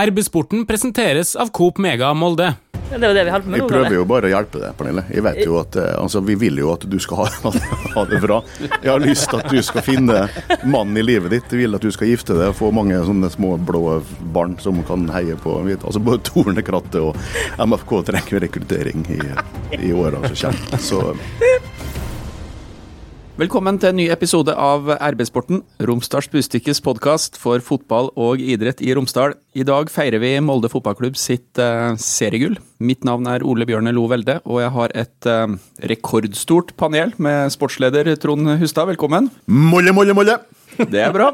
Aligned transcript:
RB-sporten 0.00 0.66
presenteres 0.66 1.36
av 1.36 1.52
Coop 1.54 1.78
Mega 1.78 2.08
Molde. 2.14 2.48
Det 2.90 2.96
er 2.98 3.12
jo 3.12 3.14
det 3.14 3.22
vi 3.24 3.30
holder 3.30 3.44
på 3.44 3.50
med 3.52 3.60
Vi 3.60 3.66
prøver 3.70 3.94
jo 3.94 4.06
bare 4.10 4.26
å 4.26 4.30
hjelpe 4.32 4.58
deg, 4.58 4.72
Pernille. 4.74 5.04
Jeg 5.06 5.22
vet 5.22 5.38
jo 5.46 5.54
at, 5.60 5.76
eh, 5.78 5.92
altså, 6.00 6.18
Vi 6.26 6.34
vil 6.38 6.58
jo 6.58 6.72
at 6.72 6.82
du 6.90 6.96
skal 6.98 7.20
ha, 7.22 7.52
ha 7.94 8.02
det 8.10 8.18
bra. 8.24 8.40
Jeg 8.58 8.90
har 8.90 9.04
lyst 9.04 9.28
til 9.30 9.38
at 9.38 9.54
du 9.54 9.62
skal 9.62 9.86
finne 9.86 10.24
mannen 10.66 10.98
i 10.98 11.04
livet 11.06 11.30
ditt. 11.30 11.46
Jeg 11.46 11.62
vil 11.62 11.78
at 11.78 11.86
du 11.86 11.94
skal 11.94 12.10
gifte 12.10 12.34
deg 12.34 12.50
og 12.50 12.58
få 12.58 12.72
mange 12.74 12.98
sånne 13.06 13.30
små 13.30 13.54
blå 13.70 14.00
barn 14.34 14.58
som 14.58 14.82
kan 14.88 15.06
heie 15.14 15.38
på 15.38 15.60
altså 15.62 16.02
Både 16.02 16.26
Tornekrattet 16.26 16.98
og 16.98 17.14
MFK 17.62 17.94
trenger 18.10 18.42
rekruttering 18.48 19.06
i, 19.14 19.20
i 19.78 19.94
åra 19.94 20.26
som 20.34 20.50
kommer. 20.50 20.82
Så 20.82 21.04
Velkommen 23.34 23.80
til 23.82 23.90
en 23.90 23.96
ny 23.98 24.04
episode 24.14 24.52
av 24.54 24.86
RB-sporten, 24.94 25.64
Romsdals 25.82 26.28
Bustikkes 26.30 26.78
podkast 26.86 27.34
for 27.42 27.58
fotball 27.66 28.12
og 28.14 28.38
idrett 28.38 28.78
i 28.78 28.92
Romsdal. 28.94 29.34
I 29.58 29.66
dag 29.66 29.90
feirer 29.90 30.22
vi 30.22 30.30
Molde 30.38 30.70
fotballklubb 30.70 31.18
sitt 31.18 31.58
uh, 31.58 31.98
seriegull. 31.98 32.54
Mitt 32.78 33.02
navn 33.02 33.26
er 33.26 33.42
Ole 33.42 33.66
Bjørne 33.66 33.90
Lo 33.90 34.06
Velde, 34.06 34.38
og 34.46 34.62
jeg 34.62 34.70
har 34.76 34.94
et 35.02 35.26
uh, 35.26 35.58
rekordstort 35.82 36.76
panel 36.78 37.10
med 37.18 37.50
sportsleder 37.50 38.14
Trond 38.22 38.54
Hustad. 38.62 38.86
Velkommen. 38.94 39.26
molle, 39.50 39.90
molle, 39.90 40.14
molle! 40.14 40.38
Det 40.78 41.02
er 41.02 41.10
bra. 41.10 41.32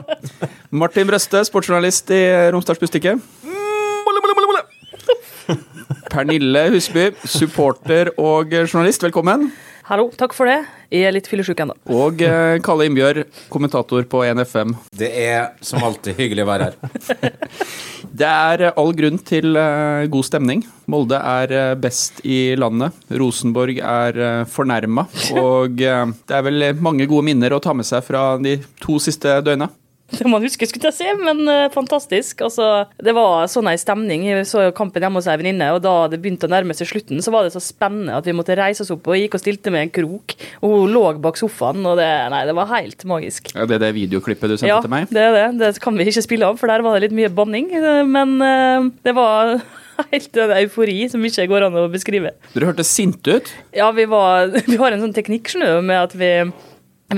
Martin 0.73 1.13
Brøste, 1.13 1.45
sportsjournalist 1.53 2.17
i 2.17 2.25
Romsdals 2.57 2.81
Bustikke. 2.81 3.19
Molle, 3.45 4.25
molle, 4.25 4.41
molle, 4.41 4.55
molle! 4.55 5.61
Pernille 6.09 6.71
Husby, 6.73 7.11
supporter 7.29 8.17
og 8.17 8.57
journalist. 8.57 9.05
Velkommen. 9.05 9.51
Hallo, 9.91 10.05
takk 10.15 10.37
for 10.39 10.47
det. 10.47 10.61
Jeg 10.95 11.03
er 11.03 11.11
litt 11.17 11.27
fyllesyk 11.27 11.65
ennå. 11.65 11.75
Og 11.91 12.21
eh, 12.23 12.61
Kalle 12.63 12.85
Innbjørg, 12.87 13.25
kommentator 13.51 14.05
på 14.07 14.21
1FM. 14.23 14.77
Det 14.95 15.09
er 15.19 15.49
som 15.67 15.83
alltid 15.83 16.15
hyggelig 16.15 16.45
å 16.45 16.51
være 16.53 16.69
her. 16.69 17.33
Det 18.21 18.29
er 18.29 18.63
all 18.69 18.95
grunn 18.95 19.19
til 19.27 19.59
eh, 19.59 20.07
god 20.13 20.29
stemning. 20.29 20.63
Molde 20.91 21.19
er 21.19 21.55
eh, 21.57 21.73
best 21.83 22.23
i 22.23 22.55
landet. 22.59 22.95
Rosenborg 23.11 23.83
er 23.83 24.23
eh, 24.29 24.47
fornærma. 24.51 25.09
Og 25.43 25.83
eh, 25.83 26.15
det 26.23 26.39
er 26.39 26.47
vel 26.47 26.69
mange 26.79 27.11
gode 27.11 27.27
minner 27.27 27.59
å 27.59 27.63
ta 27.63 27.75
med 27.75 27.89
seg 27.91 28.07
fra 28.07 28.37
de 28.39 28.61
to 28.79 29.03
siste 29.03 29.41
døgna. 29.43 29.73
Det 30.19 30.27
må 30.27 30.37
man 30.37 30.45
huske, 30.45 30.67
skulle 30.69 30.91
jeg 30.91 30.97
si, 30.99 31.09
men 31.23 31.43
uh, 31.47 31.69
fantastisk. 31.73 32.43
Altså, 32.47 32.67
det 33.03 33.15
var 33.17 33.47
sånn 33.51 33.69
ei 33.71 33.77
stemning. 33.81 34.27
Vi 34.27 34.45
så 34.49 34.67
kampen 34.77 35.05
hjemme 35.05 35.21
hos 35.21 35.29
ei 35.31 35.39
venninne, 35.41 35.71
og 35.77 35.83
da 35.85 35.95
det 36.11 36.21
begynte 36.23 36.49
å 36.49 36.53
nærme 36.53 36.75
seg 36.77 36.91
slutten, 36.91 37.23
så 37.25 37.33
var 37.35 37.47
det 37.47 37.55
så 37.55 37.63
spennende 37.63 38.17
at 38.19 38.27
vi 38.27 38.35
måtte 38.37 38.57
reise 38.59 38.85
oss 38.85 38.93
opp 38.95 39.07
og 39.11 39.19
gikk 39.19 39.39
og 39.39 39.45
stilte 39.45 39.73
med 39.75 39.87
en 39.87 39.93
krok. 40.01 40.35
Og 40.61 40.75
hun 40.75 40.95
lå 40.95 41.05
bak 41.23 41.39
sofaen, 41.41 41.85
og 41.87 41.99
det, 42.01 42.09
nei, 42.35 42.45
det 42.49 42.57
var 42.59 42.73
helt 42.75 43.07
magisk. 43.09 43.53
Er 43.55 43.71
det 43.71 43.81
det 43.85 43.93
videoklippet 43.97 44.51
du 44.51 44.57
sendte 44.57 44.73
Ja, 44.73 44.81
til 44.85 44.93
meg? 44.93 45.07
Ja, 45.09 45.15
det 45.17 45.27
er 45.29 45.37
det. 45.39 45.51
Det 45.63 45.85
kan 45.85 45.99
vi 45.99 46.09
ikke 46.11 46.27
spille 46.27 46.51
av, 46.51 46.59
for 46.61 46.71
der 46.71 46.85
var 46.87 46.99
det 46.99 47.09
litt 47.09 47.17
mye 47.17 47.31
banning. 47.35 47.71
Men 48.11 48.37
uh, 48.43 48.91
det 49.07 49.15
var 49.17 49.59
helt 50.13 50.41
en 50.43 50.57
eufori 50.59 51.05
som 51.13 51.25
ikke 51.27 51.47
går 51.51 51.69
an 51.69 51.79
å 51.79 51.87
beskrive. 51.93 52.35
Dere 52.55 52.71
hørtes 52.73 52.91
sinte 52.93 53.39
ut. 53.39 53.53
Ja, 53.77 53.91
vi, 53.97 54.07
var, 54.11 54.51
vi 54.71 54.81
har 54.81 54.95
en 54.95 55.05
sånn 55.07 55.17
teknikk 55.17 55.53
med 55.61 55.97
at 55.97 56.17
vi 56.19 56.33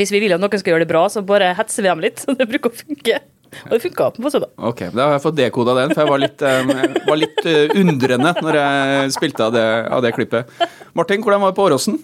hvis 0.01 0.13
vi 0.15 0.21
vil 0.25 0.33
at 0.37 0.41
noen 0.41 0.61
skal 0.61 0.73
gjøre 0.75 0.87
det 0.87 0.93
bra, 0.93 1.05
så 1.13 1.23
bare 1.27 1.53
hetser 1.59 1.85
vi 1.85 1.91
dem 1.91 2.03
litt. 2.05 2.23
Så 2.23 2.35
det 2.39 2.49
bruker 2.49 2.73
å 2.73 2.79
funke. 2.79 3.21
Og 3.67 3.75
det 3.75 3.83
funka 3.85 4.07
på 4.17 4.31
søndag. 4.33 4.49
Ok, 4.57 4.79
Da 4.95 5.05
har 5.11 5.19
jeg 5.19 5.25
fått 5.27 5.37
dekoda 5.37 5.75
den, 5.77 5.93
for 5.93 6.01
jeg 6.05 6.09
var 6.13 6.23
litt, 6.23 6.41
eh, 6.49 6.73
jeg 6.73 7.05
var 7.11 7.21
litt 7.21 7.43
eh, 7.45 7.75
undrende 7.83 8.33
når 8.41 8.57
jeg 8.59 9.13
spilte 9.19 9.45
av 9.45 9.53
det, 9.53 9.67
av 9.93 10.01
det 10.05 10.15
klippet. 10.17 10.49
Martin, 10.97 11.21
hvordan 11.21 11.43
var 11.45 11.53
det 11.53 11.59
på 11.59 11.67
Åråsen? 11.69 11.99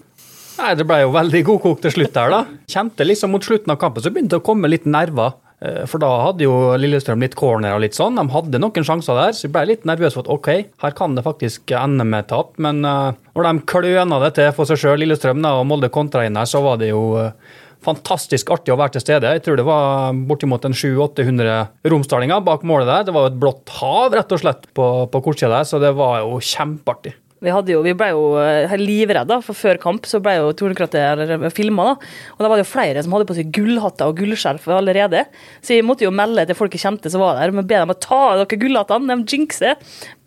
Nei, 0.59 0.73
Det 0.77 0.85
ble 0.85 1.01
jo 1.01 1.13
veldig 1.15 1.41
godkokt 1.47 1.85
til 1.87 1.95
slutt 1.95 2.13
der, 2.13 2.33
da. 2.35 2.43
Kjente 2.69 3.07
liksom 3.07 3.31
mot 3.33 3.45
slutten 3.45 3.71
av 3.73 3.79
kampen 3.81 4.03
så 4.05 4.11
begynte 4.13 4.35
det 4.35 4.43
å 4.43 4.45
komme 4.45 4.69
litt 4.69 4.85
nerver. 4.85 5.33
Eh, 5.65 5.85
For 5.89 5.97
da 6.03 6.09
hadde 6.27 6.45
jo 6.45 6.53
Lillestrøm 6.77 7.23
litt 7.25 7.33
corner 7.39 7.73
og 7.73 7.81
litt 7.81 7.97
sånn. 7.97 8.19
De 8.19 8.27
hadde 8.35 8.61
noen 8.61 8.85
sjanser 8.85 9.17
der, 9.17 9.33
så 9.33 9.47
jeg 9.47 9.53
ble 9.55 9.65
litt 9.71 9.87
nervøs 9.89 10.13
for 10.19 10.27
at 10.27 10.29
ok, 10.35 10.51
her 10.85 10.93
kan 10.99 11.17
det 11.17 11.25
faktisk 11.25 11.73
ende 11.79 12.05
med 12.05 12.29
tap. 12.29 12.53
Men 12.61 12.83
når 12.85 13.47
de 13.49 13.55
kløna 13.73 14.21
det 14.27 14.35
til 14.37 14.53
for 14.53 14.69
seg 14.69 14.83
sjøl, 14.83 15.01
Lillestrøm, 15.01 15.41
da, 15.41 15.55
og 15.57 15.65
Molde 15.71 15.89
kontra 15.89 16.27
inn 16.29 16.37
her, 16.37 16.45
så 16.45 16.61
var 16.61 16.77
det 16.83 16.91
jo 16.93 17.01
eh, 17.23 17.33
fantastisk 17.85 18.51
artig 18.53 18.73
å 18.73 18.79
være 18.79 18.97
til 18.97 19.05
stede. 19.05 19.31
Jeg 19.37 19.45
tror 19.45 19.59
det 19.59 19.67
var 19.67 20.17
bortimot 20.29 20.67
en 20.67 20.75
700-800 20.75 21.89
romsdalinger 21.93 22.43
bak 22.45 22.65
målet 22.67 22.89
der. 22.91 23.07
Det 23.07 23.15
var 23.15 23.27
jo 23.27 23.33
et 23.33 23.41
blått 23.41 23.75
hav, 23.79 24.11
rett 24.15 24.35
og 24.35 24.43
slett, 24.43 24.69
på, 24.75 24.87
på 25.11 25.23
kortsida 25.25 25.57
der, 25.57 25.69
så 25.69 25.81
det 25.81 25.93
var 25.97 26.21
jo 26.23 26.39
kjempeartig. 26.43 27.15
Vi, 27.39 27.51
jo, 27.71 27.81
vi 27.85 27.95
ble 27.95 28.09
jo 28.11 28.23
eh, 28.41 28.75
livredde, 28.79 29.39
for 29.45 29.57
før 29.57 29.79
kamp 29.81 30.07
så 30.09 30.19
ble 30.23 30.35
jo 30.37 30.51
Tornekrattet 30.59 31.53
filma. 31.55 31.93
Og 32.35 32.43
da 32.43 32.49
var 32.51 32.59
det 32.59 32.65
jo 32.65 32.71
flere 32.73 33.03
som 33.05 33.15
hadde 33.15 33.29
på 33.29 33.37
seg 33.37 33.51
gullhatter 33.55 34.11
og 34.11 34.19
gullskjerf 34.19 34.67
allerede. 34.75 35.23
Så 35.63 35.77
jeg 35.77 35.87
måtte 35.87 36.07
jo 36.07 36.13
melde 36.15 36.47
til 36.49 36.57
folk 36.57 36.75
jeg 36.75 36.83
kjente 36.83 37.11
som 37.11 37.23
var 37.23 37.39
der, 37.39 37.53
men 37.55 37.67
be 37.67 37.79
dem 37.79 37.93
å 37.93 37.97
ta 37.97 38.19
av 38.33 38.41
dere 38.41 38.59
gullhattene, 38.59 39.15
de 39.15 39.37
jinxer. 39.37 39.79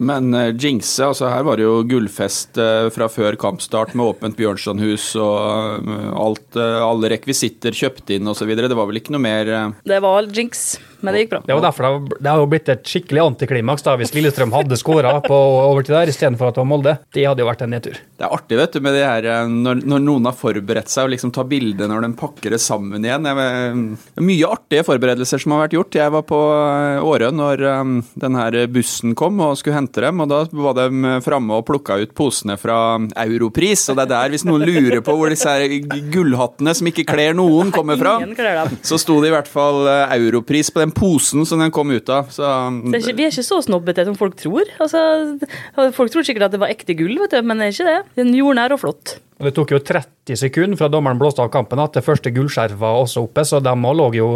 Men 0.02 0.32
uh, 0.34 0.48
jinxer, 0.50 1.10
altså 1.10 1.28
her 1.30 1.44
var 1.46 1.60
det 1.60 1.66
jo 1.66 1.82
gullfest 1.88 2.58
uh, 2.60 2.88
fra 2.94 3.10
før 3.12 3.36
kampstart 3.40 3.92
med 3.98 4.08
åpent 4.14 4.38
Bjørnsonhus 4.38 5.12
og 5.20 5.84
uh, 5.86 6.08
alt, 6.24 6.48
uh, 6.56 6.80
alle 6.86 7.12
rekvisitter 7.12 7.76
kjøpt 7.76 8.14
inn 8.16 8.30
osv. 8.32 8.54
Det 8.56 8.78
var 8.78 8.88
vel 8.88 9.00
ikke 9.02 9.14
noe 9.14 9.22
mer 9.22 9.50
eh, 9.52 9.70
Det 9.88 10.00
var 10.02 10.28
jinx, 10.32 10.76
men 11.02 11.14
det 11.14 11.24
gikk 11.24 11.34
bra. 11.34 11.42
Det 11.46 11.56
var 11.58 11.64
derfor 11.66 11.88
det, 11.88 12.18
det 12.22 12.30
har 12.32 12.40
jo 12.42 12.48
blitt 12.50 12.70
et 12.72 12.86
skikkelig 12.88 13.22
antiklimaks 13.24 13.84
da, 13.86 13.96
hvis 14.00 14.14
Lillestrøm 14.16 14.54
hadde 14.54 14.78
skåra 14.80 15.16
på 15.24 15.38
overtid 15.66 15.94
der 15.96 16.10
istedenfor 16.12 16.50
at 16.50 16.56
det 16.56 16.62
var 16.62 16.70
Molde. 16.70 16.94
Det 17.14 17.24
hadde 17.26 17.42
jo 17.42 17.48
vært 17.48 17.64
en 17.66 17.72
nedtur. 17.74 17.98
Det 17.98 18.26
er 18.26 18.34
artig 18.36 18.58
vet 18.60 18.76
du, 18.76 18.80
med 18.84 18.96
det 18.96 19.02
her, 19.02 19.26
eh, 19.32 19.50
når, 19.50 19.82
når 19.88 20.04
noen 20.04 20.28
har 20.28 20.36
forberedt 20.38 20.92
seg 20.92 21.08
og 21.08 21.14
liksom 21.14 21.32
tar 21.34 21.48
bilde 21.50 21.88
når 21.90 22.06
de 22.06 22.12
pakker 22.18 22.54
det 22.54 22.60
sammen 22.62 23.02
igjen. 23.02 23.26
Jeg, 23.26 23.82
det 24.14 24.26
mye 24.26 24.50
artige 24.54 24.86
forberedelser 24.86 25.42
som 25.42 25.56
har 25.56 25.64
vært 25.64 25.76
gjort. 25.76 25.98
Jeg 25.98 26.14
var 26.14 26.26
på 26.28 26.40
eh, 26.54 27.08
Årø 27.12 27.30
når 27.34 27.64
um, 27.82 27.96
den 28.22 28.38
her 28.38 28.58
bussen 28.72 29.16
kom 29.18 29.40
og 29.42 29.56
skulle 29.60 29.78
hente 29.80 30.04
dem, 30.04 30.22
og 30.22 30.30
da 30.30 30.42
var 30.52 30.78
de 30.78 31.16
framme 31.24 31.58
og 31.58 31.66
plukka 31.68 31.98
ut 32.02 32.14
posene 32.16 32.56
fra 32.60 32.78
Europris. 33.24 33.88
Og 33.90 33.98
det 33.98 34.06
er 34.06 34.12
der, 34.14 34.34
hvis 34.36 34.46
noen 34.48 34.66
lurer 34.68 35.02
på 35.04 35.16
hvor 35.18 35.32
disse 35.32 35.50
her 35.50 35.66
gullhattene 36.12 36.74
som 36.76 36.88
ikke 36.90 37.06
kler 37.08 37.34
noen, 37.36 37.72
kommer 37.74 37.98
fra, 38.00 38.16
Ingen 38.22 38.36
kler 38.38 38.62
dem. 38.62 38.78
så 38.86 38.98
sto 39.00 39.18
det 39.22 39.32
i 39.32 39.34
hvert 39.34 39.50
fall 39.50 39.86
Europris 40.14 40.70
på 40.72 40.82
den 40.84 40.91
posen 40.96 41.46
som 41.48 41.60
den 41.62 41.72
kom 41.74 41.90
ut 41.92 42.08
av. 42.12 42.30
Så 42.34 42.46
Det 42.86 42.94
er 42.98 43.02
ikke, 43.04 43.16
vi 43.18 43.26
er 43.26 43.34
ikke 43.34 43.46
så 43.46 43.60
snobbete 43.64 44.04
som 44.08 44.16
folk 44.18 44.36
tror. 44.40 44.68
Altså, 44.82 45.02
folk 45.96 46.12
tror 46.14 46.26
sikkert 46.28 46.48
at 46.48 46.56
det 46.56 46.62
var 46.62 46.72
ekte 46.72 46.96
gull, 46.98 47.16
vet 47.22 47.34
du, 47.34 47.42
men 47.46 47.60
det 47.60 47.68
er 47.70 47.76
ikke 47.76 47.90
det. 47.90 48.00
Den 48.22 48.34
jordnær 48.36 48.76
og 48.76 48.82
flott. 48.84 49.16
Og 49.42 49.48
Det 49.48 49.56
tok 49.56 49.72
jo 49.74 49.80
30 49.82 50.38
sekunder 50.38 50.78
fra 50.78 50.86
dommeren 50.86 51.18
blåste 51.18 51.42
av 51.42 51.48
kampen 51.50 51.80
at 51.82 51.96
det 51.96 52.04
første 52.06 52.30
gullskjerf 52.30 52.76
var 52.78 53.00
også 53.00 53.24
oppe, 53.24 53.42
så 53.42 53.58
de 53.58 53.72
lå 53.74 54.04
jo 54.14 54.28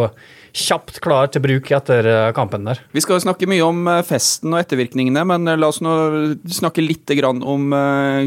kjapt 0.56 0.98
klar 1.04 1.28
til 1.30 1.44
bruk 1.44 1.70
etter 1.76 2.08
eh, 2.10 2.32
kampen 2.34 2.66
der. 2.66 2.80
Vi 2.90 3.02
skal 3.04 3.20
snakke 3.22 3.46
mye 3.46 3.62
om 3.62 3.86
eh, 3.92 4.00
festen 4.08 4.50
og 4.50 4.58
ettervirkningene, 4.64 5.22
men 5.30 5.46
eh, 5.46 5.58
la 5.60 5.70
oss 5.70 5.78
nå 5.84 5.94
snakke 6.50 6.82
litt 6.82 7.14
om 7.22 7.70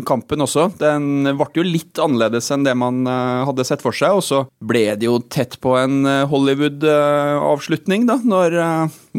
kampen 0.08 0.46
også. 0.46 0.70
Den 0.80 1.28
ble 1.36 1.50
jo 1.58 1.68
litt 1.68 2.00
annerledes 2.00 2.48
enn 2.54 2.64
det 2.64 2.78
man 2.80 3.04
hadde 3.10 3.66
sett 3.68 3.84
for 3.84 3.96
seg, 3.96 4.16
og 4.16 4.24
så 4.24 4.46
ble 4.64 4.86
det 4.96 5.10
jo 5.10 5.20
tett 5.28 5.60
på 5.60 5.76
en 5.82 6.08
Hollywood-avslutning, 6.32 8.08
da, 8.08 8.22
når 8.24 8.56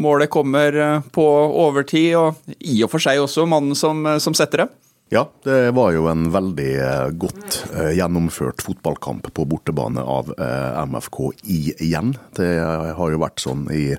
målet 0.01 0.33
kommer 0.33 1.03
på 1.13 1.27
overtid, 1.67 2.15
og 2.17 2.57
i 2.57 2.81
og 2.81 2.89
for 2.95 3.03
seg 3.03 3.21
også 3.21 3.45
mannen 3.45 3.77
som, 3.77 4.01
som 4.23 4.33
setter 4.37 4.65
det. 4.65 4.71
Ja, 5.13 5.25
det 5.43 5.73
var 5.75 5.89
jo 5.91 6.05
en 6.07 6.29
veldig 6.31 6.69
eh, 6.79 7.09
godt 7.19 7.55
eh, 7.75 7.89
gjennomført 7.97 8.61
fotballkamp 8.63 9.25
på 9.35 9.43
bortebane 9.43 9.99
av 9.99 10.29
eh, 10.37 10.77
MFK 10.87 11.17
igjen. 11.51 12.13
Det 12.37 12.47
har 12.95 13.11
jo 13.11 13.19
vært 13.19 13.43
sånn 13.43 13.65
i 13.75 13.97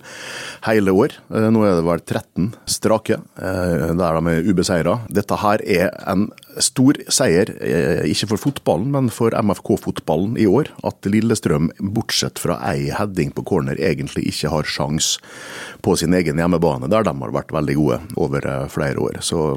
hele 0.65 0.95
år. 0.97 1.13
Nå 1.29 1.67
er 1.69 1.77
det 1.77 1.85
vel 1.85 2.01
13 2.01 2.47
strake 2.65 3.19
der 3.37 4.17
de 4.17 4.33
er 4.33 4.49
ubeseira. 4.49 4.95
Dette 5.13 5.37
her 5.43 5.61
er 5.69 5.91
en 6.09 6.31
stor 6.65 6.97
seier, 7.13 7.51
ikke 8.09 8.31
for 8.31 8.41
fotballen, 8.47 8.89
men 8.95 9.11
for 9.13 9.37
MFK-fotballen 9.37 10.39
i 10.41 10.47
år. 10.49 10.71
At 10.89 11.05
Lillestrøm, 11.09 11.69
bortsett 11.93 12.41
fra 12.41 12.57
ei 12.71 12.89
heading 12.95 13.35
på 13.37 13.45
corner, 13.53 13.77
egentlig 13.77 14.31
ikke 14.33 14.55
har 14.55 14.69
sjans 14.69 15.19
på 15.85 15.97
sin 16.01 16.17
egen 16.17 16.41
hjemmebane, 16.41 16.89
der 16.93 17.05
de 17.05 17.15
har 17.21 17.37
vært 17.37 17.53
veldig 17.53 17.77
gode 17.83 18.01
over 18.17 18.49
flere 18.73 19.05
år. 19.11 19.21
Så 19.25 19.53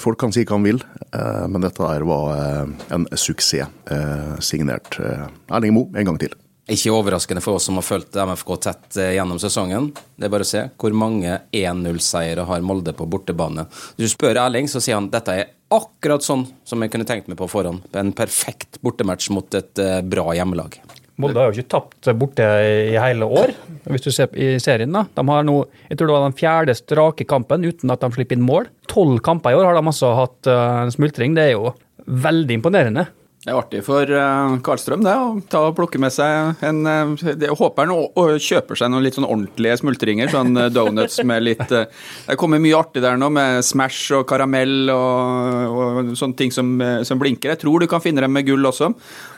Folk 0.00 0.18
kan 0.20 0.32
si 0.32 0.44
hva 0.44 0.56
han 0.56 0.64
vil, 0.66 0.80
eh, 1.12 1.44
men 1.52 1.60
dette 1.64 1.84
her 1.84 2.04
var 2.08 2.32
eh, 2.36 2.74
en 2.96 3.06
suksess. 3.12 3.68
eh, 3.90 4.34
Signert 4.40 4.98
eh, 5.00 5.26
Erling 5.52 5.74
Moe 5.76 5.92
en 5.94 6.08
gang 6.10 6.18
til. 6.20 6.34
Ikke 6.66 6.90
overraskende 6.90 7.38
for 7.44 7.60
oss 7.60 7.68
som 7.68 7.76
har 7.78 7.84
fulgt 7.86 8.16
MFK 8.18 8.48
tett 8.64 8.96
eh, 8.98 9.12
gjennom 9.14 9.38
sesongen. 9.38 9.92
Det 10.18 10.26
er 10.26 10.32
bare 10.32 10.46
å 10.46 10.48
se 10.48 10.64
hvor 10.80 10.96
mange 10.98 11.36
1-0-seiere 11.54 12.46
har 12.48 12.64
Molde 12.66 12.94
på 12.96 13.06
bortebane. 13.06 13.68
Hvis 13.94 14.10
du 14.10 14.14
spør 14.16 14.40
Erling, 14.46 14.66
så 14.66 14.82
sier 14.82 14.98
han 14.98 15.06
dette 15.12 15.36
er 15.44 15.52
akkurat 15.70 16.24
sånn 16.26 16.42
som 16.66 16.82
jeg 16.82 16.90
kunne 16.94 17.06
tenkt 17.06 17.30
meg 17.30 17.38
på 17.38 17.46
forhånd. 17.50 17.84
En 17.94 18.10
perfekt 18.16 18.80
bortematch 18.82 19.30
mot 19.34 19.54
et 19.60 19.78
eh, 19.82 20.00
bra 20.02 20.32
hjemmelag. 20.34 20.80
Molde 21.22 21.40
har 21.40 21.48
jo 21.48 21.56
ikke 21.56 21.72
tapt 21.72 22.08
borte 22.20 22.44
i 22.44 22.96
hele 23.00 23.24
år, 23.24 23.54
hvis 23.88 24.04
du 24.04 24.10
ser 24.12 24.34
i 24.36 24.58
serien. 24.60 24.92
da. 24.92 25.06
De 25.16 25.24
har 25.30 25.46
nå, 25.48 25.54
jeg 25.88 25.96
tror 25.96 26.10
det 26.10 26.16
var 26.16 26.26
den 26.26 26.36
fjerde 26.36 26.74
strake 26.76 27.24
kampen 27.28 27.64
uten 27.64 27.92
at 27.92 28.04
de 28.04 28.10
slipper 28.12 28.36
inn 28.36 28.44
mål. 28.44 28.68
Tolv 28.92 29.22
kamper 29.24 29.54
i 29.54 29.56
år 29.56 29.70
har 29.70 29.78
de 29.78 29.84
altså 29.84 30.12
hatt 30.18 30.50
uh, 30.50 30.82
en 30.84 30.92
smultring. 30.92 31.36
Det 31.38 31.46
er 31.46 31.54
jo 31.54 31.72
veldig 32.04 32.58
imponerende. 32.60 33.06
Det 33.46 33.52
er 33.52 33.60
artig 33.60 33.80
for 33.86 34.10
uh, 34.10 34.56
Karlstrøm 34.66 35.04
det, 35.06 35.12
å 35.14 35.36
ta 35.46 35.60
og 35.68 35.76
plukke 35.78 36.00
med 36.02 36.10
seg 36.10 36.64
en 36.66 36.80
uh, 36.82 37.12
det, 37.38 37.46
håper 37.54 37.86
han 37.86 38.40
kjøper 38.42 38.80
seg 38.80 38.90
noen 38.90 39.06
litt 39.06 39.14
sånn 39.14 39.28
ordentlige 39.28 39.76
smultringer. 39.78 40.32
Sånn 40.32 40.58
uh, 40.58 40.66
donuts 40.66 41.20
med 41.22 41.44
litt 41.46 41.62
Det 41.70 42.36
kommer 42.40 42.58
mye 42.58 42.74
artig 42.74 43.04
der 43.04 43.14
nå, 43.20 43.28
med 43.30 43.62
Smash 43.62 44.16
og 44.18 44.26
karamell 44.26 44.90
og, 44.90 45.78
og 45.78 46.10
sånne 46.18 46.40
ting 46.42 46.50
som, 46.50 46.74
som, 47.06 47.22
blinker. 47.22 47.54
Jeg 47.54 47.62
tror 47.62 47.86
du 47.86 47.86
kan 47.90 48.02
finne 48.02 48.26
dem 48.26 48.34
med 48.34 48.48
gull 48.50 48.66
også. 48.66 48.90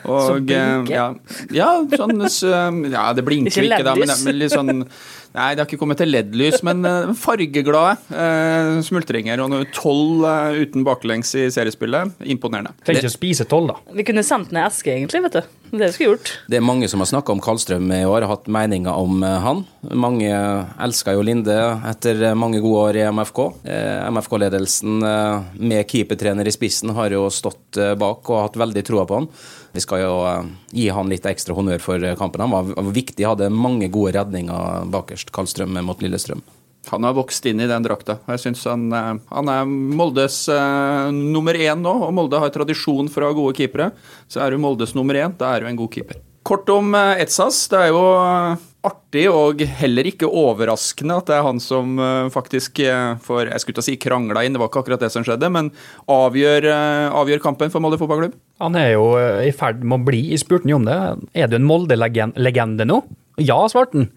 Og, 0.09 0.19
som 0.25 0.41
blinker? 0.41 0.89
Ja, 0.89 1.07
ja, 1.53 1.69
sånn 1.93 2.25
Ja, 2.89 3.11
det 3.13 3.27
blinker 3.29 3.61
ikke, 3.61 3.83
da, 3.85 3.93
men, 3.93 4.17
men 4.25 4.41
litt 4.41 4.57
sånn 4.57 4.87
Nei, 5.29 5.51
det 5.53 5.61
har 5.61 5.67
ikke 5.67 5.77
kommet 5.77 5.99
til 6.01 6.09
LED-lys, 6.09 6.63
men 6.65 6.81
fargeglade 7.13 7.99
eh, 8.17 8.79
smultringer. 8.81 9.43
Og 9.45 9.67
tolv 9.75 10.23
uten 10.57 10.81
baklengs 10.87 11.35
i 11.37 11.43
seriespillet. 11.53 12.15
Imponerende. 12.33 12.73
Trenger 12.81 13.05
ikke 13.05 13.11
å 13.11 13.13
spise 13.13 13.45
tolv, 13.49 13.69
da. 13.69 13.98
Vi 13.99 14.03
kunne 14.07 14.21
sendt 14.23 14.53
ned 14.55 14.63
eske, 14.63 14.93
egentlig, 14.95 15.19
vet 15.25 15.33
du. 15.35 15.55
Det 15.75 15.89
skulle 15.91 16.13
gjort. 16.13 16.29
Det 16.47 16.55
er 16.55 16.63
mange 16.63 16.87
som 16.87 17.01
har 17.03 17.09
snakka 17.09 17.33
om 17.33 17.41
Karlstrøm 17.43 17.89
i 17.91 18.05
år, 18.07 18.23
har 18.23 18.31
hatt 18.31 18.45
meninger 18.47 18.95
om 18.95 19.25
han. 19.43 19.65
Mange 19.91 20.29
elsker 20.79 21.17
jo 21.17 21.25
Linde 21.27 21.57
etter 21.89 22.29
mange 22.31 22.61
gode 22.63 22.85
år 22.85 22.99
i 23.01 23.03
MFK. 23.11 23.41
MFK-ledelsen 24.15 25.03
med 25.03 25.83
keepertrener 25.91 26.47
i 26.47 26.53
spissen 26.55 26.95
har 26.95 27.11
jo 27.11 27.25
stått 27.27 27.75
bak 27.99 28.31
og 28.31 28.45
hatt 28.45 28.61
veldig 28.63 28.85
troa 28.87 29.03
på 29.09 29.19
han. 29.19 29.27
Vi 29.75 29.83
skal 29.83 30.05
jo 30.05 30.15
gi 30.71 30.87
han 30.95 31.11
litt 31.11 31.27
ekstra 31.27 31.59
honnør 31.59 31.83
for 31.83 32.07
kampen. 32.23 32.47
Han 32.47 32.71
var 32.71 32.93
viktig, 32.95 33.27
hadde 33.27 33.51
mange 33.51 33.91
gode 33.91 34.15
redninger 34.15 34.87
bakerst, 34.95 35.35
Karlstrøm 35.35 35.75
mot 35.83 35.99
Lillestrøm. 35.99 36.39
Han 36.89 37.05
har 37.05 37.15
vokst 37.17 37.45
inn 37.49 37.61
i 37.61 37.67
den 37.69 37.85
drakta. 37.85 38.17
Jeg 38.29 38.43
synes 38.45 38.63
han, 38.69 38.87
eh, 38.93 39.11
han 39.29 39.51
er 39.51 39.67
Moldes 39.69 40.41
uh, 40.51 41.09
nummer 41.13 41.57
én 41.57 41.83
nå, 41.85 41.93
og 42.07 42.15
Molde 42.17 42.41
har 42.41 42.53
tradisjon 42.53 43.11
for 43.11 43.25
å 43.25 43.31
ha 43.31 43.37
gode 43.37 43.55
keepere. 43.59 43.91
Så 44.31 44.41
er 44.43 44.53
du 44.53 44.61
Moldes 44.61 44.95
nummer 44.97 45.17
én, 45.19 45.35
da 45.37 45.53
er 45.55 45.63
du 45.63 45.69
en 45.69 45.79
god 45.79 45.93
keeper. 45.93 46.21
Kort 46.47 46.69
om 46.73 46.93
uh, 46.97 47.13
Etsas. 47.21 47.61
Det 47.71 47.83
er 47.85 47.93
jo 47.93 48.03
artig 48.87 49.25
og 49.27 49.63
heller 49.79 50.07
ikke 50.07 50.29
overraskende 50.29 51.17
at 51.19 51.29
det 51.29 51.35
er 51.35 51.45
han 51.47 51.57
som 51.63 51.97
uh, 51.99 52.29
faktisk 52.31 52.79
får 53.25 53.49
jeg 53.51 53.63
skulle 53.63 53.79
til 53.79 53.83
å 53.83 53.87
si 53.89 53.97
krangla 53.99 54.45
inn, 54.45 54.55
det 54.55 54.61
var 54.61 54.71
ikke 54.71 54.83
akkurat 54.85 55.03
det 55.03 55.11
som 55.13 55.25
skjedde, 55.27 55.49
men 55.51 55.71
avgjør, 56.09 56.69
avgjør 57.19 57.41
kampen 57.43 57.73
for 57.73 57.83
Molde 57.83 57.99
fotballklubb. 57.99 58.37
Han 58.63 58.77
er 58.79 58.93
jo 58.93 59.09
i 59.43 59.51
ferd 59.55 59.83
med 59.83 59.99
å 59.99 60.07
bli, 60.07 60.21
jeg 60.31 60.43
spurte 60.43 60.69
ham 60.69 60.81
om 60.81 60.87
det, 60.87 60.99
er 61.35 61.51
du 61.51 61.57
en 61.59 61.67
Molde-legende 61.67 62.87
nå? 62.87 63.01
Ja, 63.39 63.59
svarte 63.71 63.97
han. 63.97 64.09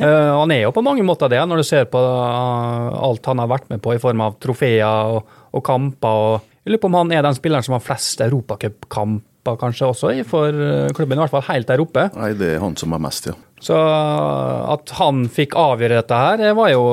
Uh, 0.00 0.36
han 0.40 0.52
er 0.54 0.64
jo 0.64 0.74
på 0.74 0.84
mange 0.84 1.04
måter 1.06 1.30
det, 1.32 1.40
når 1.46 1.62
du 1.62 1.68
ser 1.68 1.88
på 1.90 2.00
uh, 2.00 2.92
alt 3.00 3.26
han 3.30 3.42
har 3.42 3.50
vært 3.50 3.68
med 3.72 3.82
på 3.84 3.94
i 3.96 4.02
form 4.02 4.24
av 4.24 4.38
trofeer 4.42 5.16
og, 5.16 5.34
og 5.52 5.64
kamper. 5.66 6.22
Og, 6.30 6.54
jeg 6.64 6.74
lurer 6.74 6.82
på 6.82 6.92
om 6.92 7.00
han 7.02 7.12
er 7.16 7.26
den 7.26 7.36
spilleren 7.36 7.66
som 7.66 7.76
har 7.76 7.84
flest 7.84 8.22
europacupkamper 8.24 9.26
kanskje 9.60 9.86
også 9.88 10.10
for 10.28 10.52
eh, 10.52 10.90
klubben, 10.94 11.16
i 11.16 11.22
hvert 11.22 11.32
fall 11.32 11.46
helt 11.48 11.70
der 11.70 11.80
oppe. 11.80 12.04
Nei, 12.12 12.34
det 12.36 12.50
er 12.54 12.60
han 12.60 12.76
som 12.78 12.92
har 12.92 13.00
mest, 13.02 13.30
ja. 13.30 13.32
Så 13.60 13.76
at 13.76 14.92
han 14.96 15.26
fikk 15.28 15.56
avgjøre 15.60 16.00
dette 16.00 16.16
her, 16.16 16.40
det 16.40 16.52
var 16.56 16.70
jo 16.72 16.84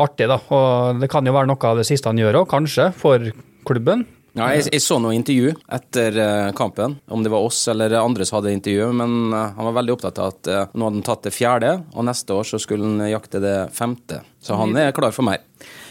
artig, 0.00 0.28
da. 0.30 0.40
Og 0.48 1.02
det 1.02 1.10
kan 1.12 1.26
jo 1.28 1.34
være 1.36 1.50
noe 1.50 1.70
av 1.70 1.80
det 1.80 1.86
siste 1.88 2.08
han 2.08 2.20
gjør 2.20 2.42
òg, 2.42 2.46
kanskje, 2.50 2.90
for 2.96 3.30
klubben. 3.68 4.06
Ja, 4.36 4.50
jeg, 4.52 4.66
jeg, 4.68 4.82
så 4.84 4.98
noe 5.00 5.16
intervju 5.16 5.54
etter 5.72 6.16
uh, 6.20 6.50
kampen, 6.56 6.98
om 7.08 7.22
det 7.24 7.30
var 7.32 7.44
oss 7.44 7.62
eller 7.72 7.94
andre 7.96 8.26
som 8.28 8.38
hadde 8.38 8.52
intervju, 8.52 8.90
men 8.98 9.32
uh, 9.32 9.54
han 9.56 9.68
var 9.70 9.78
veldig 9.78 9.94
opptatt 9.94 10.20
av 10.20 10.34
at 10.34 10.50
nå 10.76 10.88
hadde 10.88 11.00
han 11.00 11.06
tatt 11.06 11.24
det 11.24 11.32
fjerde, 11.32 11.70
og 11.96 12.04
neste 12.04 12.36
år 12.36 12.48
så 12.48 12.60
skulle 12.60 12.84
han 12.84 13.08
jakte 13.08 13.40
det 13.40 13.56
femte. 13.76 14.20
Så 14.44 14.58
han 14.60 14.76
er 14.76 14.92
klar 14.96 15.16
for 15.16 15.24
mer. 15.28 15.40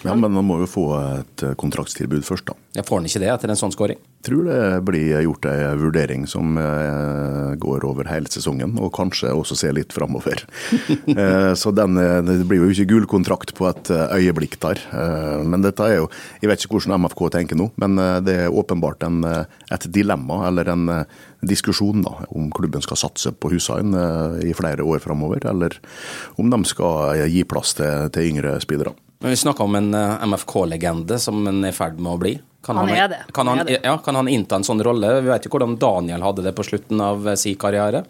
Ja, 0.06 0.16
Men 0.16 0.36
han 0.38 0.46
må 0.48 0.60
jo 0.64 0.70
få 0.70 0.86
et 1.22 1.46
kontraktstilbud 1.60 2.26
først, 2.28 2.48
da. 2.50 2.58
Jeg 2.76 2.88
får 2.88 3.00
han 3.00 3.10
ikke 3.10 3.24
det 3.24 3.32
etter 3.32 3.52
en 3.52 3.60
sånn 3.60 3.74
skåring? 3.76 4.00
Tror 4.26 4.48
det 4.50 4.62
blir 4.88 5.22
gjort 5.22 5.46
en 5.48 5.80
vurdering 5.80 6.26
som 6.28 6.58
går 7.62 7.86
over 7.86 8.10
hele 8.10 8.30
sesongen, 8.32 8.74
og 8.82 8.90
kanskje 8.96 9.30
også 9.32 9.58
ser 9.60 9.76
litt 9.78 9.94
framover. 9.94 10.42
så 11.62 11.74
den, 11.78 12.00
det 12.26 12.40
blir 12.50 12.64
jo 12.64 12.72
ikke 12.74 12.88
gul 12.90 13.06
kontrakt 13.10 13.54
på 13.56 13.70
et 13.70 13.92
øyeblikk 13.94 14.58
der. 14.66 14.82
Men 15.46 15.64
dette 15.64 15.86
er 15.86 16.00
jo 16.00 16.10
Jeg 16.42 16.50
vet 16.50 16.66
ikke 16.66 16.80
hvordan 16.80 17.06
MFK 17.06 17.22
tenker 17.38 17.60
nå, 17.60 17.70
men 17.82 18.02
det 18.26 18.36
er 18.46 18.54
åpenbart 18.54 19.04
en, 19.04 19.24
eh, 19.24 19.46
et 19.72 19.88
dilemma 19.92 20.48
eller 20.48 20.70
en 20.70 20.90
eh, 20.90 21.06
diskusjon 21.42 22.04
da, 22.06 22.26
om 22.30 22.50
klubben 22.52 22.84
skal 22.84 23.00
satse 23.00 23.32
på 23.32 23.52
Hussein 23.54 23.94
eh, 23.94 24.50
i 24.50 24.54
flere 24.58 24.84
år 24.84 25.00
framover, 25.04 25.46
eller 25.46 25.80
om 26.42 26.50
de 26.50 26.62
skal 26.66 27.26
gi 27.30 27.44
plass 27.48 27.76
til, 27.80 28.10
til 28.14 28.32
yngre 28.34 28.58
spillere. 28.64 28.96
Men 29.26 29.34
Vi 29.34 29.40
snakker 29.42 29.66
om 29.66 29.76
en 29.80 29.96
MFK-legende 30.30 31.18
som 31.18 31.40
en 31.50 31.64
er 31.66 31.74
i 31.74 31.74
ferd 31.74 31.98
med 31.98 32.12
å 32.14 32.20
bli. 32.22 32.36
Kan 32.66 32.78
han, 32.78 32.90
han, 32.90 32.98
er 32.98 33.10
det. 33.10 33.18
Kan 33.34 33.50
han, 33.50 33.60
ja, 33.70 33.98
kan 34.06 34.18
han 34.18 34.28
innta 34.30 34.60
en 34.60 34.66
sånn 34.66 34.84
rolle? 34.86 35.16
Vi 35.22 35.30
vet 35.30 35.48
jo 35.48 35.52
hvordan 35.54 35.76
Daniel 35.82 36.22
hadde 36.26 36.46
det 36.46 36.54
på 36.58 36.66
slutten 36.66 37.02
av 37.02 37.26
sin 37.38 37.58
karriere 37.62 38.04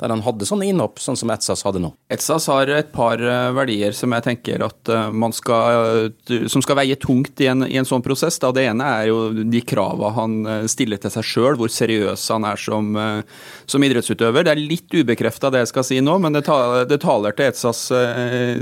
der 0.00 0.10
han 0.10 0.24
hadde 0.24 0.48
sånne 0.48 0.66
innhopp, 0.66 0.96
sånn 0.98 1.16
som 1.20 1.30
Etsas 1.30 1.60
hadde 1.62 1.82
nå? 1.84 1.92
Etsas 2.12 2.48
har 2.50 2.72
et 2.72 2.88
par 2.92 3.20
eh, 3.20 3.52
verdier 3.54 3.94
som 3.94 4.16
jeg 4.16 4.24
tenker 4.24 4.64
at 4.66 4.90
eh, 4.90 5.12
man 5.14 5.36
skal, 5.36 6.08
eh, 6.08 6.48
som 6.50 6.64
skal 6.64 6.80
veie 6.80 6.96
tungt 7.00 7.44
i 7.44 7.50
en, 7.52 7.64
i 7.68 7.76
en 7.76 7.88
sånn 7.88 8.02
prosess. 8.04 8.40
Da. 8.42 8.50
Det 8.56 8.64
ene 8.72 8.88
er 8.98 9.12
jo 9.12 9.20
de 9.36 9.62
krava 9.68 10.10
han 10.16 10.40
stiller 10.72 11.00
til 11.04 11.12
seg 11.14 11.28
sjøl, 11.28 11.60
hvor 11.60 11.72
seriøs 11.72 12.26
han 12.34 12.48
er 12.48 12.60
som, 12.60 12.92
som, 13.64 13.84
idrettsutøver. 13.86 14.48
Det 14.48 14.56
er 14.56 14.64
litt 14.64 14.96
ubekrefta 14.96 15.52
det 15.52 15.66
jeg 15.66 15.72
skal 15.72 15.88
si 15.92 16.00
nå, 16.04 16.18
men 16.24 16.34
det, 16.34 16.44
taler, 16.48 16.88
det 16.90 17.00
taler 17.04 17.36
til 17.36 17.52
Etsas 17.52 17.86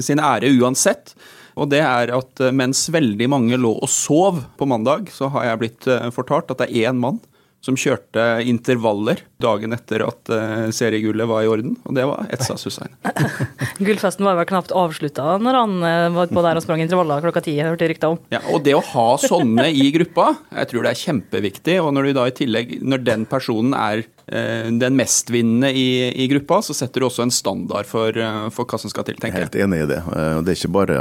sin 0.05 0.23
ære 0.23 0.53
uansett. 0.61 1.15
Og 1.61 1.69
det 1.73 1.83
er 1.85 2.15
at 2.17 2.45
mens 2.57 2.87
veldig 2.93 3.29
mange 3.29 3.59
lå 3.61 3.75
og 3.77 3.91
sov 3.93 4.41
på 4.57 4.69
mandag, 4.69 5.11
så 5.13 5.29
har 5.35 5.51
jeg 5.51 5.61
blitt 5.61 5.91
fortalt 6.17 6.55
at 6.55 6.63
det 6.63 6.71
er 6.71 6.89
én 6.89 7.01
mann 7.01 7.21
som 7.61 7.77
kjørte 7.77 8.23
intervaller 8.49 9.21
dagen 9.43 9.77
etter 9.77 10.01
at 10.07 10.31
uh, 10.33 10.71
seriegullet 10.73 11.29
var 11.29 11.45
i 11.45 11.51
orden, 11.51 11.75
og 11.85 11.97
det 11.97 12.07
var 12.09 12.31
Etsas 12.33 12.65
Hussein. 12.65 12.95
Gullfesten 13.85 14.25
var 14.25 14.39
vel 14.39 14.49
knapt 14.49 14.73
avslutta 14.73 15.37
når 15.45 15.59
han 15.59 15.75
var 16.17 16.33
på 16.33 16.45
der 16.45 16.57
og 16.57 16.65
sprang 16.65 16.81
intervaller 16.85 17.21
klokka 17.25 17.45
ti, 17.45 17.59
hørte 17.61 17.85
jeg 17.85 17.95
rykter 17.95 18.15
om. 18.15 18.23
Ja, 18.33 18.41
og 18.49 18.65
det 18.65 18.79
å 18.79 18.85
ha 18.95 19.07
sånne 19.21 19.69
i 19.69 19.91
gruppa, 19.93 20.31
jeg 20.57 20.73
tror 20.73 20.87
det 20.87 20.95
er 20.95 21.03
kjempeviktig. 21.03 21.77
Og 21.85 21.93
når 21.97 22.09
du 22.09 22.17
da 22.17 22.27
i 22.31 22.37
tillegg, 22.41 22.79
når 22.81 23.05
den 23.05 23.29
personen 23.29 23.77
er 23.77 24.07
den 24.31 24.95
mestvinnende 24.95 25.73
i, 25.75 26.07
i, 26.23 26.29
gruppa, 26.31 26.61
så 26.63 26.75
setter 26.77 27.03
du 27.03 27.07
også 27.09 27.25
en 27.27 27.33
standard 27.35 27.89
for, 27.91 28.15
for 28.55 28.71
hva 28.71 28.79
som 28.79 28.93
skal 28.93 29.07
til, 29.09 29.19
tenker 29.19 29.43
jeg. 29.43 29.49
Helt 29.49 29.59
enig 29.65 29.81
i 29.83 29.89
det. 29.91 29.99
Det 30.47 30.53
er 30.53 30.59
ikke 30.59 30.73
bare 30.77 30.99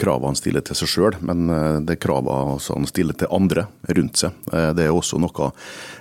kravene 0.00 0.32
han 0.32 0.38
stiller 0.40 0.64
til 0.64 0.78
seg 0.80 0.92
sjøl, 0.94 1.18
men 1.20 1.44
det 1.84 1.98
er 1.98 2.00
kravene 2.00 2.56
han 2.56 2.88
stiller 2.88 3.18
til 3.20 3.28
andre 3.36 3.66
rundt 3.90 4.22
seg. 4.22 4.40
Det 4.48 4.86
er 4.86 4.94
også 4.96 5.20
noe 5.20 5.50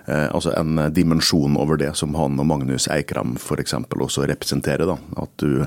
Eh, 0.09 0.35
altså 0.35 0.53
en 0.57 0.93
dimensjon 0.93 1.57
over 1.57 1.77
det 1.77 1.91
som 1.97 2.15
han 2.17 2.39
og 2.41 2.47
Magnus 2.49 2.87
Eikrem 2.89 3.35
f.eks. 3.37 3.75
også 3.93 4.25
representerer. 4.29 4.87
Da. 4.89 4.97
At 5.21 5.33
du 5.37 5.65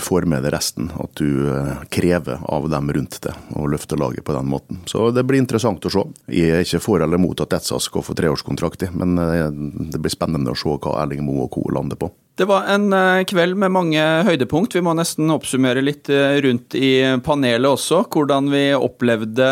får 0.00 0.26
med 0.28 0.44
deg 0.44 0.54
resten. 0.54 0.90
At 1.00 1.20
du 1.20 1.48
eh, 1.50 1.82
krever 1.92 2.40
av 2.42 2.68
dem 2.70 2.90
rundt 2.92 3.20
deg, 3.24 3.36
og 3.56 3.70
løfter 3.74 4.00
laget 4.00 4.24
på 4.24 4.36
den 4.36 4.48
måten. 4.50 4.80
Så 4.90 5.10
det 5.14 5.24
blir 5.28 5.40
interessant 5.42 5.84
å 5.86 5.92
se. 5.92 6.06
Jeg 6.32 6.54
er 6.56 6.64
ikke 6.64 6.82
for 6.84 7.04
eller 7.04 7.20
mot 7.20 7.40
at 7.40 7.54
Etsa 7.60 7.80
skal 7.82 8.04
få 8.06 8.16
treårskontrakt, 8.18 8.88
men 8.96 9.18
eh, 9.20 9.46
det 9.92 10.00
blir 10.00 10.12
spennende 10.12 10.54
å 10.54 10.58
se 10.58 10.74
hva 10.76 10.98
Erling 11.02 11.24
Moe 11.26 11.46
og 11.46 11.54
co. 11.54 11.66
lander 11.74 12.00
på. 12.00 12.10
Det 12.40 12.46
var 12.48 12.70
en 12.72 12.88
kveld 13.28 13.58
med 13.60 13.72
mange 13.74 14.00
høydepunkt. 14.24 14.72
Vi 14.72 14.80
må 14.80 14.94
nesten 14.96 15.28
oppsummere 15.28 15.82
litt 15.84 16.08
rundt 16.08 16.72
i 16.78 17.18
panelet 17.20 17.68
også. 17.68 17.98
Hvordan 18.08 18.48
vi 18.48 18.62
opplevde 18.72 19.48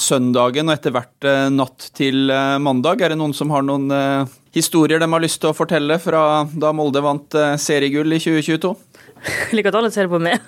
søndagen 0.00 0.70
og 0.70 0.78
etter 0.78 0.94
hvert 0.94 1.28
natt 1.52 1.90
til 1.98 2.32
mandag. 2.64 3.04
Er 3.04 3.12
det 3.12 3.20
noen 3.20 3.36
som 3.36 3.52
har 3.52 3.66
noen 3.68 3.92
historier 4.56 5.02
de 5.02 5.10
har 5.12 5.24
lyst 5.26 5.42
til 5.42 5.52
å 5.52 5.58
fortelle 5.58 6.00
fra 6.00 6.22
da 6.56 6.72
Molde 6.72 7.04
vant 7.04 7.36
seriegull 7.60 8.16
i 8.16 8.22
2022? 8.22 8.72
Jeg 9.50 9.58
liker 9.58 9.72
at 9.72 9.78
alle 9.80 9.92
ser 9.94 10.10
på 10.10 10.20
meg. 10.22 10.42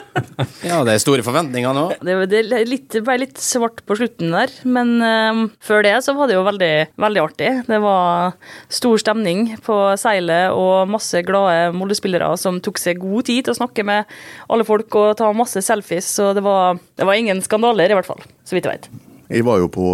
ja, 0.68 0.80
det 0.86 0.94
er 0.94 1.02
store 1.02 1.24
forventninger 1.24 1.74
nå. 1.76 1.84
Det, 2.04 2.16
det 2.30 2.42
litt, 2.68 2.96
ble 3.04 3.16
litt 3.22 3.40
svart 3.40 3.82
på 3.88 3.96
slutten 3.98 4.32
der, 4.34 4.52
men 4.68 4.92
um, 5.00 5.42
før 5.64 5.84
det 5.86 5.94
så 6.04 6.14
var 6.16 6.30
det 6.30 6.36
jo 6.36 6.46
veldig, 6.46 6.72
veldig 7.00 7.22
artig. 7.24 7.50
Det 7.68 7.80
var 7.82 8.34
stor 8.72 9.00
stemning 9.02 9.54
på 9.64 9.78
seilet 10.00 10.54
og 10.56 10.90
masse 10.92 11.22
glade 11.26 11.70
Molde-spillere 11.76 12.32
som 12.40 12.60
tok 12.62 12.80
seg 12.80 13.02
god 13.02 13.28
tid 13.30 13.46
til 13.46 13.54
å 13.54 13.60
snakke 13.62 13.86
med 13.86 14.18
alle 14.50 14.66
folk 14.68 15.00
og 15.00 15.14
ta 15.20 15.30
masse 15.36 15.62
selfies, 15.64 16.08
så 16.18 16.32
det 16.36 16.44
var, 16.46 16.80
det 17.00 17.08
var 17.08 17.20
ingen 17.20 17.42
skandaler, 17.44 17.90
i 17.90 17.98
hvert 17.98 18.08
fall, 18.08 18.20
så 18.44 18.56
vidt 18.56 18.68
jeg 18.68 18.80
vet. 18.80 18.90
Jeg 19.30 19.46
var 19.46 19.60
jo 19.62 19.68
på, 19.70 19.86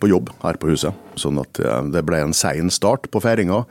på, 0.00 0.08
jobb 0.08 0.30
her 0.40 0.56
på 0.60 0.70
huset, 0.70 0.96
sånn 1.20 1.36
at 1.42 1.58
eh, 1.60 1.80
det 1.92 2.00
ble 2.08 2.22
en 2.24 2.32
sein 2.36 2.72
start 2.72 3.10
på 3.12 3.20
feiringa. 3.20 3.66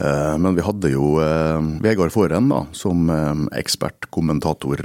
Eh, 0.00 0.38
men 0.38 0.54
vi 0.56 0.64
hadde 0.64 0.90
jo 0.94 1.18
eh, 1.20 1.60
Vegard 1.84 2.12
Forhen 2.14 2.48
da, 2.48 2.62
som 2.72 3.10
eh, 3.12 3.42
ekspertkommentator 3.60 4.80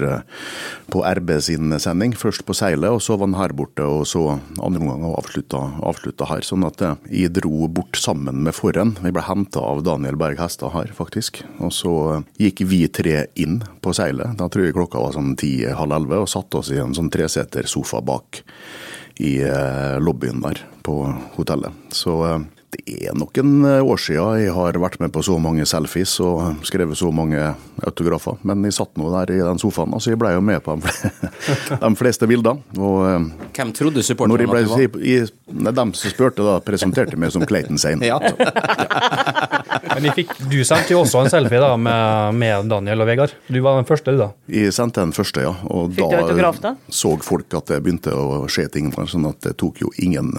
på 0.91 1.03
RB 1.19 1.31
sin 1.43 1.71
sending. 1.79 2.15
Først 2.19 2.43
på 2.47 2.55
seilet, 2.57 2.91
og 2.91 3.01
så 3.03 3.15
var 3.15 3.29
han 3.29 3.37
her 3.39 3.55
borte, 3.55 3.85
og 3.87 4.03
så 4.09 4.25
andre 4.59 4.83
omgang 4.83 5.05
avslutta, 5.13 5.61
avslutta 5.87 6.27
her. 6.29 6.43
Sånn 6.45 6.65
at 6.67 6.83
jeg 7.07 7.31
dro 7.37 7.69
bort 7.71 7.99
sammen 7.99 8.43
med 8.43 8.57
Forhen. 8.57 8.95
Vi 9.03 9.13
ble 9.15 9.23
henta 9.23 9.63
av 9.63 9.85
Daniel 9.87 10.19
Berg 10.19 10.41
Hestad 10.41 10.75
her, 10.75 10.91
faktisk. 10.97 11.43
Og 11.63 11.71
så 11.75 11.95
gikk 12.41 12.65
vi 12.67 12.83
tre 12.91 13.25
inn 13.39 13.61
på 13.83 13.95
seilet. 13.95 14.35
Da 14.39 14.49
tror 14.51 14.67
jeg 14.67 14.75
klokka 14.75 15.03
var 15.03 15.15
sånn 15.15 15.37
ti-halv 15.39 15.95
elleve, 15.95 16.25
og 16.25 16.31
satte 16.31 16.59
oss 16.59 16.73
i 16.75 16.81
en 16.83 16.95
sånn 16.97 17.11
treseter 17.13 17.69
sofa 17.71 18.03
bak 18.03 18.43
i 19.23 19.37
lobbyen 20.03 20.41
der 20.43 20.59
på 20.83 20.97
hotellet. 21.37 21.71
Så 21.95 22.17
Det 22.75 22.95
er 23.07 23.15
noen 23.17 23.63
år 23.81 23.99
siden 24.01 24.39
jeg 24.43 24.51
har 24.55 24.77
vært 24.81 24.97
med 24.99 25.11
på 25.15 25.21
så 25.25 25.37
mange 25.41 25.63
selfies 25.69 26.17
og 26.23 26.59
skrevet 26.67 26.97
så 26.99 27.07
mange 27.15 27.39
autografer. 27.85 28.35
Men 28.43 28.63
jeg 28.67 28.75
satt 28.77 28.91
nå 28.99 29.07
der 29.13 29.31
i 29.35 29.39
den 29.41 29.61
sofaen, 29.61 29.95
så 30.01 30.11
jeg 30.13 30.19
ble 30.21 30.33
jo 30.35 30.41
med 30.43 30.59
på 30.65 30.75
de 30.75 30.91
fle- 30.91 31.95
fleste 32.01 32.27
bildene. 32.29 32.61
Og 32.77 32.97
eh, 33.07 33.49
Hvem 33.55 33.71
trodde 33.77 34.03
supporterne 34.03 34.43
at 34.43 34.67
du 34.67 34.71
var? 34.73 34.83
jeg, 35.07 35.29
dem 35.79 35.93
som 35.95 36.11
spurte, 36.13 36.43
da 36.45 36.57
presenterte 36.65 37.17
meg 37.21 37.31
som 37.33 37.45
Clayton 37.47 37.79
Sane. 37.81 38.05
Ja. 38.05 38.19
Men 39.95 40.09
jeg 40.09 40.15
fikk, 40.19 40.33
du 40.51 40.57
sendte 40.67 40.91
jo 40.91 41.01
også 41.05 41.21
en 41.23 41.31
selfie 41.31 41.59
da 41.61 41.71
med, 41.79 42.35
med 42.39 42.67
Daniel 42.71 43.03
og 43.05 43.07
Vegard. 43.07 43.35
Du 43.47 43.59
var 43.63 43.79
den 43.79 43.87
første, 43.87 44.11
du 44.11 44.19
da. 44.19 44.29
Jeg 44.51 44.73
sendte 44.75 45.03
den 45.03 45.13
første, 45.15 45.45
ja. 45.45 45.53
Og 45.71 45.93
Fikk 45.95 46.11
du 46.11 46.17
autograf, 46.19 46.59
da? 46.63 46.73
så 46.91 47.13
folk 47.23 47.55
at 47.55 47.71
det 47.71 47.79
begynte 47.85 48.11
å 48.11 48.43
skje 48.51 48.67
ting. 48.73 48.89
sånn 48.91 49.27
at 49.29 49.39
det 49.45 49.55
tok 49.61 49.79
jo 49.85 49.91
ingen, 50.03 50.33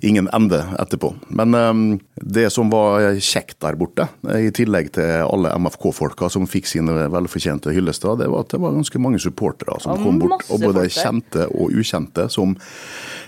ingen 0.00 0.30
ende 0.36 0.62
etterpå. 0.80 1.12
Men 1.28 1.54
um, 1.54 1.82
det 2.16 2.48
som 2.54 2.72
var 2.72 3.18
kjekt 3.20 3.58
der 3.64 3.76
borte, 3.76 4.08
i 4.32 4.48
tillegg 4.54 4.92
til 4.96 5.26
alle 5.26 5.52
MFK-folka 5.60 6.30
som 6.32 6.48
fikk 6.48 6.70
sine 6.70 7.06
velfortjente 7.12 7.74
hyllester, 7.76 8.16
det 8.20 8.30
var 8.32 8.46
at 8.46 8.54
det 8.54 8.62
var 8.62 8.76
ganske 8.76 9.02
mange 9.02 9.20
supportere 9.22 9.76
som 9.82 9.96
og 9.96 10.06
kom 10.06 10.22
bort, 10.22 10.48
og 10.48 10.64
både 10.64 10.86
folk 10.86 10.96
kjente 10.96 11.50
og 11.52 11.76
ukjente, 11.76 12.30
som 12.32 12.56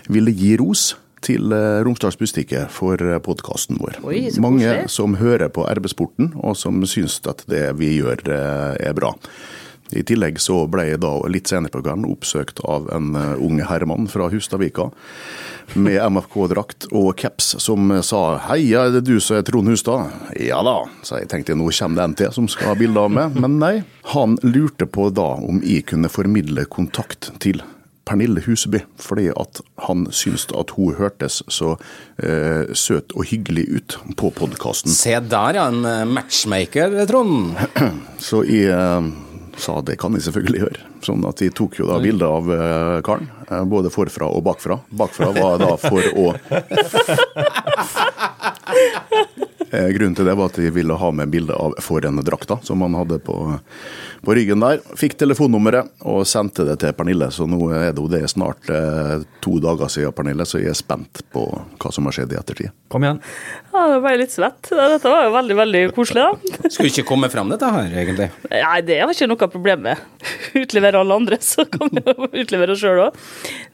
ville 0.09 0.33
gi 0.33 0.55
ros 0.59 0.91
til 1.25 1.53
eh, 1.55 1.79
Romsdals 1.85 2.19
Bustikke 2.19 2.65
for 2.73 3.01
podkasten 3.25 3.79
vår. 3.81 4.01
Oi, 4.07 4.27
Mange 4.41 4.83
som 4.91 5.17
hører 5.19 5.51
på 5.53 5.67
RB-sporten, 5.67 6.33
og 6.39 6.57
som 6.59 6.83
syns 6.89 7.19
at 7.29 7.45
det 7.51 7.65
vi 7.79 7.97
gjør 7.99 8.23
eh, 8.27 8.77
er 8.89 8.97
bra. 8.97 9.15
I 9.89 10.03
tillegg 10.05 10.37
så 10.41 10.61
ble 10.69 10.85
jeg 10.91 11.01
da 11.01 11.11
litt 11.31 11.49
senere 11.49 11.73
på 11.73 11.81
kvelden 11.81 12.05
oppsøkt 12.09 12.61
av 12.69 12.89
en 12.93 13.15
eh, 13.17 13.41
ung 13.41 13.57
herremann 13.65 14.09
fra 14.11 14.27
Hustadvika 14.29 14.89
med 15.73 15.97
MFK-drakt 16.13 16.89
og 16.93 17.15
caps 17.17 17.55
som 17.63 17.89
sa 18.05 18.37
'Hei, 18.37 18.73
er 18.77 18.93
det 18.93 19.07
du 19.09 19.17
som 19.19 19.39
er 19.39 19.47
Trond 19.47 19.69
Hustad?' 19.69 20.11
'Ja 20.37 20.61
da', 20.65 20.89
så 21.01 21.17
jeg 21.21 21.29
tenkte 21.33 21.57
nå 21.57 21.71
kommer 21.73 21.95
det 21.95 22.05
en 22.05 22.17
til 22.21 22.37
som 22.37 22.47
skal 22.47 22.73
ha 22.73 22.77
bilde 22.77 23.01
av 23.01 23.09
meg. 23.09 23.33
Men 23.33 23.57
nei, 23.59 23.75
han 24.13 24.37
lurte 24.43 24.85
på 24.85 25.09
da 25.09 25.33
om 25.41 25.61
jeg 25.65 25.87
kunne 25.89 26.09
formidle 26.09 26.65
kontakt 26.69 27.31
til 27.39 27.63
Pernille 28.09 28.41
Huseby, 28.41 28.79
fordi 28.97 29.27
at 29.37 29.59
han 29.85 30.07
syntes 30.09 30.47
at 30.57 30.71
hun 30.73 30.95
hørtes 30.97 31.43
så 31.53 31.75
eh, 32.17 32.65
søt 32.73 33.13
og 33.13 33.27
hyggelig 33.29 33.67
ut 33.77 33.93
på 34.17 34.31
podkasten. 34.33 34.89
Se 34.89 35.13
der, 35.21 35.53
ja. 35.59 35.67
En 35.69 35.85
eh, 35.85 36.09
matchmaker, 36.09 37.05
Trond. 37.09 37.53
Så 38.29 38.41
jeg 38.49 38.73
eh, 38.73 39.11
sa 39.61 39.77
det 39.85 39.99
kan 40.01 40.13
jeg 40.17 40.25
selvfølgelig 40.25 40.61
gjøre. 40.63 40.81
Sånn 41.05 41.21
at 41.29 41.37
jeg 41.43 41.53
tok 41.57 41.77
jo 41.79 41.85
da 41.89 41.99
bilde 42.01 42.25
av 42.25 42.49
eh, 42.55 42.97
karen, 43.05 43.29
eh, 43.45 43.63
både 43.69 43.89
forfra 43.93 44.25
og 44.33 44.41
bakfra. 44.47 44.79
Bakfra 44.89 45.29
var 45.37 45.61
da 45.61 45.77
for 45.77 46.01
å 46.17 46.33
Grunnen 49.69 50.15
til 50.17 50.27
det 50.27 50.35
var 50.37 50.49
at 50.49 50.57
de 50.59 50.69
ville 50.73 50.95
ha 50.97 51.11
med 51.15 51.31
bilde 51.33 51.55
av 51.55 51.75
forendrakta 51.83 52.59
som 52.65 52.81
han 52.81 52.95
hadde 52.97 53.19
på, 53.23 53.35
på 54.25 54.35
ryggen 54.35 54.63
der. 54.63 54.81
Fikk 54.99 55.17
telefonnummeret 55.19 55.91
og 56.09 56.25
sendte 56.27 56.65
det 56.67 56.79
til 56.81 56.93
Pernille, 56.97 57.29
så 57.33 57.47
nå 57.49 57.59
er 57.75 57.91
det 57.93 58.01
jo 58.01 58.09
det 58.11 58.23
snart 58.31 58.69
eh, 58.73 59.25
to 59.43 59.59
dager 59.63 59.91
siden, 59.91 60.15
Pernille, 60.15 60.47
så 60.49 60.61
jeg 60.61 60.73
er 60.73 60.79
spent 60.79 61.23
på 61.33 61.45
hva 61.49 61.91
som 61.93 62.07
har 62.09 62.15
skjedd 62.15 62.33
i 62.33 62.39
ettertid. 62.39 62.73
Kom 62.89 63.05
igjen. 63.05 63.21
Ja, 63.69 63.85
det 63.93 63.99
ble 64.03 64.15
litt 64.23 64.33
svett. 64.33 64.71
Dette 64.73 65.11
var 65.11 65.27
jo 65.27 65.33
veldig, 65.35 65.57
veldig 65.59 65.83
koselig, 65.97 66.25
da. 66.25 66.69
Skulle 66.73 66.91
ikke 66.91 67.07
komme 67.11 67.29
frem 67.31 67.51
dette 67.53 67.69
her, 67.69 67.91
egentlig. 68.03 68.29
Nei, 68.49 68.79
det 68.85 68.99
var 69.03 69.13
ikke 69.15 69.29
noe 69.29 69.51
problem 69.53 69.85
med. 69.85 70.03
Utlevere 70.63 71.03
alle 71.03 71.19
andre, 71.21 71.39
så 71.43 71.65
kan 71.69 71.91
vi 71.93 72.03
jo 72.03 72.29
utlevere 72.29 72.75
oss 72.75 72.83
sjøl 72.83 73.03
òg. 73.07 73.19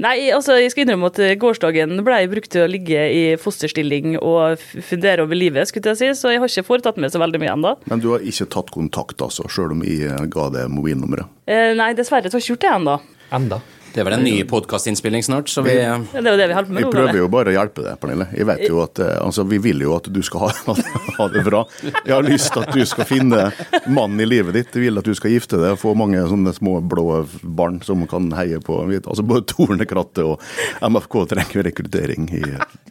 Nei, 0.03 0.17
altså, 0.35 0.57
jeg 0.59 0.73
skal 0.73 0.85
innrømme 0.85 1.11
at 1.13 1.21
gårsdagen 1.41 2.03
ble 2.05 2.19
brukt 2.31 2.51
til 2.51 2.65
å 2.65 2.69
ligge 2.71 3.07
i 3.15 3.23
fosterstilling 3.39 4.17
og 4.19 4.59
fundere 4.83 5.23
over 5.25 5.39
livet, 5.39 5.69
skulle 5.69 5.84
jeg 5.93 5.99
si, 6.01 6.09
så 6.19 6.33
jeg 6.33 6.41
har 6.43 6.51
ikke 6.51 6.67
foretatt 6.67 6.99
meg 7.01 7.13
så 7.13 7.21
veldig 7.21 7.41
mye 7.43 7.53
ennå. 7.53 7.73
Men 7.91 8.03
du 8.03 8.11
har 8.13 8.25
ikke 8.25 8.47
tatt 8.57 8.71
kontakt, 8.73 9.21
altså, 9.21 9.47
sjøl 9.51 9.75
om 9.77 9.83
jeg 9.85 10.09
eh, 10.09 10.25
ga 10.31 10.49
det 10.53 10.67
mobilnummeret? 10.73 11.31
Eh, 11.45 11.71
nei, 11.77 11.91
dessverre 11.97 12.31
så 12.31 12.37
har 12.37 12.43
jeg 12.43 12.47
ikke 12.49 12.55
gjort 12.55 12.65
det 12.65 12.73
ennå. 12.75 12.97
Enda. 13.35 13.61
Det 13.95 14.01
er 14.01 14.07
vel 14.09 14.17
en 14.17 14.25
ny 14.27 14.41
podkastinnspilling 14.43 15.23
snart, 15.23 15.47
så 15.47 15.61
vi 15.63 15.71
Det 15.71 16.19
er 16.19 16.25
jo 16.27 16.35
det 16.35 16.47
vi 16.49 16.55
holder 16.57 16.67
på 16.67 16.73
med 16.75 16.83
nå. 16.83 16.89
Vi 16.89 16.95
prøver 16.97 17.19
jo 17.21 17.27
bare 17.31 17.53
å 17.53 17.55
hjelpe 17.55 17.85
deg, 17.85 17.95
Pernille. 18.01 18.25
Jeg 18.35 18.47
vet 18.49 18.63
jo 18.67 18.81
at, 18.83 18.99
eh, 18.99 19.13
altså, 19.23 19.45
Vi 19.47 19.59
vil 19.63 19.85
jo 19.85 19.93
at 19.95 20.09
du 20.11 20.19
skal 20.27 20.43
ha, 20.43 20.75
ha 21.19 21.27
det 21.31 21.43
bra. 21.45 21.61
Jeg 22.03 22.11
har 22.11 22.27
lyst 22.27 22.51
til 22.51 22.65
at 22.65 22.75
du 22.75 22.83
skal 22.83 23.07
finne 23.07 23.45
mannen 23.87 24.19
i 24.19 24.27
livet 24.27 24.57
ditt. 24.57 24.75
Jeg 24.75 24.89
vil 24.89 24.99
at 24.99 25.07
du 25.07 25.15
skal 25.15 25.31
gifte 25.31 25.61
deg 25.61 25.77
og 25.77 25.79
få 25.79 25.95
mange 25.95 26.19
sånne 26.27 26.51
små 26.57 26.81
blå 26.83 27.21
barn 27.41 27.79
som 27.87 28.03
kan 28.11 28.27
heie 28.35 28.59
på. 28.59 28.81
Altså 28.97 29.23
Både 29.23 29.47
Tornekrattet 29.47 30.25
og 30.27 30.43
MFK 30.83 31.21
trenger 31.31 31.69
rekruttering 31.69 32.27
i, 32.35 32.43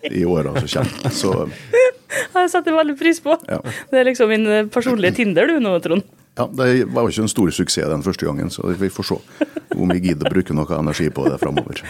i 0.09 0.25
åra 0.25 0.57
som 0.65 0.89
kommer. 0.89 1.13
Så 1.13 1.37
Jeg 2.33 2.51
setter 2.51 2.81
veldig 2.81 2.97
pris 2.97 3.21
på. 3.21 3.37
Ja. 3.51 3.61
Det 3.91 4.01
er 4.01 4.09
liksom 4.09 4.33
min 4.33 4.49
eh, 4.49 4.69
personlige 4.73 5.19
Tinder 5.21 5.53
du 5.53 5.59
nå, 5.61 5.77
Trond. 5.85 6.09
Ja, 6.39 6.47
det 6.47 6.69
var 6.91 7.05
jo 7.05 7.13
ikke 7.13 7.25
en 7.27 7.33
stor 7.33 7.51
suksess 7.55 7.91
den 7.91 8.05
første 8.07 8.27
gangen, 8.27 8.51
så 8.51 8.67
vi 8.79 8.91
får 8.91 9.11
se 9.11 9.19
om 9.75 9.91
vi 9.91 10.01
gidder 10.09 10.29
å 10.29 10.35
bruke 10.35 10.57
noe 10.57 10.79
energi 10.79 11.11
på 11.11 11.27
det 11.29 11.39
framover. 11.43 11.83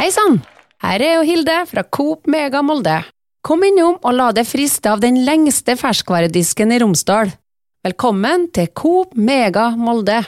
Hei 0.00 0.10
sann! 0.12 0.42
Her 0.84 1.00
er 1.00 1.14
jo 1.16 1.24
Hilde 1.24 1.54
fra 1.70 1.84
Coop 1.88 2.28
Mega 2.28 2.60
Molde. 2.60 2.98
Kom 3.44 3.64
innom 3.64 3.96
og 4.02 4.12
la 4.16 4.32
deg 4.36 4.44
friste 4.48 4.90
av 4.92 5.00
den 5.00 5.22
lengste 5.24 5.78
ferskvaredisken 5.80 6.74
i 6.76 6.80
Romsdal. 6.82 7.32
Velkommen 7.84 8.50
til 8.52 8.68
Coop 8.76 9.16
Mega 9.16 9.70
Molde. 9.76 10.22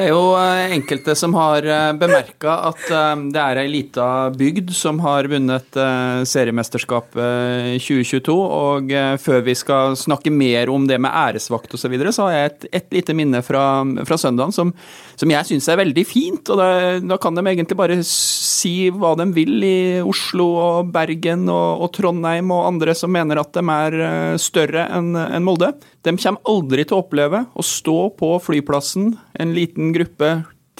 Det 0.00 0.06
er 0.06 0.14
jo 0.14 0.32
eh, 0.32 0.70
enkelte 0.72 1.12
som 1.12 1.34
har 1.36 1.66
bemerka 2.00 2.54
at 2.70 2.86
eh, 2.88 3.24
det 3.34 3.40
er 3.42 3.58
ei 3.60 3.68
lita 3.68 4.04
bygd 4.32 4.70
som 4.72 4.96
har 5.04 5.26
vunnet 5.28 5.76
eh, 5.76 6.22
seriemesterskapet 6.24 7.74
2022. 7.84 8.32
Og 8.32 8.94
eh, 8.96 9.18
før 9.20 9.44
vi 9.44 9.52
skal 9.60 9.98
snakke 10.00 10.32
mer 10.32 10.72
om 10.72 10.86
det 10.88 10.96
med 11.04 11.12
æresvakt 11.12 11.76
osv., 11.76 11.84
så, 11.84 11.92
videre, 11.92 12.14
så 12.16 12.30
har 12.30 12.32
jeg 12.32 12.48
et, 12.48 12.66
et 12.80 12.96
lite 12.96 13.18
minne 13.18 13.44
fra, 13.44 13.66
fra 14.08 14.16
søndagen 14.22 14.56
som, 14.56 14.72
som 15.20 15.34
jeg 15.34 15.50
syns 15.50 15.68
er 15.68 15.82
veldig 15.82 16.06
fint. 16.08 16.48
Og 16.48 16.62
da, 16.62 16.70
da 17.04 17.20
kan 17.20 17.36
de 17.36 17.44
egentlig 17.44 17.76
bare 17.76 18.00
si 18.08 18.88
hva 18.88 19.12
de 19.20 19.28
vil 19.36 19.68
i 19.68 19.78
Oslo 20.00 20.48
og 20.64 20.94
Bergen 20.96 21.44
og, 21.52 21.84
og 21.84 21.92
Trondheim 21.98 22.56
og 22.56 22.70
andre 22.72 22.96
som 22.96 23.12
mener 23.12 23.44
at 23.44 23.52
de 23.52 23.68
er 23.76 24.02
eh, 24.08 24.40
større 24.40 24.88
enn 24.96 25.12
enn 25.26 25.44
Molde. 25.44 25.74
De 26.06 26.14
kommer 26.16 26.40
aldri 26.48 26.86
til 26.86 26.96
å 26.96 27.02
oppleve 27.02 27.42
å 27.52 27.62
stå 27.64 27.98
på 28.16 28.32
flyplassen, 28.40 29.12
en 29.36 29.54
liten 29.56 29.92
gruppe, 29.92 30.30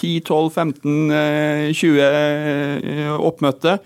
10-12-15-20 0.00 1.98
eh, 2.00 3.10
oppmøte, 3.20 3.78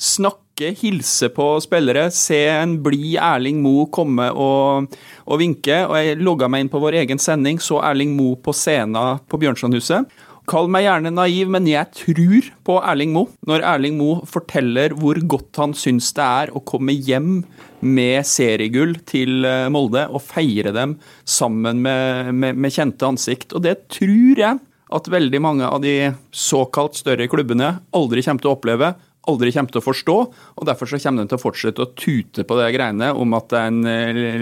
snakke, 0.00 0.72
hilse 0.80 1.28
på 1.34 1.60
spillere, 1.60 2.08
se 2.14 2.40
en 2.54 2.78
blid 2.82 3.18
Erling 3.20 3.60
Moe 3.62 3.86
komme 3.92 4.30
og, 4.32 4.88
og 5.28 5.38
vinke. 5.42 5.82
Og 5.84 5.94
jeg 6.00 6.18
logga 6.22 6.48
meg 6.50 6.64
inn 6.64 6.72
på 6.72 6.80
vår 6.82 6.94
egen 7.02 7.20
sending, 7.20 7.60
så 7.60 7.82
Erling 7.84 8.16
Moe 8.16 8.40
på 8.40 8.54
scenen 8.56 9.20
på 9.28 9.38
Bjørnsonhuset. 9.42 10.08
Kall 10.48 10.70
meg 10.72 10.86
gjerne 10.86 11.10
naiv, 11.12 11.50
men 11.52 11.66
jeg 11.68 11.92
tror 11.92 12.46
på 12.64 12.78
Erling 12.80 13.12
Moe. 13.12 13.28
Når 13.48 13.64
Erling 13.68 13.98
Moe 13.98 14.22
forteller 14.28 14.94
hvor 14.96 15.18
godt 15.28 15.60
han 15.60 15.74
syns 15.76 16.08
det 16.16 16.24
er 16.24 16.52
å 16.56 16.62
komme 16.64 16.94
hjem 16.96 17.42
med 17.84 18.24
seriegull 18.26 18.96
til 19.08 19.44
eh, 19.46 19.68
Molde 19.72 20.06
og 20.08 20.24
feire 20.24 20.72
dem 20.74 20.96
sammen 21.28 21.82
med, 21.84 22.32
med, 22.32 22.56
med 22.56 22.74
kjente 22.74 23.06
ansikt. 23.06 23.52
Og 23.52 23.66
det 23.66 23.76
tror 23.92 24.40
jeg 24.40 24.62
at 24.88 25.10
veldig 25.12 25.40
mange 25.44 25.68
av 25.68 25.82
de 25.84 26.14
såkalt 26.32 26.96
større 26.96 27.28
klubbene 27.28 27.74
aldri 27.96 28.24
kommer 28.24 28.44
til 28.44 28.50
å 28.50 28.56
oppleve, 28.56 28.94
aldri 29.28 29.52
kommer 29.54 29.72
til 29.74 29.82
å 29.82 29.84
forstå, 29.84 30.16
og 30.58 30.66
derfor 30.68 30.90
så 30.90 31.00
kommer 31.02 31.24
de 31.24 31.32
til 31.32 31.38
å 31.38 31.42
fortsette 31.42 31.84
å 31.84 31.90
tute 31.98 32.44
på 32.48 32.58
det 32.58 32.70
greiene 32.76 33.10
om 33.16 33.36
at 33.38 33.50
det 33.52 33.60
er 33.60 33.70
en 33.72 33.90
eh, 33.90 34.40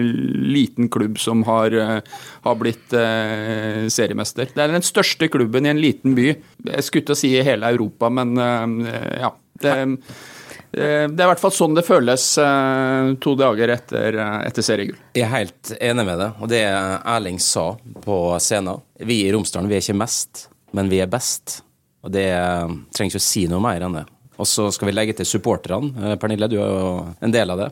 liten 0.56 0.90
klubb 0.92 1.20
som 1.22 1.44
har, 1.48 1.74
eh, 1.74 2.14
har 2.46 2.56
blitt 2.60 2.94
eh, 2.96 3.86
seriemester. 3.92 4.52
Det 4.54 4.64
er 4.64 4.72
den 4.74 4.86
største 4.86 5.28
klubben 5.32 5.66
i 5.66 5.72
en 5.74 5.82
liten 5.82 6.16
by. 6.16 6.30
Jeg 6.70 6.86
skulle 6.86 7.08
til 7.08 7.16
å 7.16 7.20
si 7.20 7.34
i 7.36 7.44
hele 7.46 7.74
Europa, 7.74 8.10
men 8.12 8.36
eh, 8.38 9.12
ja. 9.24 9.34
Det, 9.56 9.72
eh, 9.72 11.06
det 11.08 11.16
er 11.16 11.24
i 11.24 11.30
hvert 11.30 11.40
fall 11.40 11.54
sånn 11.56 11.76
det 11.76 11.86
føles 11.86 12.24
eh, 12.42 13.12
to 13.24 13.36
dager 13.40 13.72
etter, 13.72 14.18
etter 14.44 14.66
seriegull. 14.66 14.98
Jeg 15.16 15.24
er 15.24 15.32
helt 15.32 15.76
enig 15.80 16.08
med 16.08 16.20
det, 16.20 16.32
og 16.40 16.52
det 16.52 16.64
Erling 16.66 17.40
sa 17.42 17.70
på 18.04 18.18
scenen. 18.42 18.84
Vi 19.00 19.22
i 19.24 19.32
Romsdalen 19.32 19.70
vi 19.70 19.78
er 19.78 19.84
ikke 19.84 20.02
mest, 20.04 20.50
men 20.76 20.92
vi 20.92 21.00
er 21.00 21.10
best. 21.10 21.62
Og 22.06 22.12
det 22.14 22.28
trenger 22.94 23.16
ikke 23.16 23.18
å 23.18 23.24
si 23.24 23.48
noe 23.50 23.62
mer 23.64 23.82
enn 23.82 23.96
det. 23.98 24.04
Og 24.36 24.48
så 24.48 24.68
skal 24.74 24.90
vi 24.90 24.94
legge 24.96 25.16
til 25.16 25.28
supporterne. 25.28 25.92
Eh, 25.96 26.16
Pernille, 26.20 26.48
du 26.52 26.58
er 26.60 26.68
jo 26.68 26.90
en 27.24 27.34
del 27.34 27.52
av 27.54 27.62
det. 27.62 27.70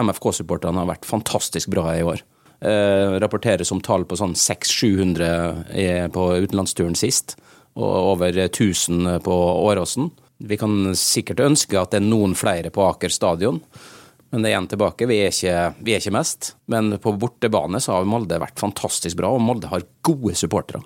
MFK-supporterne 0.00 0.82
har 0.82 0.90
vært 0.90 1.08
fantastisk 1.08 1.70
bra 1.72 1.90
i 1.94 2.02
år. 2.06 2.24
Eh, 2.60 3.18
rapporteres 3.22 3.70
om 3.72 3.80
tall 3.80 4.04
på 4.04 4.18
sånn 4.20 4.34
600-700 4.36 6.10
på 6.12 6.26
utenlandsturen 6.42 6.98
sist, 6.98 7.38
og 7.78 8.16
over 8.16 8.36
1000 8.48 9.22
på 9.24 9.36
Åråsen. 9.70 10.10
Vi 10.40 10.56
kan 10.60 10.94
sikkert 10.96 11.40
ønske 11.44 11.78
at 11.80 11.92
det 11.92 12.00
er 12.00 12.08
noen 12.08 12.34
flere 12.36 12.72
på 12.74 12.84
Aker 12.88 13.12
stadion. 13.12 13.60
Men 14.30 14.42
det 14.42 14.50
er 14.50 14.54
igjen 14.54 14.68
tilbake, 14.70 15.08
vi 15.10 15.16
er, 15.24 15.32
ikke, 15.34 15.82
vi 15.82 15.94
er 15.94 16.02
ikke 16.02 16.14
mest. 16.14 16.52
Men 16.70 16.92
på 17.02 17.12
bortebane 17.18 17.80
så 17.82 17.96
har 17.96 18.06
Molde 18.08 18.38
vært 18.38 18.62
fantastisk 18.62 19.18
bra, 19.18 19.32
og 19.34 19.42
Molde 19.42 19.70
har 19.72 19.86
gode 20.06 20.36
supportere. 20.38 20.82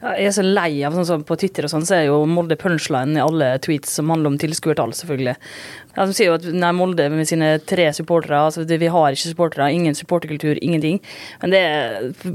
Jeg 0.00 0.30
er 0.30 0.32
så 0.32 0.44
lei 0.44 0.80
av 0.86 0.94
sånn 0.96 1.08
som 1.08 1.24
på 1.28 1.36
Twitter 1.40 1.66
og 1.66 1.72
sånn, 1.74 1.84
så 1.84 1.98
er 1.98 2.06
jo 2.08 2.22
Molde 2.28 2.56
punchline 2.60 3.18
i 3.18 3.22
alle 3.24 3.52
tweets 3.60 3.92
som 3.98 4.08
handler 4.12 4.32
om 4.32 4.38
tilskuertall, 4.40 4.94
selvfølgelig. 4.96 5.36
Ja, 5.96 6.06
de 6.06 6.14
sier 6.14 6.30
jo 6.30 6.36
at 6.38 6.46
nei, 6.54 6.70
Molde 6.76 7.08
med 7.12 7.28
sine 7.28 7.50
tre 7.66 7.88
supportere, 7.96 8.38
altså 8.46 8.62
det, 8.64 8.78
vi 8.80 8.88
har 8.92 9.12
ikke 9.12 9.32
supportere, 9.32 9.66
ingen 9.74 9.96
supporterkultur, 9.98 10.60
ingenting. 10.62 11.00
Men 11.42 11.52
det, 11.52 11.62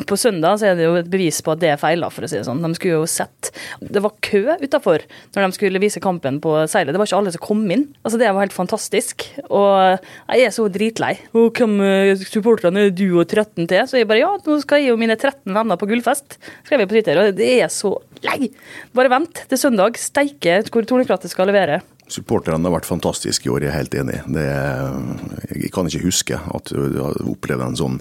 på 0.05 0.17
søndag 0.19 0.59
så 0.59 0.69
er 0.69 0.77
det 0.77 0.85
jo 0.85 0.97
et 0.99 1.09
bevis 1.11 1.39
på 1.45 1.55
at 1.55 1.61
det 1.63 1.71
er 1.73 1.79
feila, 1.81 2.11
for 2.13 2.27
å 2.27 2.29
si 2.29 2.37
det 2.37 2.45
sånn. 2.47 2.61
De 2.61 2.71
skulle 2.77 2.99
jo 2.99 3.09
sett 3.09 3.51
Det 3.79 4.01
var 4.03 4.13
kø 4.25 4.43
utafor 4.61 5.05
når 5.33 5.45
de 5.45 5.57
skulle 5.57 5.81
vise 5.81 6.03
kampen 6.03 6.41
på 6.43 6.53
seilet. 6.69 6.93
Det 6.93 7.01
var 7.01 7.09
ikke 7.09 7.21
alle 7.21 7.33
som 7.33 7.43
kom 7.45 7.63
inn. 7.71 7.87
Altså 8.03 8.19
Det 8.21 8.29
var 8.29 8.43
helt 8.43 8.55
fantastisk. 8.55 9.25
Og 9.47 10.05
jeg 10.35 10.45
er 10.45 10.53
så 10.53 10.67
dritlei. 10.71 11.13
Og 11.33 11.55
hvem 11.55 11.79
eh, 11.85 12.25
supporterne 12.27 12.87
er 12.89 12.93
du 12.95 13.07
og 13.15 13.25
13 13.25 13.65
til? 13.71 13.81
Så 13.87 14.01
jeg 14.01 14.09
bare 14.09 14.21
ja, 14.21 14.33
nå 14.45 14.59
skal 14.61 14.83
jeg 14.83 14.93
og 14.93 15.01
mine 15.01 15.17
13 15.17 15.55
venner 15.55 15.79
på 15.79 15.89
gullfest, 15.89 16.37
skrev 16.67 16.83
jeg 16.83 16.91
på 16.91 16.97
Twitter. 16.97 17.21
Og 17.21 17.39
det 17.39 17.54
er 17.63 17.71
så 17.73 17.95
lei. 18.25 18.51
Bare 18.95 19.11
vent 19.13 19.45
til 19.49 19.59
søndag. 19.59 19.99
Steike 20.01 20.61
hvor 20.69 20.87
Tornekrattet 20.87 21.33
skal 21.33 21.49
levere. 21.51 21.81
Supporterne 22.05 22.67
har 22.67 22.75
vært 22.75 22.85
fantastiske 22.85 23.47
i 23.47 23.49
år, 23.49 23.63
jeg 23.65 23.71
er 23.71 23.79
helt 23.79 23.95
enig. 23.97 24.17
Det 24.29 24.43
jeg 25.55 25.71
kan 25.73 25.87
ikke 25.89 26.03
huske 26.03 26.37
at 26.37 26.69
du 26.69 26.99
har 26.99 27.17
opplevd 27.25 27.65
en 27.65 27.79
sånn 27.79 27.95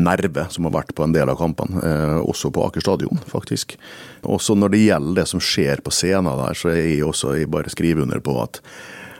nerve 0.00 0.46
som 0.54 0.64
har 0.64 0.72
vært 0.78 0.94
på 0.96 1.04
en 1.04 1.12
del 1.12 1.28
av 1.28 1.36
kampene, 1.36 1.82
eh, 1.84 2.16
også 2.24 2.48
på 2.54 2.64
Aker 2.64 2.84
stadion, 2.86 3.20
faktisk. 3.28 3.76
Også 4.24 4.56
når 4.56 4.72
det 4.72 4.84
gjelder 4.86 5.20
det 5.20 5.26
som 5.28 5.44
skjer 5.44 5.84
på 5.84 5.92
scenen 5.92 6.40
der, 6.40 6.56
så 6.56 6.72
er 6.72 6.80
jeg 6.86 7.04
også 7.04 7.34
jeg 7.36 7.52
bare 7.52 7.72
skriver 7.72 8.06
under 8.06 8.24
på 8.24 8.38
at 8.40 8.62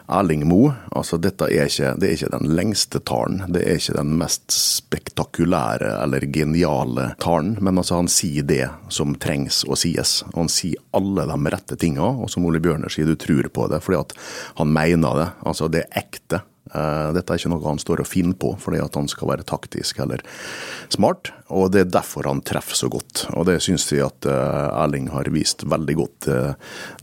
Erling 0.08 0.42
Moe, 0.48 0.74
altså 0.92 1.16
dette 1.16 1.46
er 1.48 1.70
ikke, 1.70 1.94
det 1.96 2.08
er 2.08 2.16
ikke 2.18 2.32
den 2.34 2.50
lengste 2.58 3.00
talen, 3.08 3.40
det 3.54 3.62
er 3.64 3.78
ikke 3.80 3.96
den 3.96 4.12
mest 4.20 4.52
spektakulære 4.52 5.94
eller 6.02 6.26
geniale 6.28 7.06
talen, 7.24 7.56
men 7.64 7.80
altså 7.80 8.02
han 8.02 8.10
sier 8.12 8.44
det 8.44 8.66
som 8.92 9.16
trengs 9.16 9.62
å 9.64 9.78
sies. 9.80 10.18
Han 10.34 10.52
sier 10.52 10.82
alle 10.96 11.24
de 11.30 11.54
rette 11.54 11.78
tinga, 11.80 12.10
og 12.20 12.28
som 12.32 12.44
Ole 12.44 12.60
Bjørner 12.60 12.92
sier, 12.92 13.08
du 13.08 13.16
tror 13.16 13.48
på 13.48 13.68
det 13.72 13.80
fordi 13.84 14.02
at 14.02 14.12
han 14.60 14.74
mener 14.76 15.22
det. 15.22 15.30
Altså 15.48 15.70
det 15.72 15.86
er 15.86 16.04
ekte. 16.04 16.44
Eh, 16.72 17.08
Dette 17.12 17.34
er 17.34 17.40
ikke 17.40 17.50
noe 17.52 17.66
han 17.66 17.80
står 17.80 18.00
og 18.04 18.08
finner 18.08 18.36
på 18.40 18.54
fordi 18.60 18.80
at 18.80 18.96
han 18.96 19.08
skal 19.10 19.28
være 19.34 19.44
taktisk 19.46 19.98
eller 20.00 20.22
smart, 20.92 21.30
og 21.52 21.72
det 21.74 21.82
er 21.82 21.90
derfor 21.92 22.28
han 22.28 22.40
treffer 22.46 22.78
så 22.78 22.88
godt. 22.92 23.26
Og 23.36 23.44
det 23.48 23.58
syns 23.64 23.84
jeg 23.92 24.06
at 24.06 24.28
eh, 24.28 24.68
Erling 24.80 25.10
har 25.12 25.28
vist 25.34 25.66
veldig 25.68 25.96
godt 25.98 26.28
eh, 26.32 26.54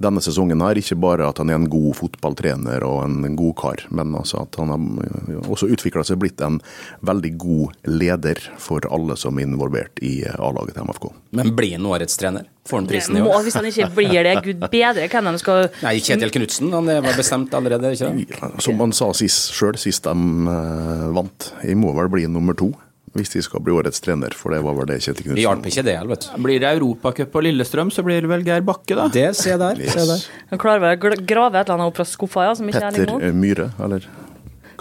denne 0.01 0.23
sesongen 0.23 0.63
her. 0.65 0.79
Ikke 0.81 0.97
bare 1.01 1.29
at 1.29 1.41
han 1.41 1.53
er 1.53 1.59
en 1.59 1.69
god 1.71 1.93
fotballtrener 1.99 2.85
og 2.87 3.03
en 3.05 3.37
god 3.37 3.55
kar, 3.61 3.85
men 3.93 4.15
altså 4.17 4.41
at 4.45 4.57
han 4.61 4.73
har 4.73 5.45
også 5.45 5.69
utvikla 5.75 6.05
seg 6.07 6.21
blitt 6.23 6.41
en 6.45 6.59
veldig 7.05 7.35
god 7.41 7.77
leder 7.91 8.41
for 8.61 8.85
alle 8.89 9.17
som 9.19 9.37
er 9.37 9.49
involvert 9.49 10.01
i 10.01 10.21
A-laget 10.31 10.77
til 10.77 10.89
MFK. 10.89 11.11
Men 11.37 11.53
blir 11.57 11.77
han 11.77 11.87
årets 11.89 12.17
trener? 12.19 12.49
Får 12.69 12.77
han 12.77 12.87
prisen 12.87 13.17
i 13.17 13.21
Må, 13.25 13.31
år? 13.33 13.41
hvis 13.45 13.55
han 13.57 13.65
ikke 13.65 13.87
blir 13.95 14.27
det, 14.27 14.35
gud 14.45 14.61
bedre 14.69 15.07
hvem 15.09 15.29
de 15.31 15.41
skal 15.41 15.63
Nei, 15.81 15.95
Kjetil 16.03 16.29
Knutsen, 16.35 16.69
han 16.75 16.91
er 16.93 17.01
vel 17.01 17.17
bestemt 17.17 17.55
allerede, 17.57 17.95
ikke 17.95 18.11
det? 18.13 18.51
Som 18.61 18.83
han 18.83 18.93
sa 18.93 19.09
sist 19.17 19.49
sjøl, 19.55 19.79
sist 19.81 20.05
de 20.05 20.13
eh, 20.53 21.07
vant. 21.17 21.51
Jeg 21.65 21.79
må 21.81 21.95
vel 21.97 22.11
bli 22.13 22.27
nummer 22.29 22.57
to 22.57 22.69
hvis 23.17 23.33
de 23.33 23.41
skal 23.43 23.59
bli 23.59 23.73
årets 23.75 23.99
trener, 23.99 24.31
for 24.37 24.53
det 24.55 24.61
var 24.63 24.75
vel 24.77 24.87
det 24.87 25.01
Kjetil 25.03 25.33
Vi 25.35 25.43
hjalp 25.43 25.65
ikke 25.67 25.83
det, 25.83 25.97
vet 26.07 26.27
du. 26.29 26.37
Blir 26.45 26.61
det 26.63 26.69
Europacup 26.77 27.33
på 27.33 27.41
Lillestrøm, 27.43 27.91
så 27.91 28.05
blir 28.07 28.23
det 28.23 28.29
vel 28.31 28.45
Geir 28.47 28.63
Bakke, 28.63 28.95
da. 28.95 29.09
Det, 29.11 29.25
se 29.35 29.57
der. 29.59 29.81
Se 29.91 30.05
der. 30.07 30.23
Han 30.53 30.61
klarer 30.61 30.85
vel 30.85 31.17
å 31.17 31.19
grave 31.19 31.59
et 31.59 31.65
eller 31.65 31.75
annet 31.75 31.91
opp 31.91 31.99
fra 31.99 32.07
skuffa, 32.07 32.45
ja, 32.47 32.53
som 32.55 32.71
ikke 32.71 32.85
er 32.87 32.95
Petter 33.01 33.35
Myhre, 33.35 33.67
eller 33.83 34.07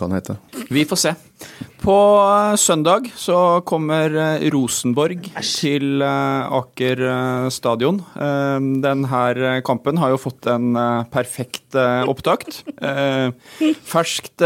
hva 0.00 0.10
hete. 0.16 0.38
Vi 0.70 0.86
får 0.88 1.04
se. 1.04 1.14
På 1.80 1.96
eh, 2.20 2.56
søndag 2.56 3.08
så 3.16 3.60
kommer 3.64 4.12
eh, 4.12 4.42
Rosenborg 4.52 5.30
til 5.40 6.02
eh, 6.04 6.56
Aker 6.58 7.00
stadion. 7.52 8.02
Denne 8.84 9.60
kampen 9.64 10.00
har 10.00 10.12
jo 10.12 10.20
fått 10.20 10.48
en 10.50 10.74
perfekt 11.12 11.76
opptakt. 12.10 12.60
Eh, 12.76 13.32
Ferskt 13.90 14.44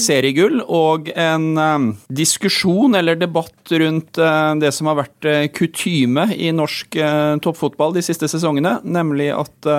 seriegull 0.00 0.60
og 0.62 1.10
en 1.16 1.96
diskusjon 2.06 2.94
eller 2.98 3.18
debatt 3.18 3.74
rundt 3.82 4.20
det 4.60 4.72
som 4.74 4.90
har 4.90 5.00
vært 5.00 5.28
kutyme 5.56 6.28
i 6.36 6.52
norsk 6.54 6.98
toppfotball 7.44 7.96
de 7.96 8.04
siste 8.04 8.28
sesongene, 8.30 8.78
nemlig 8.86 9.32
at 9.34 9.70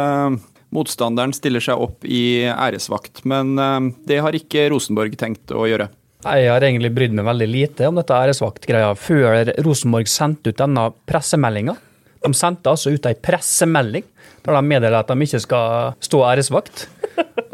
motstanderen 0.76 1.34
stiller 1.36 1.64
seg 1.64 1.80
opp 1.80 2.06
i 2.08 2.48
æresvakt. 2.52 3.24
Men 3.30 3.56
eh, 3.62 3.80
det 4.10 4.22
har 4.24 4.38
ikke 4.38 4.70
Rosenborg 4.74 5.18
tenkt 5.20 5.54
å 5.56 5.68
gjøre. 5.70 5.90
Jeg 6.28 6.50
har 6.50 6.64
egentlig 6.66 6.92
brydd 6.96 7.14
meg 7.16 7.28
veldig 7.28 7.48
lite 7.48 7.88
om 7.88 8.00
dette 8.00 8.16
æresvaktgreia 8.16 8.90
før 8.98 9.52
Rosenborg 9.64 10.10
sendte 10.12 10.52
ut 10.52 10.60
denne 10.60 10.90
pressemeldinga. 11.08 11.78
De 12.26 12.32
sendte 12.36 12.72
altså 12.72 12.92
ut 12.92 13.06
ei 13.06 13.14
pressemelding 13.14 14.06
der 14.48 14.56
de 14.56 14.64
meddeler 14.64 14.98
at 14.98 15.10
de 15.12 15.26
ikke 15.28 15.42
skal 15.44 15.94
stå 16.04 16.24
æresvakt. 16.30 16.88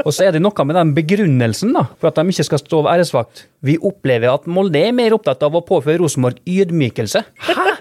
Og 0.03 0.11
så 0.13 0.27
er 0.27 0.35
det 0.35 0.41
noe 0.43 0.65
med 0.67 0.77
den 0.77 0.91
begrunnelsen 0.95 1.71
da, 1.75 1.85
for 1.99 2.09
at 2.09 2.19
de 2.19 2.33
ikke 2.33 2.45
skal 2.45 2.61
stå 2.61 2.81
æresvakt. 2.91 3.45
Vi 3.65 3.77
opplever 3.81 4.33
at 4.33 4.47
Molde 4.51 4.81
er 4.81 4.95
mer 4.95 5.15
opptatt 5.15 5.43
av 5.45 5.55
å 5.57 5.63
påføre 5.65 6.01
Rosenborg 6.01 6.41
ydmykelse. 6.49 7.23
Hæ?! 7.47 7.73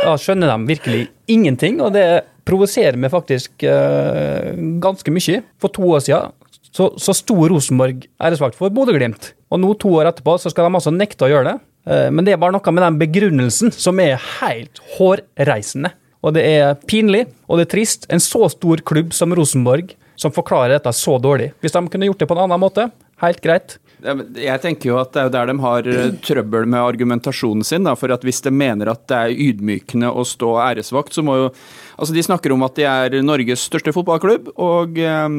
Da 0.00 0.14
skjønner 0.20 0.50
de 0.50 0.68
virkelig 0.70 1.06
ingenting, 1.30 1.80
og 1.84 1.94
det 1.94 2.04
provoserer 2.50 2.98
meg 3.00 3.14
faktisk 3.14 3.64
uh, 3.64 4.50
ganske 4.82 5.14
mye. 5.14 5.40
For 5.62 5.72
to 5.72 5.86
år 5.94 6.04
siden 6.04 6.36
så, 6.70 6.90
så 6.98 7.14
sto 7.16 7.38
Rosenborg 7.50 8.04
æresvakt 8.22 8.58
for 8.58 8.74
Bodø-Glimt. 8.74 9.32
Og 9.50 9.62
nå, 9.62 9.72
to 9.78 9.94
år 9.98 10.10
etterpå, 10.10 10.36
så 10.38 10.52
skal 10.52 10.68
de 10.68 10.78
altså 10.78 10.92
nekte 10.94 11.26
å 11.26 11.30
gjøre 11.32 11.52
det. 11.52 11.56
Uh, 11.88 12.08
Men 12.10 12.26
det 12.26 12.34
er 12.34 12.42
bare 12.42 12.54
noe 12.58 12.74
med 12.76 12.86
den 12.86 13.00
begrunnelsen 13.00 13.74
som 13.74 14.02
er 14.02 14.20
helt 14.42 14.82
hårreisende. 14.98 15.94
Og 16.20 16.34
det 16.36 16.44
er 16.44 16.74
pinlig, 16.84 17.24
og 17.48 17.56
det 17.56 17.64
er 17.64 17.74
trist. 17.78 18.04
En 18.12 18.20
så 18.20 18.44
stor 18.52 18.82
klubb 18.84 19.14
som 19.16 19.32
Rosenborg 19.32 19.94
som 20.20 20.34
forklarer 20.36 20.76
dette 20.76 20.92
så 20.92 21.16
dårlig. 21.22 21.50
Hvis 21.64 21.72
de 21.72 21.80
kunne 21.88 22.10
gjort 22.10 22.20
det 22.20 22.28
på 22.28 22.36
en 22.36 22.42
annen 22.44 22.60
måte, 22.60 22.90
helt 23.22 23.40
greit. 23.44 23.78
Jeg 24.00 24.60
tenker 24.62 24.90
jo 24.90 24.96
at 25.00 25.12
det 25.12 25.20
er 25.20 25.28
jo 25.28 25.34
der 25.34 25.50
de 25.50 25.56
har 25.60 25.88
eh, 25.92 26.12
trøbbel 26.24 26.68
med 26.70 26.80
argumentasjonen 26.80 27.66
sin. 27.66 27.84
Da, 27.84 27.94
for 27.98 28.12
at 28.14 28.24
Hvis 28.24 28.42
de 28.44 28.52
mener 28.52 28.90
at 28.92 29.06
det 29.10 29.18
er 29.18 29.36
ydmykende 29.48 30.10
å 30.10 30.24
stå 30.26 30.54
æresvakt, 30.70 31.16
så 31.16 31.24
må 31.26 31.36
jo 31.44 31.52
Altså 32.00 32.14
De 32.16 32.22
snakker 32.24 32.54
om 32.54 32.62
at 32.64 32.78
de 32.78 32.84
er 32.88 33.14
Norges 33.20 33.60
største 33.68 33.92
fotballklubb, 33.92 34.46
og 34.56 34.96
eh, 34.96 35.34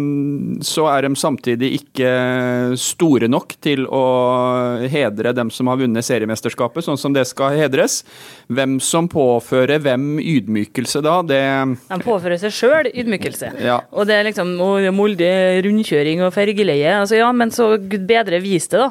så 0.61 0.83
er 0.91 1.07
de 1.07 1.17
samtidig 1.17 1.71
ikke 1.79 2.11
store 2.77 3.25
nok 3.31 3.55
til 3.65 3.87
å 3.89 4.01
hedre 4.91 5.33
dem 5.33 5.49
som 5.49 5.71
har 5.71 5.79
vunnet 5.81 6.05
seriemesterskapet, 6.05 6.85
sånn 6.85 6.99
som 7.01 7.15
det 7.15 7.23
skal 7.31 7.55
hedres. 7.57 8.03
Hvem 8.45 8.77
som 8.83 9.09
påfører 9.09 9.81
hvem 9.81 10.19
ydmykelse 10.21 11.01
da, 11.01 11.15
det 11.25 11.41
De 11.89 11.99
påfører 12.05 12.37
seg 12.43 12.53
sjøl 12.53 12.91
ydmykelse. 12.93 13.55
Ja. 13.65 13.79
Og 13.89 14.05
det 14.11 14.19
er 14.19 14.29
liksom 14.29 14.53
og 14.61 14.85
Molde 14.93 15.31
rundkjøring 15.65 16.21
og 16.21 16.33
fergeleie. 16.35 16.93
Altså, 16.99 17.17
ja, 17.23 17.31
men 17.33 17.49
så 17.49 17.70
gud 17.77 18.07
bedre 18.09 18.41
vis 18.43 18.67
det, 18.71 18.81
da. 18.81 18.89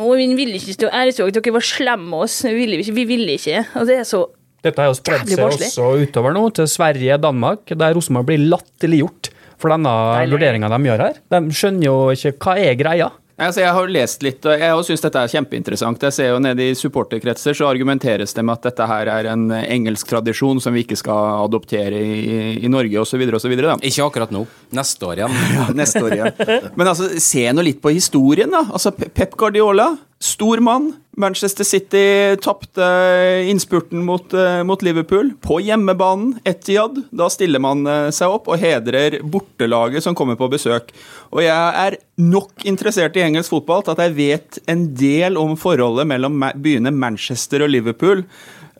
Og 0.00 0.16
vi 0.18 0.26
ville 0.38 0.58
ikke 0.58 0.74
stå 0.76 0.90
æresvakt, 0.90 1.36
dere 1.38 1.54
var 1.54 1.66
slemme 1.66 2.10
med 2.10 2.26
oss. 2.26 2.40
Vi 2.46 2.54
ville 2.56 2.80
ikke. 2.82 2.96
Vi 2.96 3.06
ville 3.08 3.38
ikke. 3.38 3.62
Og 3.80 3.86
det 3.88 4.00
er 4.02 4.08
så 4.08 4.26
Dette 4.66 4.82
har 4.82 4.88
jo 4.90 4.96
spredd 4.98 5.28
seg 5.30 5.44
også 5.44 5.84
utover 6.02 6.32
nå, 6.34 6.48
til 6.56 6.66
Sverige 6.66 7.18
Danmark, 7.22 7.68
der 7.70 7.92
Rosenborg 7.94 8.26
blir 8.26 8.48
latterliggjort 8.50 9.28
for 9.60 9.70
denne 9.72 9.92
vurderinga 10.32 10.70
de 10.72 10.80
gjør 10.88 11.04
her. 11.04 11.20
De 11.32 11.40
skjønner 11.54 11.86
jo 11.86 11.94
ikke 12.16 12.32
hva 12.42 12.56
er 12.64 12.74
greia. 12.80 13.10
Altså, 13.36 13.60
jeg 13.60 13.72
har 13.76 13.90
lest 13.92 14.22
litt, 14.24 14.46
og 14.48 14.62
jeg 14.62 14.84
syns 14.88 15.02
dette 15.04 15.20
er 15.20 15.28
kjempeinteressant. 15.34 16.04
Jeg 16.08 16.14
ser 16.16 16.30
jo 16.30 16.38
nede 16.40 16.70
i 16.70 16.76
supporterkretser 16.78 17.56
så 17.58 17.66
argumenteres 17.68 18.32
det 18.32 18.44
med 18.48 18.56
at 18.56 18.70
dette 18.70 18.86
her 18.88 19.10
er 19.12 19.28
en 19.28 19.50
engelsk 19.58 20.08
tradisjon 20.08 20.62
som 20.64 20.72
vi 20.72 20.86
ikke 20.86 20.96
skal 20.96 21.42
adoptere 21.42 22.00
i, 22.00 22.46
i 22.64 22.70
Norge 22.72 23.02
osv. 23.02 23.20
Ikke 23.20 24.06
akkurat 24.06 24.32
nå. 24.32 24.46
Neste 24.76 25.10
år 25.10 25.20
igjen. 25.20 25.36
Ja, 25.56 25.66
neste 25.76 26.00
år 26.04 26.16
igjen. 26.16 26.72
Men 26.80 26.88
altså, 26.88 27.10
se 27.22 27.44
nå 27.52 27.64
litt 27.64 27.82
på 27.84 27.92
historien, 27.92 28.50
da. 28.56 28.64
Altså, 28.72 28.94
Pep 28.96 29.36
Guardiola, 29.36 29.90
stor 30.18 30.60
mann. 30.60 30.92
Manchester 31.16 31.64
City 31.64 32.36
tapte 32.42 32.84
innspurten 33.48 34.04
mot, 34.04 34.34
eh, 34.34 34.62
mot 34.62 34.82
Liverpool 34.82 35.30
på 35.40 35.60
hjemmebanen. 35.60 36.38
Etihad. 36.44 37.02
Da 37.10 37.28
stiller 37.32 37.60
man 37.60 37.86
eh, 37.86 38.10
seg 38.12 38.32
opp 38.32 38.50
og 38.52 38.60
hedrer 38.60 39.20
bortelaget 39.24 40.04
som 40.04 40.16
kommer 40.16 40.36
på 40.36 40.50
besøk. 40.52 40.92
Og 41.32 41.40
jeg 41.44 41.86
er 41.86 41.98
nok 42.20 42.66
interessert 42.68 43.16
i 43.16 43.24
engelsk 43.24 43.54
fotball 43.54 43.84
til 43.84 43.96
at 43.96 44.04
jeg 44.04 44.16
vet 44.18 44.60
en 44.68 44.86
del 44.96 45.40
om 45.40 45.56
forholdet 45.60 46.08
mellom 46.08 46.44
byene 46.60 46.92
Manchester 46.92 47.64
og 47.64 47.72
Liverpool. 47.72 48.24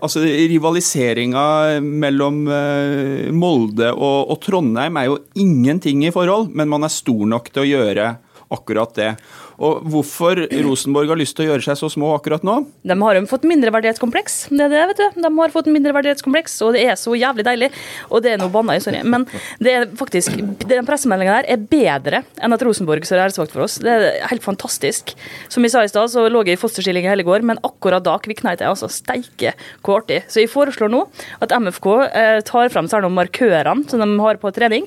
Altså 0.05 0.21
Rivaliseringa 0.21 1.81
mellom 1.81 2.45
eh, 2.53 3.33
Molde 3.33 3.95
og, 3.95 4.33
og 4.33 4.41
Trondheim 4.45 5.01
er 5.01 5.09
jo 5.09 5.23
ingenting 5.41 6.05
i 6.05 6.13
forhold, 6.13 6.51
men 6.53 6.69
man 6.69 6.85
er 6.85 6.93
stor 6.93 7.25
nok 7.29 7.49
til 7.53 7.65
å 7.65 7.71
gjøre 7.71 8.15
akkurat 8.53 8.93
det. 8.97 9.11
Og 9.57 9.81
hvorfor 9.89 10.39
Rosenborg 10.67 11.11
har 11.11 11.19
lyst 11.19 11.37
til 11.39 11.47
å 11.47 11.49
gjøre 11.53 11.65
seg 11.65 11.79
så 11.81 11.89
små 11.93 12.13
akkurat 12.17 12.45
nå? 12.47 12.59
De 12.87 12.97
har 13.01 13.19
jo 13.19 13.25
fått 13.31 13.47
mindreverdighetskompleks. 13.49 14.37
Det 14.53 14.67
er 14.67 14.73
det, 14.73 14.83
vet 14.93 15.01
du. 15.01 15.23
De 15.25 15.31
har 15.39 15.55
fått 15.55 15.71
mindreverdighetskompleks, 15.73 16.59
og 16.67 16.77
det 16.77 16.85
er 16.87 16.99
så 17.01 17.17
jævlig 17.17 17.47
deilig. 17.49 17.71
Og 18.11 18.23
det 18.25 18.35
er 18.35 18.43
noe 18.43 18.53
banna 18.53 18.77
i, 18.77 18.83
sorry. 18.85 19.01
Men 19.07 19.25
det 19.63 19.73
er 19.73 19.89
faktisk, 19.99 20.37
den 20.67 20.89
pressemeldinga 20.89 21.41
der 21.41 21.51
er 21.57 21.65
bedre 21.73 22.23
enn 22.45 22.57
at 22.57 22.67
Rosenborg 22.67 23.09
står 23.09 23.25
æresvakt 23.25 23.57
for 23.57 23.67
oss. 23.67 23.79
Det 23.83 23.97
er 23.97 24.21
helt 24.31 24.45
fantastisk. 24.45 25.17
Som 25.53 25.67
vi 25.67 25.73
sa 25.73 25.85
i 25.85 25.91
stad, 25.91 26.13
så 26.13 26.29
lå 26.31 26.45
jeg 26.47 26.59
i 26.59 26.61
fosterstilling 26.61 27.09
i 27.09 27.13
hele 27.15 27.27
går, 27.27 27.47
men 27.47 27.63
akkurat 27.67 28.05
da 28.05 28.19
kvikna 28.23 28.55
jeg 28.55 28.63
til. 28.63 28.75
Altså 28.75 28.93
steike 28.93 29.57
hvor 29.81 30.03
artig. 30.03 30.23
Så 30.31 30.45
jeg 30.45 30.53
foreslår 30.53 30.93
nå 30.93 31.07
at 31.43 31.53
MFK 31.57 31.91
eh, 32.07 32.39
tar 32.47 32.73
frem 32.73 32.91
særlig 32.91 33.13
markørene 33.17 33.89
som 33.91 34.03
de 34.03 34.09
har 34.21 34.41
på 34.43 34.53
trening, 34.55 34.87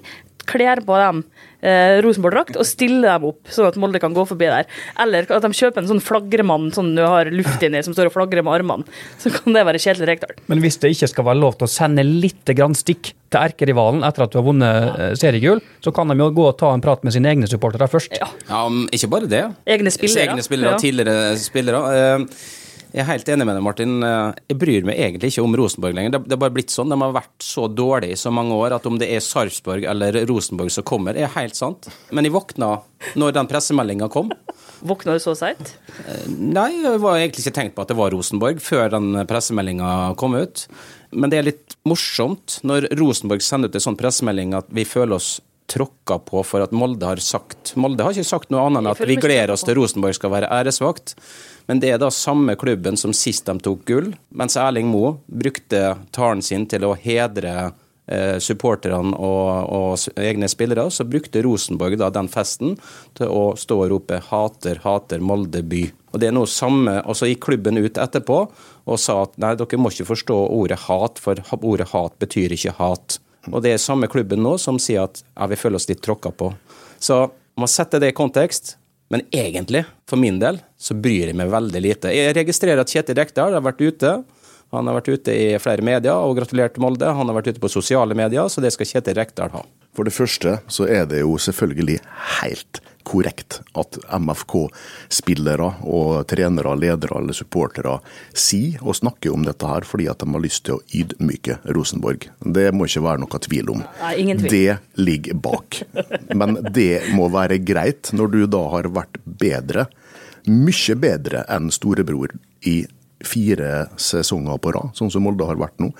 kler 0.50 0.82
på 0.86 0.98
dem 0.98 1.24
eh, 1.62 2.00
Rosenborg-drakt 2.06 2.58
og 2.60 2.66
stille 2.68 3.02
dem 3.08 3.26
opp, 3.30 3.40
sånn 3.54 3.68
at 3.70 3.78
Molde 3.82 4.00
kan 4.02 4.14
gå 4.16 4.26
forbi 4.30 4.48
der. 4.52 4.68
Eller 5.00 5.28
at 5.30 5.44
de 5.46 5.52
kjøper 5.56 5.84
en 5.84 5.90
sånn 5.92 6.02
flagremann 6.04 6.70
sånn 6.76 6.94
du 6.96 7.04
har 7.06 7.30
luft 7.34 7.64
inni, 7.66 7.82
som 7.86 7.94
står 7.96 8.10
og 8.12 8.16
flagrer 8.18 8.44
med 8.46 8.54
armene. 8.60 8.86
Så 9.22 9.32
kan 9.34 9.54
det 9.56 9.66
være 9.68 9.82
Kjetil 9.82 10.08
Rekdal. 10.10 10.36
Men 10.52 10.62
hvis 10.64 10.78
det 10.82 10.94
ikke 10.96 11.10
skal 11.14 11.28
være 11.32 11.42
lov 11.42 11.58
til 11.60 11.68
å 11.68 11.72
sende 11.72 12.04
litt 12.08 12.54
grann 12.58 12.76
stikk 12.78 13.14
til 13.30 13.40
erkerivalen 13.44 14.02
etter 14.08 14.26
at 14.26 14.32
du 14.34 14.40
har 14.40 14.48
vunnet 14.48 15.00
eh, 15.00 15.12
seriegull, 15.20 15.60
så 15.86 15.94
kan 15.96 16.10
de 16.10 16.18
jo 16.18 16.30
gå 16.34 16.48
og 16.50 16.56
ta 16.60 16.72
en 16.74 16.82
prat 16.82 17.04
med 17.06 17.14
sine 17.14 17.30
egne 17.34 17.50
supportere 17.52 17.88
først. 17.92 18.16
Ja. 18.18 18.30
Ja, 18.50 18.64
men 18.70 18.88
ikke 18.96 19.12
bare 19.12 19.30
det. 19.30 19.44
Egne 19.70 19.92
spillere. 19.94 20.30
Egne 20.32 20.46
spillere, 20.46 20.74
Ja. 20.78 20.82
tidligere 20.82 21.38
spillere. 21.38 21.84
Eh, 22.00 22.26
Jeg 22.90 23.04
er 23.04 23.10
helt 23.12 23.28
enig 23.30 23.46
med 23.46 23.54
deg, 23.54 23.64
Martin. 23.66 23.92
Eh, 24.02 24.34
Jeg 24.50 24.58
bryr 24.62 24.86
meg 24.88 24.98
egentlig 24.98 25.30
ikke 25.30 25.44
om 25.46 25.56
Rosenborg 25.60 25.94
lenger. 25.94 26.16
Det 26.16 26.22
det 26.30 26.34
er 26.38 26.42
bare 26.42 26.56
blitt 26.56 26.74
sånn. 26.74 26.90
De 26.90 26.98
har 26.98 27.14
vært 27.14 27.46
så 27.46 27.68
dårlige 27.70 28.16
i 28.16 28.18
så 28.18 28.32
mange 28.34 28.56
år 28.58 28.74
at 28.80 28.86
om 28.90 28.98
det 28.98 29.10
er 29.14 29.22
Sarpsborg 29.22 29.86
eller 29.86 30.18
Rosenborg 30.30 30.72
som 30.74 30.84
kommer, 30.84 31.16
er 31.16 31.30
helt 31.36 31.56
sant. 31.56 31.90
Men 32.12 32.26
jeg 32.26 32.34
våkna 32.34 32.80
når 33.16 33.34
den 33.38 33.48
pressemeldinga 33.52 34.10
kom. 34.10 34.32
Våkna 34.82 35.14
du 35.18 35.20
så 35.22 35.36
seint? 35.38 35.76
Nei, 36.30 36.72
jeg 36.82 37.02
var 37.04 37.20
egentlig 37.20 37.46
ikke 37.46 37.56
tenkt 37.60 37.76
på 37.76 37.84
at 37.84 37.92
det 37.92 37.98
var 38.00 38.12
Rosenborg 38.16 38.62
før 38.64 38.90
den 38.96 39.12
pressemeldinga 39.30 40.16
kom 40.18 40.34
ut. 40.40 40.66
Men 41.12 41.30
det 41.30 41.40
er 41.40 41.48
litt 41.52 41.76
morsomt 41.90 42.60
når 42.64 42.90
Rosenborg 42.98 43.44
sender 43.46 43.70
ut 43.70 43.76
en 43.78 43.86
sånn 43.90 44.00
pressemelding 44.00 44.56
at 44.58 44.70
vi 44.74 44.86
føler 44.88 45.18
oss 45.20 45.40
tråkka 45.70 46.20
på 46.26 46.44
for 46.48 46.66
at 46.66 46.74
Molde 46.76 47.08
har 47.08 47.22
sagt 47.24 47.76
Molde 47.80 48.06
har 48.06 48.16
ikke 48.16 48.28
sagt 48.28 48.52
noe 48.54 48.66
annet 48.68 48.82
enn 48.82 48.92
at 48.92 49.04
vi 49.06 49.18
gleder 49.20 49.54
oss 49.54 49.66
til 49.68 49.78
Rosenborg 49.80 50.18
skal 50.18 50.34
være 50.34 50.50
æresvakt. 50.60 51.16
Men 51.70 51.82
det 51.84 51.94
er 51.94 52.00
da 52.02 52.10
samme 52.14 52.56
klubben 52.58 52.98
som 52.98 53.14
sist 53.14 53.46
de 53.46 53.54
tok 53.62 53.86
gull, 53.86 54.10
mens 54.34 54.58
Erling 54.58 54.90
Moe 54.90 55.20
brukte 55.28 55.94
talen 56.16 56.42
sin 56.46 56.66
til 56.70 56.88
å 56.88 56.96
hedre 56.98 57.54
eh, 58.10 58.40
supporterne 58.42 59.14
og, 59.14 59.70
og 59.70 60.18
egne 60.18 60.50
spillere, 60.50 60.88
så 60.90 61.06
brukte 61.06 61.44
Rosenborg 61.46 62.00
da 62.02 62.10
den 62.14 62.32
festen 62.32 62.74
til 63.20 63.30
å 63.30 63.44
stå 63.60 63.84
og 63.84 63.94
rope 63.94 64.22
'hater, 64.32 64.82
hater 64.84 65.22
Molde 65.22 65.62
by'. 65.62 65.94
Og 66.10 66.22
det 66.22 66.32
er 66.32 66.34
noe 66.34 66.50
samme, 66.50 67.04
og 67.06 67.14
så 67.18 67.30
gikk 67.30 67.46
klubben 67.52 67.78
ut 67.78 68.02
etterpå 68.02 68.42
og 68.90 68.98
sa 68.98 69.22
at 69.28 69.38
nei, 69.38 69.54
dere 69.54 69.78
må 69.78 69.94
ikke 69.94 70.10
forstå 70.10 70.38
ordet 70.58 70.80
hat, 70.88 71.22
for 71.22 71.38
ordet 71.62 71.92
hat 71.94 72.18
betyr 72.18 72.58
ikke 72.58 72.80
hat. 72.82 73.20
Og 73.48 73.64
det 73.64 73.76
er 73.76 73.82
samme 73.82 74.10
klubben 74.12 74.44
nå 74.44 74.58
som 74.62 74.80
sier 74.82 75.08
at 75.08 75.22
ja, 75.24 75.48
vi 75.48 75.58
føler 75.60 75.80
oss 75.80 75.88
litt 75.90 76.04
tråkka 76.04 76.34
på. 76.36 76.52
Så 77.00 77.24
man 77.60 77.72
setter 77.72 78.04
det 78.04 78.12
i 78.12 78.18
kontekst. 78.18 78.76
Men 79.10 79.24
egentlig, 79.34 79.88
for 80.06 80.22
min 80.22 80.38
del, 80.38 80.60
så 80.78 80.94
bryr 80.94 81.32
jeg 81.32 81.38
meg 81.38 81.50
veldig 81.50 81.80
lite. 81.82 82.12
Jeg 82.14 82.36
registrerer 82.38 82.84
at 82.84 82.92
Kjetil 82.94 83.18
Rekdal 83.18 83.56
har 83.58 83.64
vært 83.66 83.82
ute. 83.82 84.12
Han 84.70 84.86
har 84.86 85.00
vært 85.00 85.10
ute 85.10 85.34
i 85.34 85.48
flere 85.58 85.82
medier 85.86 86.14
og 86.14 86.36
gratulert 86.38 86.78
Molde. 86.78 87.10
Han 87.10 87.32
har 87.32 87.40
vært 87.40 87.56
ute 87.56 87.64
på 87.64 87.72
sosiale 87.74 88.14
medier, 88.18 88.46
så 88.54 88.62
det 88.62 88.70
skal 88.76 88.86
Kjetil 88.92 89.18
Rekdal 89.18 89.50
ha. 89.56 89.64
For 89.98 90.06
det 90.06 90.14
første 90.14 90.60
så 90.70 90.86
er 90.86 91.10
det 91.10 91.24
jo 91.24 91.40
selvfølgelig 91.42 91.98
helt 92.38 92.84
korrekt 93.08 93.60
at 93.80 93.98
MFK-spillere 94.20 95.70
og 95.88 96.28
trenere, 96.30 96.76
ledere 96.80 97.20
eller 97.22 97.36
supportere 97.38 97.98
sier 98.34 98.82
og 98.84 98.98
snakker 99.00 99.34
om 99.34 99.46
dette 99.48 99.70
her 99.70 99.88
fordi 99.88 100.10
at 100.12 100.22
de 100.22 100.30
har 100.34 100.44
lyst 100.44 100.66
til 100.68 100.78
å 100.78 100.84
ydmyke 100.96 101.60
Rosenborg. 101.76 102.30
Det 102.44 102.70
må 102.76 102.90
ikke 102.90 103.06
være 103.08 103.24
noe 103.24 103.42
tvil 103.48 103.74
om. 103.76 103.86
Nei, 104.02 104.14
ingen 104.26 104.44
tvil. 104.44 104.52
Det 104.54 105.02
ligger 105.02 105.42
bak. 105.48 105.82
Men 106.36 106.60
det 106.76 107.10
må 107.16 107.30
være 107.34 107.62
greit 107.64 108.14
når 108.16 108.36
du 108.36 108.40
da 108.52 108.64
har 108.76 108.92
vært 108.94 109.20
bedre, 109.24 109.88
mye 110.50 110.96
bedre 110.98 111.44
enn 111.52 111.70
storebror 111.74 112.34
i 112.68 112.82
fire 113.26 113.88
sesonger 114.00 114.60
på 114.64 114.74
rad, 114.76 114.94
sånn 114.98 115.12
som 115.12 115.26
Molde 115.26 115.48
har 115.48 115.60
vært 115.60 115.80
nå. 115.84 115.92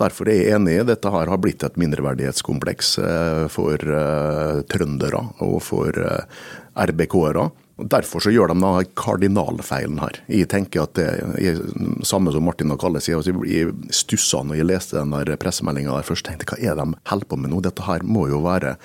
Derfor 0.00 0.30
er 0.30 0.40
jeg 0.40 0.56
enig 0.56 0.80
i 0.80 0.86
dette 0.88 1.12
her 1.12 1.30
har 1.30 1.42
blitt 1.42 1.62
et 1.66 1.78
mindreverdighetskompleks 1.80 2.96
eh, 3.02 3.44
for 3.52 3.78
eh, 3.78 4.62
trøndere 4.70 5.22
og 5.46 5.60
for 5.64 6.02
eh, 6.02 6.42
RBK-ere. 6.86 7.48
Derfor 7.76 8.24
så 8.24 8.30
gjør 8.32 8.48
de 8.48 8.54
denne 8.56 8.86
kardinalfeilen 8.96 9.98
her. 10.00 10.16
Jeg 10.32 10.48
tenker 10.48 10.86
at 10.86 10.94
det 10.96 11.04
er 11.44 11.58
samme 12.08 12.32
som 12.32 12.46
Martin 12.48 12.72
og 12.72 12.78
Kalle 12.80 13.02
sier. 13.04 13.18
altså 13.18 13.34
Jeg 13.44 13.74
stussa 13.92 14.40
når 14.40 14.56
jeg 14.56 14.68
leste 14.70 14.96
den 14.96 15.36
pressemeldinga 15.36 15.98
først. 16.08 16.24
tenkte 16.24 16.48
hva 16.48 16.56
er 16.56 16.72
det 16.72 16.86
de 16.86 16.96
holder 17.10 17.28
på 17.28 17.36
med 17.36 17.52
nå? 17.52 17.60
Dette 17.60 17.84
her 17.84 18.00
må 18.00 18.30
jo 18.32 18.40
være 18.46 18.78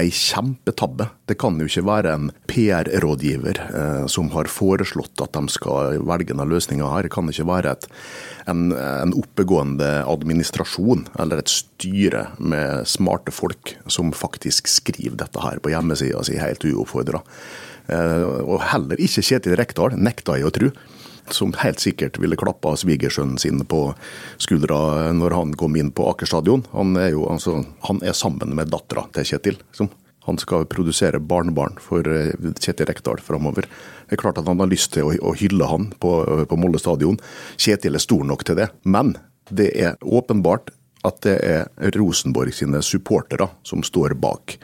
ei 0.00 0.08
kjempetabbe. 0.08 1.10
Det 1.28 1.36
kan 1.36 1.60
jo 1.60 1.68
ikke 1.68 1.84
være 1.90 2.16
en 2.16 2.32
PR-rådgiver 2.48 3.62
eh, 3.68 4.06
som 4.08 4.32
har 4.32 4.48
foreslått 4.48 5.20
at 5.20 5.36
de 5.36 5.44
skal 5.52 6.00
velge 6.00 6.32
denne 6.32 6.48
løsninga 6.48 6.88
her. 6.88 7.04
Det 7.04 7.12
kan 7.12 7.28
ikke 7.28 7.50
være 7.52 7.76
et, 7.76 7.86
en, 8.48 8.72
en 8.72 9.12
oppegående 9.12 9.92
administrasjon 10.08 11.04
eller 11.20 11.44
et 11.44 11.52
styre 11.52 12.30
med 12.40 12.88
smarte 12.88 13.28
folk 13.28 13.76
som 13.92 14.08
faktisk 14.16 14.72
skriver 14.72 15.20
dette 15.20 15.44
her 15.44 15.60
på 15.60 15.76
hjemmesida 15.76 16.24
si 16.24 16.40
helt 16.40 16.64
uoppfordra. 16.64 17.26
Eh, 17.88 18.24
og 18.44 18.62
heller 18.68 19.00
ikke 19.00 19.24
Kjetil 19.24 19.56
Rekdal, 19.58 19.96
nekta 19.96 20.38
jeg 20.38 20.48
å 20.48 20.54
tro. 20.54 20.72
Som 21.32 21.52
helt 21.60 21.80
sikkert 21.82 22.16
ville 22.20 22.38
klappa 22.40 22.72
svigersønnen 22.80 23.36
sin 23.40 23.60
på 23.68 23.82
skuldra 24.40 25.10
når 25.12 25.36
han 25.36 25.54
kom 25.60 25.76
inn 25.76 25.90
på 25.92 26.06
Aker 26.08 26.28
stadion. 26.28 26.64
Han 26.72 26.96
er 27.00 27.12
jo 27.12 27.26
altså, 27.28 27.60
han 27.88 28.00
er 28.00 28.16
sammen 28.16 28.54
med 28.56 28.72
dattera 28.72 29.04
til 29.12 29.28
Kjetil. 29.28 29.58
Liksom. 29.60 29.90
Han 30.28 30.40
skal 30.40 30.66
produsere 30.68 31.20
barnebarn 31.20 31.76
for 31.84 32.08
eh, 32.12 32.32
Kjetil 32.60 32.88
Rekdal 32.88 33.20
framover. 33.24 33.68
Det 34.08 34.16
er 34.16 34.22
klart 34.24 34.40
at 34.40 34.48
han 34.48 34.60
har 34.60 34.72
lyst 34.72 34.94
til 34.96 35.08
å, 35.08 35.12
å 35.12 35.36
hylle 35.36 35.68
han 35.68 35.90
på, 36.00 36.12
på 36.48 36.60
Molde 36.60 36.80
stadion. 36.80 37.20
Kjetil 37.60 37.96
er 37.96 38.04
stor 38.04 38.24
nok 38.28 38.44
til 38.48 38.60
det. 38.60 38.70
Men 38.88 39.16
det 39.48 39.70
er 39.80 39.96
åpenbart 40.04 40.72
at 41.08 41.22
det 41.26 41.36
er 41.44 41.96
Rosenborg 41.96 42.54
sine 42.54 42.82
supportere 42.84 43.48
som 43.66 43.84
står 43.86 44.16
bak 44.20 44.58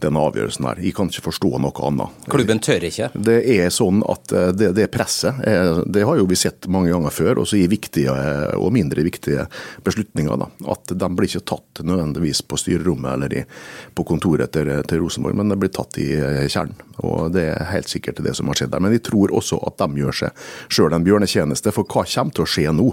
denne 0.00 0.20
avgjørelsen 0.24 0.66
her. 0.66 0.80
Jeg 0.80 0.94
kan 0.96 1.10
ikke 1.12 1.26
forstå 1.28 1.50
noe 1.60 1.84
annet. 1.86 2.24
Klubben 2.32 2.60
tør 2.64 2.86
ikke. 2.88 3.10
Det 3.14 3.38
er 3.54 3.68
sånn 3.74 4.02
at 4.08 4.32
eh, 4.32 4.50
det, 4.56 4.72
det 4.78 4.88
presset, 4.92 5.40
det 5.86 6.04
har 6.08 6.18
jo 6.18 6.28
vi 6.30 6.38
sett 6.38 6.68
mange 6.72 6.92
ganger 6.92 7.14
før, 7.14 7.42
også 7.44 7.58
i 7.60 7.66
viktige 7.70 8.14
og 8.56 8.70
mindre 8.74 9.04
viktige 9.06 9.46
beslutninger. 9.84 10.40
Da. 10.40 10.48
At 10.72 10.94
de 10.94 11.10
blir 11.16 11.28
ikke 11.28 11.44
tatt 11.52 11.82
nødvendigvis 11.84 12.42
på 12.48 12.58
styrerommet 12.60 13.12
eller 13.12 13.36
i, 13.42 13.44
på 13.94 14.06
kontoret 14.08 14.52
til, 14.56 14.72
til 14.88 15.04
Rosenborg, 15.04 15.36
men 15.38 15.52
de 15.52 15.60
blir 15.60 15.72
tatt 15.74 16.00
i 16.00 16.12
eh, 16.16 16.46
kjernen. 16.48 16.78
Og 17.04 17.32
Det 17.34 17.46
er 17.52 17.72
helt 17.72 17.88
sikkert 17.88 18.20
det 18.24 18.36
som 18.36 18.50
har 18.50 18.58
skjedd 18.58 18.72
der. 18.74 18.82
Men 18.84 18.96
jeg 18.96 19.04
tror 19.08 19.32
også 19.36 19.60
at 19.68 19.80
de 19.80 20.02
gjør 20.02 20.22
seg 20.22 20.46
sjøl 20.72 20.96
en 20.96 21.06
bjørnetjeneste, 21.06 21.72
for 21.76 21.88
hva 21.88 22.06
kommer 22.08 22.36
til 22.36 22.46
å 22.46 22.50
skje 22.50 22.72
nå? 22.76 22.92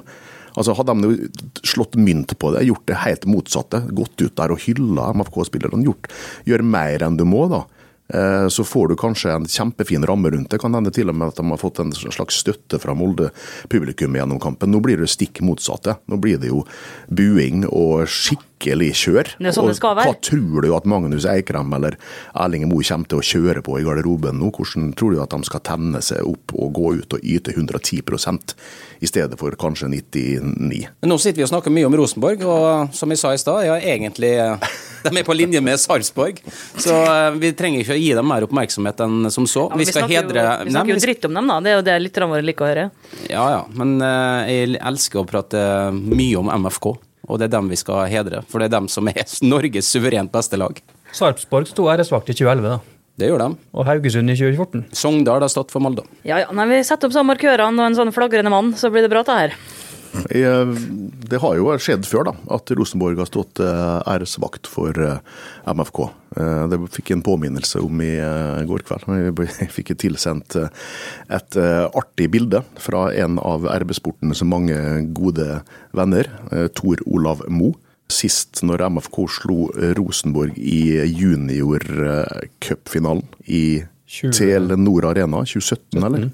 Altså 0.58 0.76
Hadde 0.78 0.98
de 0.98 1.30
slått 1.68 1.96
mynt 2.02 2.34
på 2.40 2.52
det, 2.56 2.66
gjort 2.68 2.86
det 2.90 3.02
helt 3.04 3.26
motsatte, 3.30 3.84
gått 3.94 4.18
ut 4.22 4.36
der 4.38 4.54
og 4.54 4.62
hylla 4.66 5.12
MFK-spillerne, 5.14 5.84
gjort 5.86 6.10
gjør 6.50 6.66
mer 6.66 7.06
enn 7.06 7.20
du 7.20 7.26
må, 7.30 7.46
da, 7.52 7.62
eh, 8.10 8.48
så 8.54 8.66
får 8.66 8.90
du 8.90 8.96
kanskje 9.00 9.36
en 9.36 9.46
kjempefin 9.52 10.06
ramme 10.08 10.32
rundt 10.34 10.50
det. 10.50 10.62
Kan 10.64 10.74
hende 10.74 10.94
til 10.94 11.14
og 11.14 11.18
med 11.20 11.30
at 11.30 11.42
de 11.42 11.46
har 11.52 11.62
fått 11.62 11.84
en 11.84 11.94
slags 11.94 12.42
støtte 12.42 12.82
fra 12.82 12.98
Molde-publikum 12.98 14.18
gjennom 14.18 14.42
kampen. 14.42 14.74
Nå 14.74 14.82
blir 14.82 14.98
det 15.02 15.12
stikk 15.14 15.44
motsatte. 15.46 16.00
Nå 16.10 16.18
blir 16.22 16.42
det 16.42 16.50
jo 16.50 16.64
buing 17.08 17.68
og 17.70 18.08
skikkelig 18.10 18.48
kjør. 18.60 19.36
Det 19.38 19.50
er 19.50 19.56
sånn 19.56 19.70
det 19.70 19.78
skal 19.78 19.94
Og 19.94 20.00
være. 20.00 20.12
Hva 20.12 20.22
tror 20.22 20.62
du 20.66 20.70
at 20.76 20.86
Magnus 20.86 21.26
Eikrem 21.30 21.74
eller 21.74 21.98
Erling 22.34 22.68
Moe 22.68 22.84
kommer 22.84 23.08
til 23.08 23.20
å 23.20 23.26
kjøre 23.26 23.64
på 23.64 23.80
i 23.80 23.84
garderoben 23.86 24.40
nå? 24.40 24.52
Hvordan 24.52 24.94
tror 24.98 25.14
du 25.14 25.22
at 25.22 25.30
de 25.32 25.44
skal 25.44 25.62
tenne 25.62 26.02
seg 26.02 26.26
opp 26.26 26.54
og 26.58 26.74
gå 26.74 26.94
ut 27.02 27.14
og 27.18 27.24
yte 27.24 27.54
110 27.56 28.02
i 29.00 29.08
stedet 29.08 29.38
for 29.40 29.52
kanskje 29.52 29.90
99? 29.90 30.88
Men 31.02 31.10
nå 31.12 31.18
sitter 31.22 31.42
vi 31.42 31.48
og 31.48 31.52
snakker 31.54 31.74
mye 31.74 31.88
om 31.88 31.98
Rosenborg, 31.98 32.44
og 32.44 32.94
som 32.98 33.10
jeg 33.14 33.22
sa 33.22 33.34
i 33.34 33.42
stad, 33.42 33.66
ja, 33.68 33.78
egentlig 33.78 34.36
eh, 34.42 34.70
De 35.08 35.14
er 35.22 35.24
på 35.28 35.36
linje 35.38 35.62
med 35.64 35.80
Sarpsborg, 35.80 36.42
så 36.82 36.96
eh, 37.06 37.38
vi 37.40 37.54
trenger 37.56 37.84
ikke 37.84 37.96
å 37.96 38.00
gi 38.02 38.12
dem 38.18 38.28
mer 38.28 38.44
oppmerksomhet 38.48 39.04
enn 39.06 39.30
som 39.34 39.48
så. 39.48 39.68
Ja, 39.68 39.78
men 39.78 39.84
vi 39.84 39.90
skal 39.92 40.04
snakker 40.04 40.18
hedre 40.18 40.44
jo, 40.44 40.68
vi 40.68 40.74
snakker 40.76 40.94
jo 40.96 41.02
dritt 41.06 41.28
om 41.30 41.38
dem, 41.38 41.52
da. 41.52 41.60
Det 41.64 41.72
er 41.72 41.78
jo 41.78 41.86
det 41.88 41.98
lytterne 42.02 42.32
våre 42.34 42.46
liker 42.46 42.66
å 42.66 42.72
høre. 42.72 42.88
Ja 43.30 43.46
ja, 43.54 43.62
men 43.78 43.98
eh, 44.04 44.52
jeg 44.52 44.80
elsker 44.82 45.22
å 45.22 45.28
prate 45.30 45.62
mye 45.94 46.42
om 46.42 46.52
MFK, 46.66 46.90
og 47.28 47.40
det 47.40 47.48
er 47.48 47.56
dem 47.58 47.72
vi 47.72 47.80
skal 47.80 48.08
hedre. 48.12 48.44
For 48.48 48.60
det 48.60 48.70
er 48.70 48.78
dem 48.80 48.88
som 48.92 49.08
er 49.12 49.24
Norges 49.54 49.90
suverent 49.92 50.32
beste 50.34 50.60
lag. 50.60 50.80
Sarpsborg 51.16 51.70
sto 51.70 51.88
æresvakt 51.92 52.32
i 52.32 52.36
2011, 52.36 52.78
da. 52.78 52.98
Det 53.18 53.32
gjør 53.32 53.42
de. 53.42 53.48
Og 53.74 53.88
Haugesund 53.88 54.30
i 54.30 54.36
2014. 54.38 54.84
Sogndal 54.94 55.42
har 55.42 55.50
stått 55.50 55.72
for 55.74 55.82
Molde. 55.82 56.04
Ja, 56.28 56.44
ja, 56.44 56.52
nei, 56.54 56.68
Vi 56.70 56.84
setter 56.86 57.10
opp 57.10 57.16
sånn 57.16 57.26
markørene 57.26 57.82
og 57.82 57.90
en 57.90 57.98
sånn 57.98 58.14
flagrende 58.14 58.52
mann, 58.54 58.76
så 58.78 58.92
blir 58.94 59.08
det 59.08 59.10
bra, 59.10 59.24
det 59.26 59.38
her. 59.40 59.56
Eh, 60.30 60.68
det 61.30 61.38
har 61.44 61.54
jo 61.58 61.78
skjedd 61.82 62.06
før 62.08 62.24
da, 62.30 62.34
at 62.56 62.72
Rosenborg 62.78 63.18
har 63.22 63.28
stått 63.30 63.60
eh, 63.64 64.00
æresvakt 64.14 64.66
for 64.70 64.92
eh, 65.02 65.20
MFK. 65.68 66.00
Det 66.38 66.78
fikk 66.94 67.10
jeg 67.10 67.18
en 67.18 67.26
påminnelse 67.26 67.78
om 67.82 68.02
i 68.04 68.06
går 68.70 68.82
kveld. 68.86 69.04
Jeg 69.64 69.72
fikk 69.74 69.90
tilsendt 69.98 70.54
et 70.60 71.56
artig 71.58 72.28
bilde 72.30 72.62
fra 72.78 73.14
en 73.24 73.40
av 73.42 73.66
RB-sportens 73.72 74.44
mange 74.46 74.78
gode 75.18 75.62
venner, 75.98 76.30
Tor 76.78 77.02
Olav 77.10 77.42
Mo. 77.50 77.74
Sist 78.12 78.62
når 78.68 78.90
MFK 79.00 79.18
slo 79.40 79.72
Rosenborg 79.98 80.54
i 80.62 81.02
junior-cupfinalen 81.10 83.26
i 83.48 83.84
20. 84.06 84.32
Telenor 84.38 85.06
Arena 85.10 85.42
2017, 85.48 86.04
eller? 86.04 86.30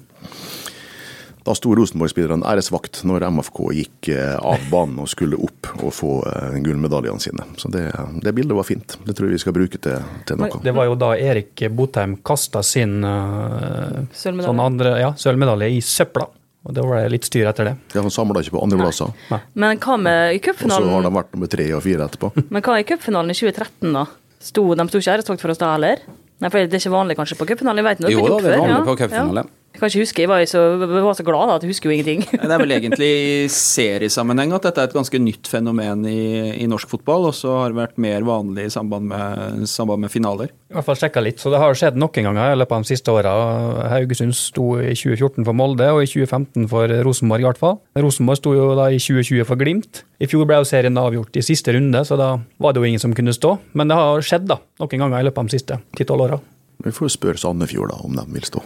Da 1.44 1.52
sto 1.52 1.74
Rosenborg-spillerne 1.76 2.46
æresvakt 2.48 3.02
når 3.04 3.26
MFK 3.28 3.58
gikk 3.76 4.08
eh, 4.14 4.36
av 4.40 4.62
banen 4.72 5.02
og 5.02 5.10
skulle 5.12 5.36
opp 5.36 5.68
og 5.76 5.90
få 5.92 6.12
eh, 6.30 6.54
gullmedaljene 6.64 7.20
sine. 7.20 7.44
Så 7.60 7.68
det, 7.72 7.82
det 8.24 8.32
bildet 8.32 8.56
var 8.56 8.64
fint. 8.64 8.96
Det 9.04 9.12
tror 9.12 9.28
jeg 9.28 9.36
vi 9.36 9.42
skal 9.42 9.56
bruke 9.56 9.80
til, 9.84 10.06
til 10.24 10.40
noe. 10.40 10.62
Det 10.64 10.72
var 10.72 10.88
jo 10.88 10.94
da 10.96 11.10
Erik 11.20 11.66
Botheim 11.76 12.16
kasta 12.24 12.62
sin 12.64 13.04
uh, 13.04 14.06
Sølvmedalje. 14.16 14.48
sånn 14.48 14.62
andre, 14.64 14.94
ja, 15.02 15.12
sølvmedalje 15.20 15.68
i 15.76 15.82
søpla. 15.84 16.30
Og 16.64 16.72
det 16.72 16.84
var 16.88 17.10
litt 17.12 17.28
styr 17.28 17.50
etter 17.50 17.68
det. 17.68 17.74
Ja, 17.92 18.00
Han 18.00 18.14
samla 18.14 18.40
ikke 18.40 18.54
på 18.56 18.62
andreplasser. 18.64 19.12
Men 19.52 19.82
hva 19.84 19.98
med 20.00 20.38
i 20.38 20.38
Og 20.40 20.46
så 20.46 20.54
har 20.54 20.54
cupfinalen? 20.54 21.04
de 21.04 21.10
vært 21.18 21.34
nummer 21.36 21.50
tre 21.52 21.66
og 21.76 21.82
fire 21.84 22.06
etterpå. 22.08 22.30
Men 22.56 22.64
hva 22.64 22.78
i 22.80 22.86
cupfinalen 22.88 23.34
i 23.34 23.36
2013, 23.36 23.90
da? 23.92 24.06
Sto, 24.40 24.64
de 24.72 24.88
sto 24.88 25.02
ikke 25.02 25.18
æresvakt 25.18 25.44
for 25.44 25.52
oss 25.52 25.60
da 25.60 25.74
heller? 25.74 26.00
Nei, 26.40 26.48
for 26.48 26.64
Det 26.64 26.72
er 26.72 26.80
ikke 26.80 26.94
vanlig 26.96 27.18
kanskje 27.20 27.36
på 27.36 27.50
cupfinalen? 27.52 27.84
Jo 28.08 28.24
da, 28.24 28.40
er 28.40 28.48
det 28.48 28.56
er 28.56 28.64
vanlig 28.64 28.80
på 28.88 28.96
cupfinalen. 29.02 29.44
Ja. 29.44 29.63
Jeg 29.74 29.80
kan 29.80 29.90
ikke 29.90 30.02
huske, 30.04 30.22
jeg 30.22 30.30
var, 30.30 30.42
så, 30.46 30.60
jeg 30.78 31.02
var 31.02 31.16
så 31.18 31.24
glad 31.26 31.48
da, 31.50 31.54
at 31.58 31.64
jeg 31.66 31.72
husker 31.72 31.90
jo 31.90 31.94
ingenting. 31.96 32.20
Det 32.44 32.46
er 32.46 32.60
vel 32.62 32.74
egentlig 32.76 33.08
i 33.10 33.30
seriesammenheng 33.50 34.52
at 34.54 34.68
dette 34.68 34.78
er 34.78 34.86
et 34.86 34.94
ganske 34.94 35.18
nytt 35.18 35.50
fenomen 35.50 36.04
i, 36.06 36.52
i 36.62 36.68
norsk 36.70 36.92
fotball, 36.92 37.26
og 37.26 37.34
så 37.34 37.56
har 37.58 37.72
det 37.72 37.80
vært 37.80 37.98
mer 37.98 38.22
vanlig 38.22 38.68
i 38.68 38.70
samband 38.70 39.10
med, 39.10 39.64
samband 39.66 40.06
med 40.06 40.14
finaler. 40.14 40.52
I 40.70 40.76
hvert 40.78 40.86
fall 40.86 41.00
sjekka 41.00 41.24
litt, 41.26 41.42
så 41.42 41.50
det 41.50 41.58
har 41.58 41.74
skjedd 41.74 41.98
noen 41.98 42.28
ganger 42.28 42.54
i 42.54 42.60
løpet 42.60 42.76
av 42.76 42.86
de 42.86 42.92
siste 42.92 43.16
åra. 43.18 43.34
Haugesund 43.96 44.38
sto 44.38 44.68
i 44.78 44.94
2014 44.94 45.42
for 45.42 45.58
Molde, 45.58 45.90
og 45.90 46.06
i 46.06 46.10
2015 46.12 46.70
for 46.70 46.96
Rosenborg 47.10 47.42
i 47.42 47.50
hvert 47.50 47.62
fall. 47.66 47.76
Rosenborg 47.98 48.44
sto 48.44 48.54
jo 48.54 48.70
da 48.78 48.86
i 48.94 49.02
2020 49.02 49.50
for 49.50 49.58
Glimt. 49.58 50.04
I 50.22 50.30
fjor 50.30 50.46
ble 50.46 50.62
jo 50.62 50.70
serien 50.70 51.02
avgjort 51.02 51.34
i 51.34 51.42
siste 51.42 51.74
runde, 51.74 52.06
så 52.06 52.14
da 52.20 52.36
var 52.62 52.78
det 52.78 52.78
jo 52.78 52.92
ingen 52.94 53.02
som 53.02 53.18
kunne 53.18 53.34
stå. 53.34 53.56
Men 53.74 53.90
det 53.90 53.98
har 53.98 54.22
skjedd 54.22 54.46
da, 54.54 54.62
noen 54.78 55.06
ganger 55.08 55.18
i 55.18 55.32
løpet 55.32 55.42
av 55.42 55.50
de 55.50 55.58
siste 55.58 55.82
10-12 55.98 56.28
åra. 56.30 56.44
Vi 56.84 56.94
får 56.94 57.16
spørre 57.18 57.42
Sandefjord 57.42 57.90
da, 57.90 58.04
om 58.06 58.14
de 58.14 58.30
vil 58.38 58.46
stå. 58.46 58.62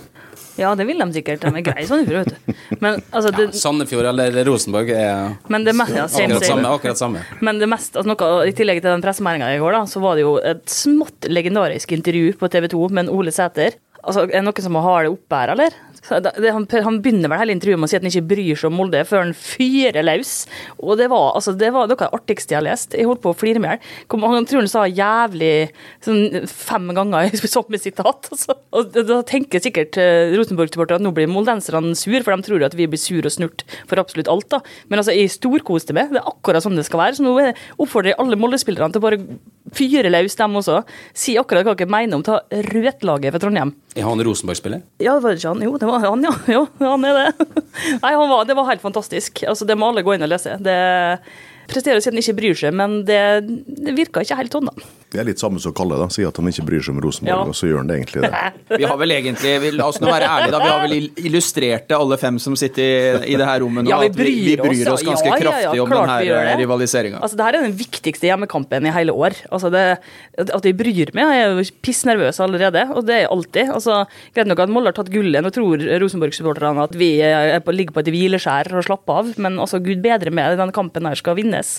Ja, 0.58 0.74
det 0.74 0.84
vil 0.88 0.98
de 0.98 1.06
sikkert. 1.14 1.44
De 1.44 1.50
er 1.60 1.64
greie 1.64 1.86
sånn, 1.86 2.04
vet 2.08 2.32
du. 2.34 2.54
Men, 2.82 3.00
altså, 3.14 3.30
det, 3.34 3.48
Sandefjord 3.58 4.08
eller 4.10 4.38
Rosenborg 4.48 4.90
er 4.90 5.36
men 5.52 5.66
det 5.66 5.74
mest, 5.78 5.94
ja, 5.94 6.06
akkurat 6.08 6.46
samme. 6.48 6.72
Akkurat 6.74 7.00
samme. 7.00 7.22
Men 7.44 7.60
det 7.62 7.68
mest, 7.70 7.94
altså 7.94 8.10
noe, 8.10 8.30
i 8.50 8.54
tillegg 8.58 8.82
til 8.82 8.90
den 8.90 9.04
pressemeldinga 9.04 9.52
i 9.54 9.60
går, 9.62 9.76
da, 9.78 9.84
så 9.90 10.02
var 10.02 10.18
det 10.18 10.26
jo 10.26 10.34
et 10.42 10.64
smått 10.72 11.30
legendarisk 11.30 11.94
intervju 11.94 12.34
på 12.40 12.50
TV 12.52 12.68
2 12.74 12.88
med 12.90 13.06
en 13.06 13.12
Ole 13.14 13.34
Sæter. 13.34 13.78
Altså, 14.02 14.26
er 14.26 14.38
det 14.40 14.44
noen 14.46 14.66
som 14.66 14.78
har 14.82 15.06
det 15.06 15.14
oppe 15.14 15.40
her, 15.42 15.54
eller? 15.54 15.78
Han, 16.10 16.66
han 16.84 16.98
begynner 17.04 17.30
vel 17.32 17.42
hele 17.42 17.54
intervjuet 17.56 17.80
med 17.80 17.88
å 17.88 17.90
si 17.90 17.98
at 17.98 18.04
han 18.04 18.10
ikke 18.12 18.28
bryr 18.30 18.58
seg 18.58 18.70
om 18.70 18.78
Molde, 18.80 19.02
før 19.08 19.24
han 19.26 19.34
fyrer 19.36 20.06
løs. 20.06 20.32
Og 20.80 20.96
det 21.00 21.08
var, 21.12 21.34
altså, 21.38 21.54
det 21.58 21.70
var 21.74 21.88
noe 21.90 21.96
av 21.98 22.06
det 22.06 22.10
artigste 22.18 22.54
jeg 22.54 22.60
har 22.60 22.66
lest. 22.66 22.96
Jeg 22.96 23.08
holdt 23.08 23.22
på 23.24 23.32
å 23.32 23.38
flire 23.38 23.62
med 23.62 23.74
hjel. 23.76 24.24
Han 24.28 24.48
tror 24.48 24.62
han 24.64 24.70
sa 24.70 24.84
jævlig 24.88 25.52
sånn, 26.04 26.48
fem 26.50 26.90
ganger 26.96 27.28
i 27.30 27.42
samme 27.58 27.80
sitat. 27.80 28.30
Altså. 28.32 28.58
Og 28.76 28.92
da- 28.96 29.20
tenker 29.28 29.62
sikkert 29.62 29.98
uh, 30.00 30.32
Rosenborg-supportere 30.38 31.00
at 31.00 31.04
nå 31.04 31.12
blir 31.16 31.30
moldenserne 31.30 31.94
sur, 31.98 32.18
for 32.24 32.34
de 32.34 32.46
tror 32.48 32.64
at 32.66 32.76
vi 32.78 32.88
blir 32.90 33.00
sur 33.00 33.24
og 33.24 33.34
snurt 33.34 33.64
for 33.90 34.00
absolutt 34.00 34.30
alt. 34.32 34.48
da. 34.54 34.62
Men 34.88 35.02
altså, 35.02 35.16
jeg 35.16 35.34
storkoste 35.34 35.96
meg. 35.96 36.12
Det 36.14 36.22
er 36.22 36.30
akkurat 36.32 36.64
sånn 36.64 36.78
det 36.78 36.86
skal 36.88 37.02
være. 37.04 37.18
Så 37.18 37.26
nå 37.26 37.34
eh, 37.42 37.66
oppfordrer 37.78 38.14
jeg 38.14 38.20
alle 38.22 38.38
Molde-spillerne 38.40 38.94
til 38.94 39.02
å 39.02 39.06
bare 39.08 39.20
fyre 39.74 40.10
løs, 40.12 40.36
dem 40.38 40.56
også. 40.60 40.80
Si 41.16 41.36
akkurat 41.40 41.66
hva 41.66 41.74
dere 41.78 41.90
mener 41.90 42.18
om 42.18 42.24
ta 42.26 42.40
rødlaget 42.70 43.34
for 43.34 43.42
Trondheim. 43.42 43.74
Er 43.98 44.06
han 44.06 44.22
Rosenborg-spiller? 44.24 44.82
Ja, 45.02 45.16
det 45.16 45.24
var 45.26 45.36
ikke 45.38 45.52
han? 45.52 45.62
Jo, 45.66 45.76
det 45.80 45.90
var 45.90 46.04
han, 46.06 46.24
ja. 46.24 46.34
Jo, 46.56 46.64
han 46.80 47.06
er 47.08 47.20
det. 47.20 47.48
Nei, 48.04 48.14
han 48.14 48.32
var, 48.32 48.48
det 48.48 48.56
var 48.58 48.70
helt 48.70 48.84
fantastisk. 48.84 49.44
Altså, 49.48 49.68
Det 49.68 49.78
må 49.78 49.90
alle 49.90 50.04
gå 50.06 50.16
inn 50.16 50.26
og 50.26 50.32
lese. 50.32 50.56
Det 50.62 50.78
presterer 51.68 52.00
å 52.00 52.02
si 52.02 52.08
at 52.08 52.14
han 52.14 52.22
ikke 52.22 52.38
bryr 52.38 52.56
seg, 52.56 52.76
men 52.76 53.02
det, 53.08 53.20
det 53.66 53.96
virka 53.96 54.22
ikke 54.24 54.38
helt 54.38 54.54
sånn, 54.56 54.70
da. 54.70 54.88
Det 55.08 55.20
er 55.22 55.24
litt 55.24 55.40
samme 55.40 55.56
som 55.62 55.72
Kalle, 55.72 55.96
da. 55.96 56.04
Sier 56.12 56.28
at 56.28 56.36
han 56.36 56.44
ikke 56.50 56.64
bryr 56.68 56.82
seg 56.84 56.92
om 56.92 56.98
Rosenborg, 57.00 57.32
Ja. 57.32 57.44
og 57.48 57.54
så 57.56 57.64
gjør 57.70 57.78
han 57.80 57.86
det 57.88 57.94
egentlig 57.96 58.22
det. 58.26 58.40
Vi 58.82 58.84
har 58.90 58.96
vel 59.00 59.12
egentlig, 59.14 59.52
vi- 59.62 59.70
la 59.78 59.86
oss 59.88 60.00
nå 60.02 60.08
være 60.10 60.26
ærlige 60.28 60.52
da, 60.52 60.58
vi 60.60 60.68
har 60.68 60.82
vel 60.84 61.06
illustrert 61.24 61.86
det 61.88 61.96
alle 61.96 62.18
fem 62.20 62.36
som 62.38 62.54
sitter 62.60 62.82
i, 63.24 63.32
i 63.32 63.36
det 63.40 63.46
her 63.48 63.60
rommet 63.64 63.86
nå, 63.86 63.90
Ja, 63.94 63.98
vi 64.02 64.10
at 64.12 64.18
vi, 64.20 64.34
vi 64.44 64.56
bryr 64.60 64.90
oss, 64.92 65.00
oss 65.00 65.06
ganske 65.08 65.30
Ja, 65.30 65.32
ja, 65.32 65.38
ja, 65.38 65.48
kraftig 65.48 65.80
om 65.86 65.94
denne 65.94 66.18
det. 66.28 66.58
rivaliseringa. 66.60 67.22
Altså, 67.24 67.38
det 67.40 67.46
her 67.48 67.56
er 67.56 67.64
den 67.70 67.76
viktigste 67.80 68.28
hjemmekampen 68.28 68.86
i 68.90 68.92
hele 68.98 69.12
år. 69.16 69.38
Altså, 69.50 69.70
det, 69.72 69.84
at 70.44 70.68
vi 70.68 70.74
bryr 70.82 71.14
meg, 71.16 71.32
jeg 71.32 71.46
er 71.46 71.56
jo 71.56 71.64
pissnervøs 71.88 72.40
allerede, 72.44 72.84
og 72.92 73.06
det 73.08 73.16
er 73.16 73.22
jeg 73.24 73.32
alltid. 73.32 73.72
Altså, 73.78 73.98
greit 74.36 74.46
nok 74.52 74.60
at 74.66 74.68
Molde 74.76 74.92
har 74.92 74.98
tatt 75.00 75.12
gullet, 75.14 75.40
nå 75.42 75.50
tror 75.56 75.88
Rosenborg-supporterne 76.04 76.84
at 76.84 76.94
vi 77.00 77.10
er 77.24 77.58
på, 77.64 77.72
ligger 77.72 77.96
på 77.96 78.04
et 78.04 78.12
hvileskjær 78.12 78.74
og 78.76 78.84
slapper 78.84 79.22
av, 79.22 79.32
men 79.40 79.56
altså, 79.58 79.80
gud 79.80 80.04
bedre 80.04 80.30
med 80.30 80.58
denne 80.60 80.76
kampen 80.76 81.08
her 81.08 81.16
skal 81.16 81.38
vinnes. 81.40 81.78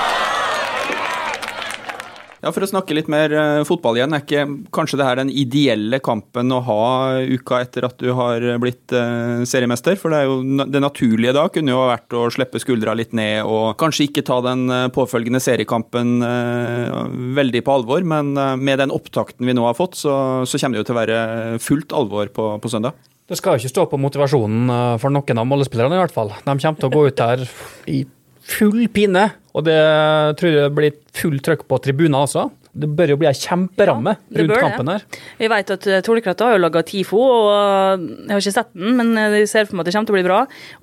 Ja, 2.41 2.49
For 2.49 2.65
å 2.65 2.69
snakke 2.69 2.95
litt 2.97 3.09
mer 3.11 3.33
eh, 3.37 3.63
fotball 3.69 3.99
igjen, 3.99 4.15
er 4.17 4.23
ikke 4.23 4.45
kanskje 4.73 4.97
det 4.97 5.05
her 5.05 5.19
den 5.19 5.29
ideelle 5.29 5.99
kampen 6.01 6.49
å 6.49 6.61
ha 6.65 6.85
uka 7.21 7.59
etter 7.61 7.85
at 7.85 7.99
du 8.01 8.09
har 8.17 8.41
blitt 8.61 8.93
eh, 8.97 9.43
seriemester? 9.45 9.93
For 10.01 10.09
det 10.09 10.23
er 10.23 10.29
jo 10.29 10.65
det 10.73 10.81
naturlige 10.81 11.35
da 11.37 11.45
kunne 11.53 11.75
jo 11.75 11.83
vært 11.85 12.15
å 12.17 12.23
slippe 12.33 12.61
skuldra 12.61 12.95
litt 12.97 13.13
ned 13.17 13.45
og 13.45 13.75
kanskje 13.81 14.07
ikke 14.07 14.25
ta 14.25 14.39
den 14.45 14.65
eh, 14.73 14.87
påfølgende 14.93 15.41
seriekampen 15.41 16.17
veldig 17.37 17.61
på 17.65 17.73
alvor, 17.73 18.03
men 18.07 18.33
med 18.59 18.81
den 18.81 18.93
opptakten 18.93 19.45
vi 19.47 19.53
nå 19.55 19.63
har 19.67 19.77
fått, 19.77 19.95
så, 19.99 20.13
så 20.49 20.59
kommer 20.59 20.77
det 20.77 20.81
jo 20.81 20.87
til 20.89 20.95
å 20.95 20.99
være 20.99 21.19
fullt 21.61 21.93
alvor 21.95 22.31
på, 22.33 22.47
på 22.61 22.71
søndag. 22.71 22.97
Det 23.29 23.37
skal 23.37 23.55
jo 23.55 23.61
ikke 23.61 23.73
stå 23.73 23.85
på 23.91 23.99
motivasjonen 24.01 24.97
for 25.01 25.13
noen 25.13 25.41
av 25.43 25.47
Molde-spillerne, 25.47 25.97
i 25.97 26.01
hvert 26.01 26.15
fall. 26.15 26.33
De 26.41 26.55
kommer 26.55 26.81
til 26.81 26.89
å 26.89 26.93
gå 26.93 27.05
ut 27.07 27.23
her 27.23 27.45
i 27.91 28.01
full 28.51 28.87
pine, 28.93 29.29
og 29.51 29.65
det 29.67 29.77
tror 30.39 30.55
jeg 30.55 30.73
blir 30.77 30.97
fullt 31.17 31.43
trøkk 31.47 31.65
på 31.67 31.79
tribuner 31.83 32.23
også. 32.23 32.47
Det 32.71 32.87
bør 32.95 33.09
jo 33.11 33.17
bli 33.19 33.27
ei 33.27 33.35
kjemperamme 33.35 34.13
Ja, 34.31 34.41
rundt 34.41 34.53
kampen 34.61 34.87
her. 34.93 35.01
Jeg 35.41 35.49
vet 35.51 35.71
at 35.75 35.87
Tornekrattet 36.07 36.45
har 36.45 36.53
jo 36.55 36.61
laga 36.63 36.83
TIFO, 36.87 37.19
og 37.19 37.49
eh, 37.51 38.05
jeg 38.29 38.31
har 38.31 38.39
ikke 38.45 38.53
sett 38.55 38.69
den, 38.77 38.93
men 38.95 39.09
jeg 39.19 39.49
ser 39.51 39.65
for 39.67 39.75
meg 39.75 39.83
at 39.83 39.89
det 39.89 39.95
kommer 39.97 40.07
til 40.07 40.15
å 40.15 40.19
bli 40.19 40.27
bra. 40.29 40.37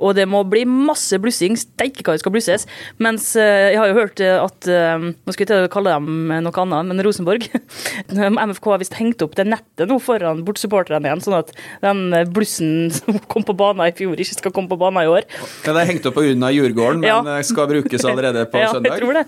Og 0.05 0.13
det 0.19 0.27
må 0.29 0.43
bli 0.45 0.65
masse 0.69 1.17
blussing. 1.23 1.57
Steike 1.57 2.05
hva 2.05 2.13
det 2.17 2.21
skal 2.25 2.35
blusses. 2.35 2.67
Mens 3.01 3.31
eh, 3.41 3.71
jeg 3.73 3.81
har 3.81 3.89
jo 3.93 3.97
hørt 4.03 4.21
eh, 4.21 4.37
at 4.43 4.69
eh, 4.69 5.07
Nå 5.09 5.33
skal 5.33 5.47
jeg 5.47 5.51
til 5.51 5.65
å 5.65 5.73
kalle 5.73 5.95
dem 5.97 6.29
noe 6.45 6.63
annet, 6.65 6.91
men 6.93 7.03
Rosenborg. 7.07 7.49
MFK 8.13 8.71
har 8.73 8.81
visst 8.83 8.97
hengt 8.99 9.23
opp 9.25 9.35
det 9.39 9.47
nettet 9.49 9.89
nå 9.89 9.97
foran 10.03 10.45
bortsupporterne 10.47 11.09
igjen, 11.09 11.23
sånn 11.25 11.39
at 11.41 11.53
den 11.85 12.05
eh, 12.17 12.27
blussen 12.29 12.89
som 12.97 13.17
kom 13.33 13.47
på 13.49 13.57
banen 13.59 13.87
i 13.89 13.95
fjor, 13.97 14.19
ikke 14.21 14.39
skal 14.43 14.55
komme 14.55 14.71
på 14.71 14.79
banen 14.81 15.05
i 15.07 15.11
år. 15.11 15.27
Ja, 15.65 15.73
det 15.73 15.83
er 15.87 15.91
hengt 15.95 16.07
opp 16.11 16.19
på 16.19 16.27
unna 16.29 16.53
Djurgården, 16.55 17.01
men 17.05 17.09
Ja. 17.11 17.19
eh, 17.39 17.43
skal 17.49 17.69
brukes 17.71 18.05
allerede 18.13 18.45
på 18.53 18.61
ja, 18.61 18.71
søndag. 18.75 18.93
jeg 18.99 19.03
tror 19.03 19.19
det. 19.21 19.25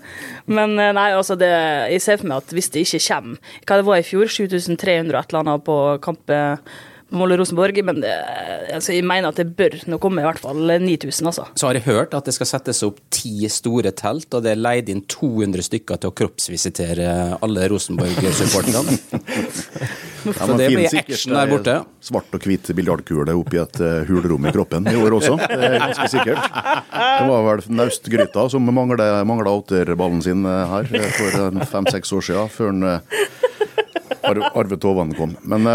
Men 0.51 0.77
eh, 0.79 0.93
nei, 0.97 1.09
altså 1.17 1.37
det, 1.39 1.49
jeg 1.95 2.03
ser 2.05 2.21
for 2.21 2.31
meg 2.31 2.43
at 2.43 2.50
hvis 2.55 2.71
det 2.73 2.85
ikke 2.85 3.03
kommer 3.07 3.37
Hva 3.65 3.77
det 3.79 3.87
var 3.87 4.01
i 4.01 4.07
fjor? 4.07 4.31
7300 4.31 5.15
og 5.15 5.19
et 5.19 5.31
eller 5.31 5.43
annet 5.43 5.65
på 5.67 5.77
kampen 6.03 6.71
på 7.11 7.19
Molde-Rosenborg. 7.19 7.81
Men 7.87 8.01
det, 8.03 8.13
altså, 8.73 8.95
jeg 8.95 9.05
mener 9.07 9.31
at 9.31 9.39
det 9.41 9.49
bør 9.57 9.77
nå 9.91 9.99
komme 10.01 10.23
i 10.23 10.27
hvert 10.27 10.41
fall 10.41 10.61
9000, 10.81 11.31
altså. 11.31 11.47
Så 11.59 11.69
har 11.69 11.79
jeg 11.79 11.87
hørt 11.89 12.15
at 12.17 12.27
det 12.27 12.35
skal 12.37 12.49
settes 12.49 12.81
opp 12.87 13.01
ti 13.13 13.47
store 13.51 13.93
telt, 13.97 14.29
og 14.33 14.45
det 14.45 14.55
er 14.55 14.61
leid 14.61 14.91
inn 14.91 15.03
200 15.11 15.67
stykker 15.67 16.01
til 16.01 16.11
å 16.11 16.15
kroppsvisitere 16.21 17.11
alle 17.41 17.67
Rosenborg-supporterne. 17.71 18.97
Ja, 20.21 20.45
man 20.45 20.59
det 20.59 20.67
finner 20.69 20.77
blir 20.77 20.91
sikkert 20.91 21.15
action 21.15 21.33
der 21.33 21.47
borte. 21.49 21.75
Svart 22.05 22.35
og 22.37 22.43
hvit 22.45 22.67
biljardkule 22.77 23.33
oppi 23.39 23.57
et 23.57 23.79
eh, 23.81 24.03
hulrom 24.05 24.45
i 24.45 24.51
kroppen 24.53 24.85
i 24.91 24.93
år 25.01 25.15
også. 25.17 25.37
Det 25.39 25.57
er 25.65 25.77
ganske 25.81 26.09
sikkert. 26.13 26.59
Det 26.93 27.25
var 27.31 27.47
vel 27.47 27.63
Naustgryta 27.79 28.43
som 28.53 28.69
mangla 28.69 29.55
åtterballen 29.55 30.21
sin 30.21 30.45
eh, 30.45 30.75
her 30.75 30.93
eh, 30.99 31.07
for 31.17 31.65
fem-seks 31.73 32.13
år 32.19 32.27
siden, 32.27 32.53
før 32.53 32.69
han, 32.69 33.01
eh, 34.23 34.29
Ar 34.31 34.41
Arve 34.61 34.77
Tovan 34.81 35.13
kom. 35.17 35.35
Men 35.43 35.67
uh, 35.67 35.73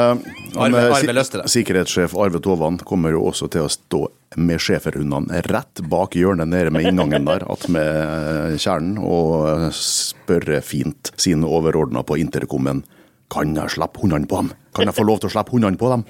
han, 0.56 0.74
Arve- 0.74 0.82
eh, 0.86 1.12
Arve 1.12 1.46
sikkerhetssjef 1.52 2.14
Arve 2.16 2.40
Tovan 2.44 2.78
kommer 2.86 3.14
jo 3.14 3.24
også 3.28 3.48
til 3.52 3.66
å 3.66 3.70
stå 3.72 4.02
med 4.36 4.60
schæferhundene 4.60 5.40
rett 5.48 5.80
bak 5.90 6.16
hjørnet 6.18 6.50
nede 6.50 6.72
med 6.74 6.86
inngangen 6.90 7.24
der, 7.28 7.44
attmed 7.48 7.78
med 7.78 8.58
kjernen, 8.60 8.98
og 9.00 9.48
eh, 9.52 9.70
spørre 9.76 10.60
fint 10.66 11.12
sine 11.20 11.46
overordna 11.48 12.02
på 12.06 12.18
intercomen 12.20 12.84
Kan 13.32 13.56
jeg 13.58 13.72
slippe 13.74 13.98
hundene 14.04 14.28
på 14.30 14.38
dem? 14.38 14.52
Kan 14.76 14.86
jeg 14.86 14.94
få 14.94 15.02
lov 15.08 15.18
til 15.18 15.26
å 15.26 15.32
slippe 15.34 15.50
hundene 15.56 15.78
på 15.80 15.88
dem? 15.90 16.04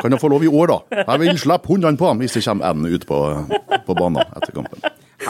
Kan 0.00 0.14
jeg 0.14 0.20
få 0.22 0.30
lov 0.32 0.44
i 0.46 0.48
år, 0.48 0.70
da? 0.72 1.02
Jeg 1.02 1.20
vil 1.20 1.40
slippe 1.42 1.68
hundene 1.68 2.00
på 2.00 2.08
dem 2.08 2.22
hvis 2.22 2.36
det 2.38 2.44
kommer 2.46 2.70
en 2.70 2.86
ut 2.88 3.04
på, 3.08 3.18
på 3.84 3.96
banen 3.98 4.22
etter 4.24 4.54
kampen. 4.56 4.80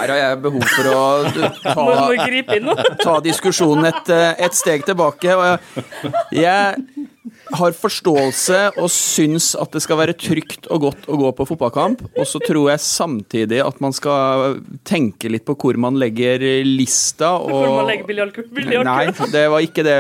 Her 0.01 0.15
har 0.15 0.21
jeg 0.23 0.41
behov 0.47 0.67
for 0.75 0.91
å 0.91 1.05
ta, 1.77 1.87
inn 2.57 2.67
nå. 2.67 2.77
ta 3.05 3.19
diskusjonen 3.25 3.91
et, 3.93 4.13
eh, 4.15 4.45
et 4.47 4.57
steg 4.57 4.87
tilbake. 4.89 5.37
Og 5.37 6.35
jeg, 6.35 7.07
har 7.57 7.75
forståelse 7.77 8.59
og 8.81 8.89
syns 8.93 9.51
at 9.59 9.73
det 9.75 9.83
skal 9.85 9.99
være 10.01 10.15
trygt 10.19 10.69
og 10.71 10.85
godt 10.87 11.09
å 11.11 11.19
gå 11.21 11.31
på 11.37 11.47
fotballkamp. 11.51 12.05
Og 12.15 12.29
så 12.29 12.41
tror 12.43 12.71
jeg 12.73 12.83
samtidig 12.85 13.61
at 13.65 13.81
man 13.83 13.95
skal 13.97 14.61
tenke 14.87 15.31
litt 15.33 15.47
på 15.49 15.57
hvor 15.59 15.79
man 15.81 15.99
legger 16.01 16.43
lista. 16.67 17.35
Og, 17.41 17.51
Hvor 17.51 17.77
man 17.81 17.91
legger 17.91 18.09
biljardkul- 18.11 18.51
biljardkula. 18.55 18.95
Nei, 18.95 19.33
det 19.35 19.45
var 19.53 19.67
ikke 19.67 19.87
det. 19.87 19.99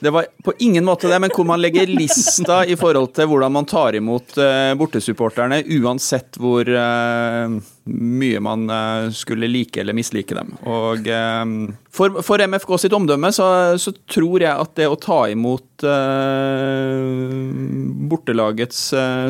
Det 0.00 0.10
var 0.10 0.26
på 0.44 0.52
ingen 0.58 0.84
måte 0.84 1.08
det, 1.08 1.18
men 1.18 1.30
hvor 1.34 1.44
man 1.44 1.60
legger 1.60 1.86
lista 1.86 2.62
i 2.66 2.76
forhold 2.76 3.12
til 3.16 3.28
hvordan 3.28 3.52
man 3.52 3.68
tar 3.68 3.96
imot 3.98 4.38
eh, 4.40 4.72
bortesupporterne, 4.80 5.60
uansett 5.80 6.38
hvor 6.40 6.64
eh, 6.64 7.58
mye 7.90 8.40
man 8.40 8.64
eh, 8.70 9.10
skulle 9.12 9.48
like 9.50 9.80
eller 9.80 9.96
mislike 9.96 10.34
dem. 10.36 10.54
Og 10.64 11.08
for, 11.90 12.22
for 12.24 12.40
MFK 12.46 12.78
sitt 12.80 12.96
omdømme 12.96 13.32
så, 13.34 13.76
så 13.80 13.92
tror 14.08 14.40
jeg 14.40 14.54
at 14.54 14.72
det 14.78 14.88
å 14.88 14.96
ta 15.00 15.24
imot 15.32 15.66
bortelagets 18.10 18.78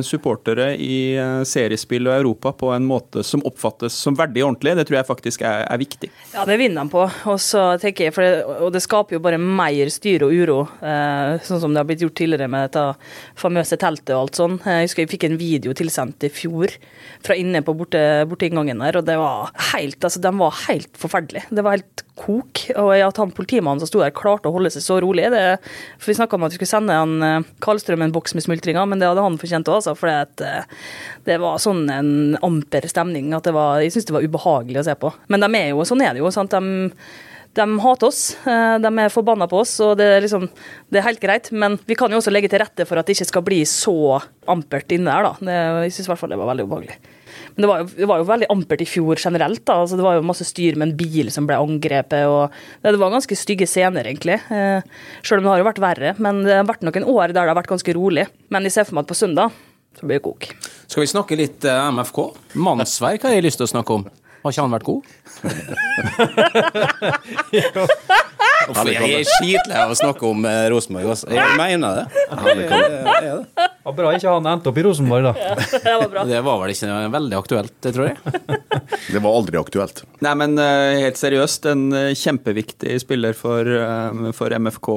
supportere 0.03 0.73
i 0.83 1.15
seriespill 1.47 2.09
og 2.11 2.17
Europa 2.17 2.51
på 2.59 2.73
en 2.75 2.89
måte 2.89 3.23
som 3.27 3.45
oppfattes 3.47 3.95
som 3.95 4.19
verdig 4.19 4.43
og 4.43 4.49
ordentlig, 4.49 4.75
det 4.81 4.87
tror 4.89 4.99
jeg 4.99 5.07
faktisk 5.07 5.45
er, 5.47 5.63
er 5.71 5.79
viktig. 5.79 6.11
Ja, 6.35 6.43
det 6.49 6.59
vinner 6.59 6.83
de 6.83 6.91
på. 6.91 7.07
Og 7.31 7.39
det, 7.87 8.27
og 8.59 8.73
det 8.75 8.83
skaper 8.83 9.15
jo 9.17 9.23
bare 9.23 9.39
mer 9.39 9.95
styr 9.95 10.27
og 10.27 10.35
uro, 10.35 10.40
eh, 10.49 11.41
sånn 11.45 11.61
som 11.61 11.75
det 11.75 11.83
har 11.83 11.89
blitt 11.89 12.05
gjort 12.05 12.17
tidligere 12.17 12.49
med 12.51 12.69
dette 12.69 12.85
famøse 13.39 13.77
teltet 13.81 14.15
og 14.15 14.23
alt 14.25 14.41
sånn. 14.41 14.57
Jeg 14.65 14.89
husker 14.89 15.05
jeg 15.05 15.13
fikk 15.13 15.27
en 15.29 15.39
video 15.41 15.75
tilsendt 15.77 16.25
i 16.25 16.33
fjor 16.33 16.73
fra 17.27 17.37
inne 17.37 17.61
på 17.67 17.75
borte, 17.77 18.01
borteinngangen 18.31 18.81
der, 18.81 19.01
og 19.01 19.09
det 19.09 19.19
var 19.21 19.51
helt, 19.73 19.99
altså, 20.01 20.23
de 20.25 20.33
var 20.41 20.57
helt 20.67 20.91
forferdelige. 20.99 21.51
Det 21.51 21.65
var 21.67 21.77
helt 21.77 22.05
kok. 22.21 22.65
Og 22.81 22.91
at 22.97 23.21
han 23.21 23.33
politimannen 23.37 23.83
som 23.83 23.91
sto 23.91 24.03
der, 24.03 24.15
klarte 24.17 24.51
å 24.51 24.55
holde 24.55 24.73
seg 24.73 24.85
så 24.85 24.99
rolig 25.03 25.29
det, 25.33 25.45
For 26.01 26.13
vi 26.13 26.19
snakka 26.19 26.37
om 26.37 26.47
at 26.47 26.55
vi 26.55 26.61
skulle 26.61 26.73
sende 26.73 26.97
han 26.97 27.25
eh, 27.25 27.49
Karlstrøm 27.65 28.05
en 28.05 28.15
boks 28.15 28.37
med 28.37 28.45
smultringer, 28.47 28.89
men 28.89 29.01
det 29.01 29.09
hadde 29.09 29.25
han 29.25 29.39
fortjent 29.41 29.71
òg, 29.71 29.81
altså. 29.81 29.97
For 29.99 30.11
eh, 30.13 30.69
det 31.29 31.41
var 31.43 31.63
sånn 31.63 31.87
en 31.93 32.13
amper 32.47 32.89
stemning 32.91 33.35
at 33.37 33.49
det 33.49 33.57
var, 33.57 33.81
jeg 33.85 33.95
syns 33.95 34.11
det 34.11 34.17
var 34.17 34.27
ubehagelig 34.27 34.83
å 34.83 34.87
se 34.91 34.97
på. 35.01 35.13
Men 35.33 35.45
de 35.45 35.51
er 35.59 35.73
jo, 35.73 35.85
sånn 35.89 36.05
er 36.05 36.15
det 36.15 36.25
jo. 36.25 36.33
sant? 36.35 36.55
De 36.55 36.93
de 37.59 37.67
hater 37.83 38.07
oss, 38.07 38.37
eh, 38.47 38.77
de 38.83 38.91
er 39.03 39.13
forbanna 39.13 39.49
på 39.51 39.61
oss, 39.65 39.73
og 39.83 39.97
det 39.99 40.07
er, 40.07 40.21
liksom, 40.25 40.47
det 40.91 41.01
er 41.01 41.07
helt 41.09 41.23
greit. 41.23 41.51
Men 41.51 41.79
vi 41.87 41.97
kan 41.99 42.13
jo 42.13 42.21
også 42.21 42.33
legge 42.33 42.51
til 42.53 42.63
rette 42.63 42.87
for 42.87 43.01
at 43.01 43.09
det 43.09 43.17
ikke 43.17 43.31
skal 43.33 43.47
bli 43.47 43.63
så 43.69 44.21
ampert 44.51 44.93
inne 44.95 45.11
der. 45.11 45.27
da. 45.27 45.33
Det, 45.41 45.57
jeg 45.89 45.97
syns 45.97 46.09
i 46.09 46.13
hvert 46.13 46.23
fall 46.23 46.35
det 46.35 46.39
var 46.41 46.53
veldig 46.53 46.69
ubehagelig. 46.69 46.99
Men 47.55 47.65
det 47.65 47.71
var, 47.71 47.83
jo, 47.83 47.89
det 47.97 48.09
var 48.11 48.21
jo 48.21 48.29
veldig 48.29 48.49
ampert 48.55 48.85
i 48.85 48.89
fjor 48.89 49.19
generelt. 49.19 49.65
da. 49.67 49.81
Altså, 49.83 49.99
det 49.99 50.07
var 50.07 50.19
jo 50.19 50.27
masse 50.27 50.47
styr 50.47 50.79
med 50.79 50.91
en 50.91 50.99
bil 51.01 51.33
som 51.35 51.49
ble 51.49 51.59
angrepet. 51.59 52.27
og 52.31 52.55
Det, 52.83 52.95
var 53.03 53.17
ganske 53.17 53.39
stygge 53.39 53.69
scener, 53.71 54.07
egentlig. 54.07 54.39
Eh, 54.51 54.87
selv 55.23 55.41
om 55.41 55.49
det 55.49 55.55
har 55.55 55.65
jo 55.65 55.71
vært 55.71 55.83
verre. 55.83 56.15
Men 56.23 56.45
det 56.47 56.55
har 56.61 56.71
vært 56.71 56.87
noen 56.87 57.09
år 57.11 57.35
der 57.35 57.43
det 57.43 57.51
har 57.51 57.59
vært 57.59 57.75
ganske 57.75 57.97
rolig. 57.99 58.29
Men 58.55 58.69
jeg 58.69 58.79
ser 58.79 58.87
for 58.87 58.99
meg 58.99 59.09
at 59.09 59.13
på 59.13 59.19
søndag 59.19 59.59
så 59.99 60.07
blir 60.07 60.21
det 60.21 60.25
kok. 60.25 60.47
Skal 60.87 61.03
vi 61.03 61.11
snakke 61.11 61.39
litt 61.39 61.67
eh, 61.67 61.91
MFK? 61.91 62.23
Mannsverk 62.63 63.27
har 63.27 63.35
jeg 63.35 63.49
lyst 63.49 63.61
til 63.63 63.67
å 63.67 63.75
snakke 63.75 63.99
om. 63.99 64.07
Har 64.41 64.55
ikke 64.55 64.65
han 64.65 64.73
vært 64.73 64.87
god? 64.89 65.05
Uff, 68.71 68.79
jeg 68.87 69.15
er 69.21 69.25
skitlei 69.27 69.79
av 69.81 69.91
å 69.93 69.95
snakke 69.99 70.27
om 70.29 70.45
eh, 70.49 70.69
Rosenborg. 70.73 71.07
altså. 71.15 71.27
Jeg 71.33 71.57
mener 71.59 71.91
det. 72.01 72.05
Er 72.37 72.43
det. 72.61 72.67
Ja, 73.81 73.91
bra 73.97 74.11
ikke 74.17 74.33
han 74.35 74.47
endte 74.51 74.69
opp 74.71 74.79
i 74.81 74.83
Rosenborg, 74.85 75.23
da. 75.31 75.35
Det 75.73 75.95
var 76.03 76.09
bra. 76.13 76.21
Det 76.29 76.41
var 76.47 76.57
vel 76.63 76.71
ikke 76.75 76.89
veldig 77.17 77.37
aktuelt, 77.39 77.75
det 77.85 77.91
tror 77.97 78.05
jeg. 78.11 78.17
Det 79.11 79.19
var 79.25 79.33
aldri 79.35 79.57
aktuelt. 79.59 79.97
Nei, 80.23 80.35
men 80.39 80.51
eh, 80.61 81.01
helt 81.03 81.19
seriøst, 81.19 81.67
en 81.73 81.83
eh, 81.97 82.13
kjempeviktig 82.19 82.93
spiller 83.03 83.35
for, 83.37 83.67
eh, 83.67 84.31
for 84.37 84.49
MFK. 84.55 84.89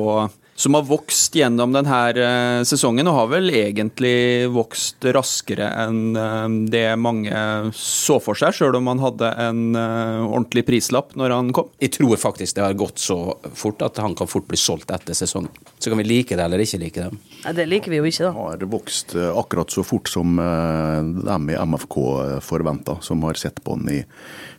Som 0.55 0.75
har 0.77 0.85
vokst 0.85 1.33
gjennom 1.35 1.73
denne 1.73 1.99
eh, 2.13 2.63
sesongen, 2.67 3.07
og 3.09 3.15
har 3.17 3.29
vel 3.31 3.49
egentlig 3.57 4.45
vokst 4.53 5.05
raskere 5.15 5.71
enn 5.81 6.13
eh, 6.13 6.45
det 6.69 6.83
mange 7.01 7.33
så 7.73 8.19
for 8.21 8.37
seg, 8.37 8.53
sjøl 8.53 8.77
om 8.77 8.91
han 8.91 9.01
hadde 9.01 9.31
en 9.41 9.63
eh, 9.73 10.21
ordentlig 10.27 10.65
prislapp 10.67 11.15
når 11.17 11.33
han 11.33 11.49
kom. 11.57 11.71
Jeg 11.81 11.95
tror 11.97 12.21
faktisk 12.21 12.59
det 12.59 12.65
har 12.67 12.77
gått 12.77 13.01
så 13.01 13.17
fort 13.57 13.81
at 13.85 13.97
han 14.03 14.13
kan 14.17 14.29
fort 14.29 14.45
bli 14.49 14.59
solgt 14.59 14.93
etter 14.93 15.17
sesongen. 15.17 15.49
Så 15.81 15.89
kan 15.89 15.99
vi 15.99 16.05
like 16.05 16.37
det 16.37 16.45
eller 16.45 16.61
ikke 16.61 16.81
like 16.83 17.07
det. 17.07 17.23
Ja, 17.43 17.55
det 17.57 17.65
liker 17.71 17.91
vi 17.91 18.03
jo 18.03 18.07
ikke, 18.07 18.29
da. 18.29 18.33
har 18.37 18.67
vokst 18.69 19.17
akkurat 19.17 19.73
så 19.73 19.83
fort 19.83 20.11
som 20.11 20.37
eh, 20.39 21.01
dem 21.25 21.49
i 21.49 21.57
MFK 21.57 21.97
forventa, 22.45 22.99
som 23.01 23.25
har 23.25 23.41
sett 23.41 23.63
på 23.65 23.73
han 23.73 23.89
i 23.89 24.03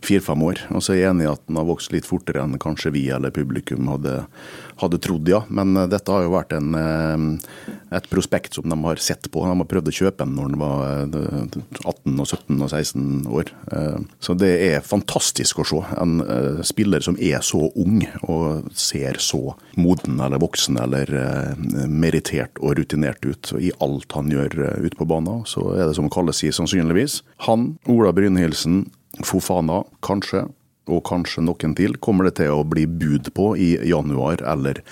fire-fem 0.04 0.42
år. 0.42 0.66
Og 0.74 0.82
så 0.82 0.96
er 0.96 1.04
jeg 1.04 1.14
enig 1.14 1.28
i 1.28 1.32
at 1.32 1.46
han 1.46 1.62
har 1.62 1.70
vokst 1.70 1.94
litt 1.94 2.08
fortere 2.08 2.42
enn 2.42 2.58
kanskje 2.60 2.92
vi 2.98 3.06
eller 3.14 3.32
publikum 3.34 3.88
hadde, 3.92 4.24
hadde 4.82 5.00
trodd, 5.06 5.30
ja. 5.30 5.44
Men 5.48 5.83
dette 5.90 6.12
har 6.12 6.22
jo 6.24 6.32
vært 6.34 6.52
en, 6.56 6.74
eh, 6.74 7.96
et 7.98 8.06
prospekt 8.10 8.54
som 8.58 8.68
de 8.68 8.76
har 8.84 8.96
sett 9.02 9.28
på. 9.30 9.42
De 9.44 9.52
har 9.58 9.68
prøvd 9.70 9.90
å 9.90 9.94
kjøpe 9.98 10.24
den 10.24 10.34
når 10.36 10.48
den 10.52 10.58
var 10.60 10.82
eh, 11.04 11.58
18 11.84 12.20
og 12.20 12.26
17 12.26 12.62
og 12.62 12.70
16 12.70 13.26
år. 13.30 13.52
Eh, 13.72 13.98
Så 14.24 14.36
det 14.40 14.50
er 14.70 14.80
fantastisk 14.86 15.60
å 15.62 15.66
se. 15.68 15.80
En 16.00 16.20
eh, 16.24 16.62
spiller 16.66 17.00
som 17.04 17.16
er 17.20 17.40
så 17.44 17.68
ung 17.76 18.02
og 18.28 18.70
ser 18.74 19.18
så 19.22 19.54
moden 19.76 20.18
eller 20.20 20.38
voksen 20.42 20.78
eller 20.80 21.14
eh, 21.20 21.86
merittert 21.88 22.58
og 22.60 22.76
rutinert 22.78 23.24
ut 23.24 23.52
i 23.60 23.70
alt 23.84 24.12
han 24.16 24.30
gjør 24.32 24.58
eh, 24.70 24.84
ute 24.88 24.96
på 24.98 25.06
banen. 25.08 25.44
Så 25.48 25.70
er 25.76 25.86
det 25.88 25.96
som 25.98 26.10
Kalle 26.12 26.32
sier, 26.36 26.52
sannsynligvis. 26.54 27.22
Han, 27.48 27.74
Ola 27.90 28.12
Brynhildsen, 28.16 28.86
Fofana, 29.24 29.82
kanskje, 30.02 30.46
og 30.90 31.04
kanskje 31.08 31.44
noen 31.44 31.74
til, 31.78 31.96
kommer 32.02 32.28
det 32.28 32.36
til 32.42 32.52
å 32.52 32.64
bli 32.68 32.84
bud 32.86 33.30
på 33.36 33.54
i 33.56 33.74
januar 33.88 34.42
eller 34.44 34.82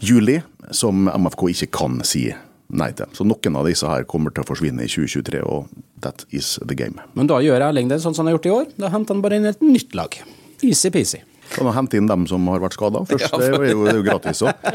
juli, 0.00 0.40
som 0.70 1.06
MFK 1.12 1.48
ikke 1.52 1.72
kan 1.76 2.00
si 2.06 2.30
nei 2.66 2.90
til. 2.96 3.10
Så 3.14 3.26
noen 3.26 3.58
av 3.58 3.68
disse 3.68 3.86
her 3.86 4.06
kommer 4.08 4.34
til 4.34 4.42
å 4.42 4.48
forsvinne 4.48 4.86
i 4.86 4.90
2023, 4.90 5.42
og 5.44 5.68
that 6.02 6.24
is 6.34 6.56
the 6.64 6.74
game. 6.78 7.02
Men 7.14 7.30
da 7.30 7.38
gjør 7.44 7.68
Erling 7.68 7.92
det 7.92 8.00
sånn 8.02 8.16
som 8.16 8.24
han 8.24 8.32
har 8.32 8.38
gjort 8.38 8.48
i 8.48 8.56
år. 8.56 8.68
Da 8.80 8.90
henter 8.94 9.16
han 9.16 9.24
bare 9.24 9.38
inn 9.38 9.48
et 9.52 9.62
nytt 9.62 9.94
lag. 9.98 10.16
Easy-peasy. 10.64 11.22
Kan 11.54 11.68
du 11.68 11.72
hente 11.76 11.98
inn 12.00 12.08
dem 12.10 12.26
som 12.30 12.46
har 12.50 12.62
vært 12.62 12.76
skada 12.76 13.02
først? 13.08 13.30
Det 13.36 13.50
er 13.50 13.70
jo, 13.72 13.84
det 13.86 13.94
er 13.94 14.00
jo 14.00 14.06
gratis 14.06 14.42
òg. 14.46 14.66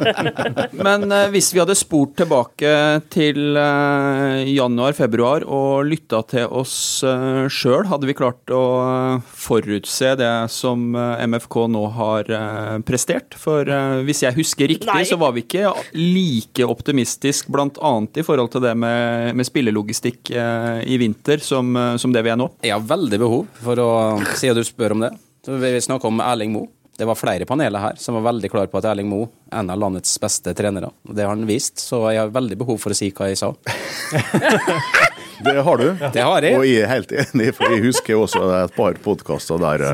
Men 0.86 1.06
eh, 1.14 1.28
hvis 1.34 1.52
vi 1.54 1.62
hadde 1.62 1.76
spurt 1.78 2.16
tilbake 2.20 2.72
til 3.12 3.58
eh, 3.60 4.42
januar-februar 4.50 5.46
og 5.48 5.86
lytta 5.88 6.22
til 6.30 6.50
oss 6.60 6.74
uh, 7.06 7.46
sjøl, 7.50 7.86
hadde 7.90 8.08
vi 8.08 8.16
klart 8.16 8.52
å 8.54 8.62
eh, 8.84 9.30
forutse 9.40 10.14
det 10.18 10.32
som 10.52 10.94
eh, 10.96 11.24
MFK 11.26 11.56
nå 11.72 11.84
har 11.96 12.30
eh, 12.34 12.76
prestert? 12.86 13.36
For 13.40 13.68
eh, 13.68 14.02
hvis 14.06 14.24
jeg 14.24 14.36
husker 14.38 14.70
riktig, 14.70 14.90
Nei. 14.90 15.06
så 15.08 15.18
var 15.20 15.34
vi 15.36 15.44
ikke 15.44 15.72
like 15.96 16.66
optimistisk 16.66 17.50
bl.a. 17.52 17.94
i 18.14 18.26
forhold 18.26 18.52
til 18.54 18.64
det 18.64 18.74
med, 18.78 19.34
med 19.38 19.48
spillelogistikk 19.48 20.32
eh, 20.34 20.82
i 20.86 21.00
vinter 21.00 21.42
som, 21.44 21.72
eh, 21.76 21.96
som 22.00 22.14
det 22.14 22.24
vi 22.26 22.34
er 22.34 22.40
nå. 22.40 22.50
Jeg 22.64 22.76
har 22.76 22.86
veldig 22.86 23.20
behov 23.22 23.48
for 23.64 23.82
å 23.82 23.90
si 24.38 24.50
at 24.50 24.58
du 24.58 24.64
spør 24.66 24.96
om 24.96 25.06
det, 25.06 25.12
vi 25.46 25.80
snakka 25.80 26.08
om 26.08 26.20
Erling 26.20 26.52
Moe. 26.52 26.68
Det 27.00 27.06
var 27.08 27.16
flere 27.16 27.46
paneler 27.48 27.80
her 27.80 27.96
som 27.96 28.18
var 28.18 28.26
veldig 28.26 28.50
klar 28.52 28.66
på 28.68 28.76
at 28.76 28.90
Erling 28.90 29.08
Moe 29.08 29.30
er 29.48 29.62
en 29.62 29.70
av 29.72 29.78
landets 29.80 30.18
beste 30.20 30.52
trenere. 30.54 30.90
Det 31.08 31.24
har 31.24 31.32
han 31.32 31.46
vist, 31.48 31.80
så 31.80 32.02
jeg 32.12 32.20
har 32.20 32.34
veldig 32.34 32.58
behov 32.60 32.76
for 32.82 32.92
å 32.92 32.98
si 32.98 33.08
hva 33.16 33.30
jeg 33.30 33.40
sa. 33.40 33.54
Det 35.44 35.62
har 35.62 35.78
du. 35.80 35.86
Det 36.12 36.22
har 36.22 36.44
jeg. 36.44 36.58
Og 36.58 36.66
jeg 36.68 36.84
er 36.84 36.90
helt 36.90 37.12
enig, 37.12 37.50
for 37.56 37.72
jeg 37.72 37.82
husker 37.84 38.18
også 38.18 38.42
et 38.58 38.74
par 38.76 38.98
podkaster 39.04 39.60
der 39.62 39.84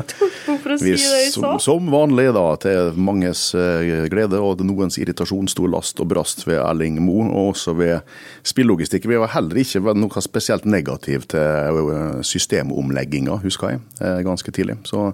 vi, 0.81 0.95
som, 1.31 1.57
som 1.63 1.89
vanlig, 1.91 2.27
da, 2.35 2.45
til 2.61 2.91
manges 2.99 3.49
eh, 3.57 4.05
glede 4.11 4.41
og 4.43 4.63
noens 4.67 4.99
irritasjon, 4.99 5.49
sto 5.51 5.67
last 5.71 6.01
og 6.03 6.11
brast 6.11 6.45
ved 6.47 6.59
Erling 6.61 6.99
Moe, 7.03 7.29
og 7.31 7.53
også 7.53 7.75
ved 7.79 8.15
spillelogistikk. 8.47 9.07
Vi 9.09 9.19
var 9.21 9.33
heller 9.35 9.63
ikke 9.63 9.95
noe 9.97 10.23
spesielt 10.23 10.67
negativ 10.67 11.27
til 11.31 11.81
eh, 11.87 12.21
systemomlegginga, 12.27 13.39
husker 13.43 13.75
jeg, 13.75 13.83
eh, 14.01 14.21
ganske 14.27 14.53
tidlig. 14.55 14.79
Så 14.87 15.11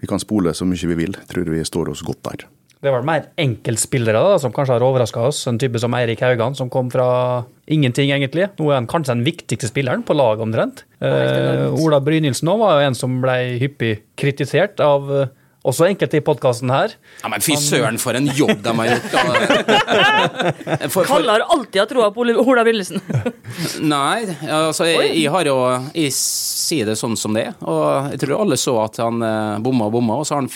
vi 0.00 0.08
kan 0.10 0.22
spole 0.22 0.54
så 0.56 0.68
mye 0.68 0.94
vi 0.94 1.02
vil. 1.04 1.20
Tror 1.30 1.52
vi 1.52 1.64
står 1.66 1.92
oss 1.92 2.04
godt 2.06 2.24
der. 2.28 2.48
Det 2.80 2.88
var 2.88 3.02
mer 3.04 3.26
enkeltspillere 3.36 4.20
da, 4.24 4.36
som 4.40 4.54
kanskje 4.56 4.78
har 4.78 4.84
overraska 4.86 5.26
oss. 5.28 5.42
En 5.50 5.58
type 5.60 5.76
som 5.82 5.92
Eirik 5.98 6.22
Haugan, 6.24 6.54
som 6.56 6.70
kom 6.72 6.88
fra 6.92 7.08
ingenting, 7.68 8.08
egentlig. 8.14 8.46
Nå 8.56 8.70
er 8.70 8.78
han 8.78 8.88
kanskje 8.88 9.18
den 9.18 9.26
viktigste 9.26 9.68
spilleren 9.68 10.00
på 10.06 10.16
laget, 10.16 10.46
omtrent. 10.46 10.86
Eh, 11.04 11.66
Ola 11.76 12.00
Brynildsen 12.00 12.48
òg 12.48 12.62
var 12.62 12.78
jo 12.78 12.86
en 12.88 12.96
som 12.96 13.18
ble 13.20 13.36
hyppig 13.60 13.98
kritisert 14.16 14.80
av 14.80 15.12
eh, 15.12 15.28
også 15.60 15.90
enkelte 15.90 16.22
i 16.22 16.24
podkasten 16.24 16.72
her. 16.72 16.94
Ja, 17.20 17.28
men 17.28 17.44
fy 17.44 17.58
søren, 17.60 18.00
for 18.00 18.16
en 18.16 18.30
jobb 18.32 18.62
de 18.64 18.72
har 18.78 18.94
gjort! 18.94 19.12
For, 20.90 21.04
for, 21.04 21.06
Kalle 21.06 21.34
har 21.34 21.42
alltid 21.52 21.76
hatt 21.82 21.90
troa 21.92 22.06
på 22.14 22.24
Ola 22.24 22.62
Brynildsen. 22.64 23.02
nei, 23.92 24.24
altså, 24.48 24.86
jeg, 24.88 25.10
jeg 25.18 25.30
har 25.32 25.48
jo 25.48 25.56
Jeg 25.94 26.14
sier 26.16 26.88
det 26.88 26.96
sånn 26.98 27.16
som 27.20 27.36
det 27.36 27.44
er. 27.50 27.54
Og 27.60 28.14
jeg 28.14 28.22
tror 28.24 28.40
alle 28.40 28.56
så 28.60 28.78
at 28.86 28.96
han 29.04 29.20
eh, 29.20 29.60
bomma 29.60 29.90
og 29.90 29.98
bomma, 29.98 30.16
og 30.22 30.28
så 30.28 30.38
har 30.38 30.46
han, 30.46 30.50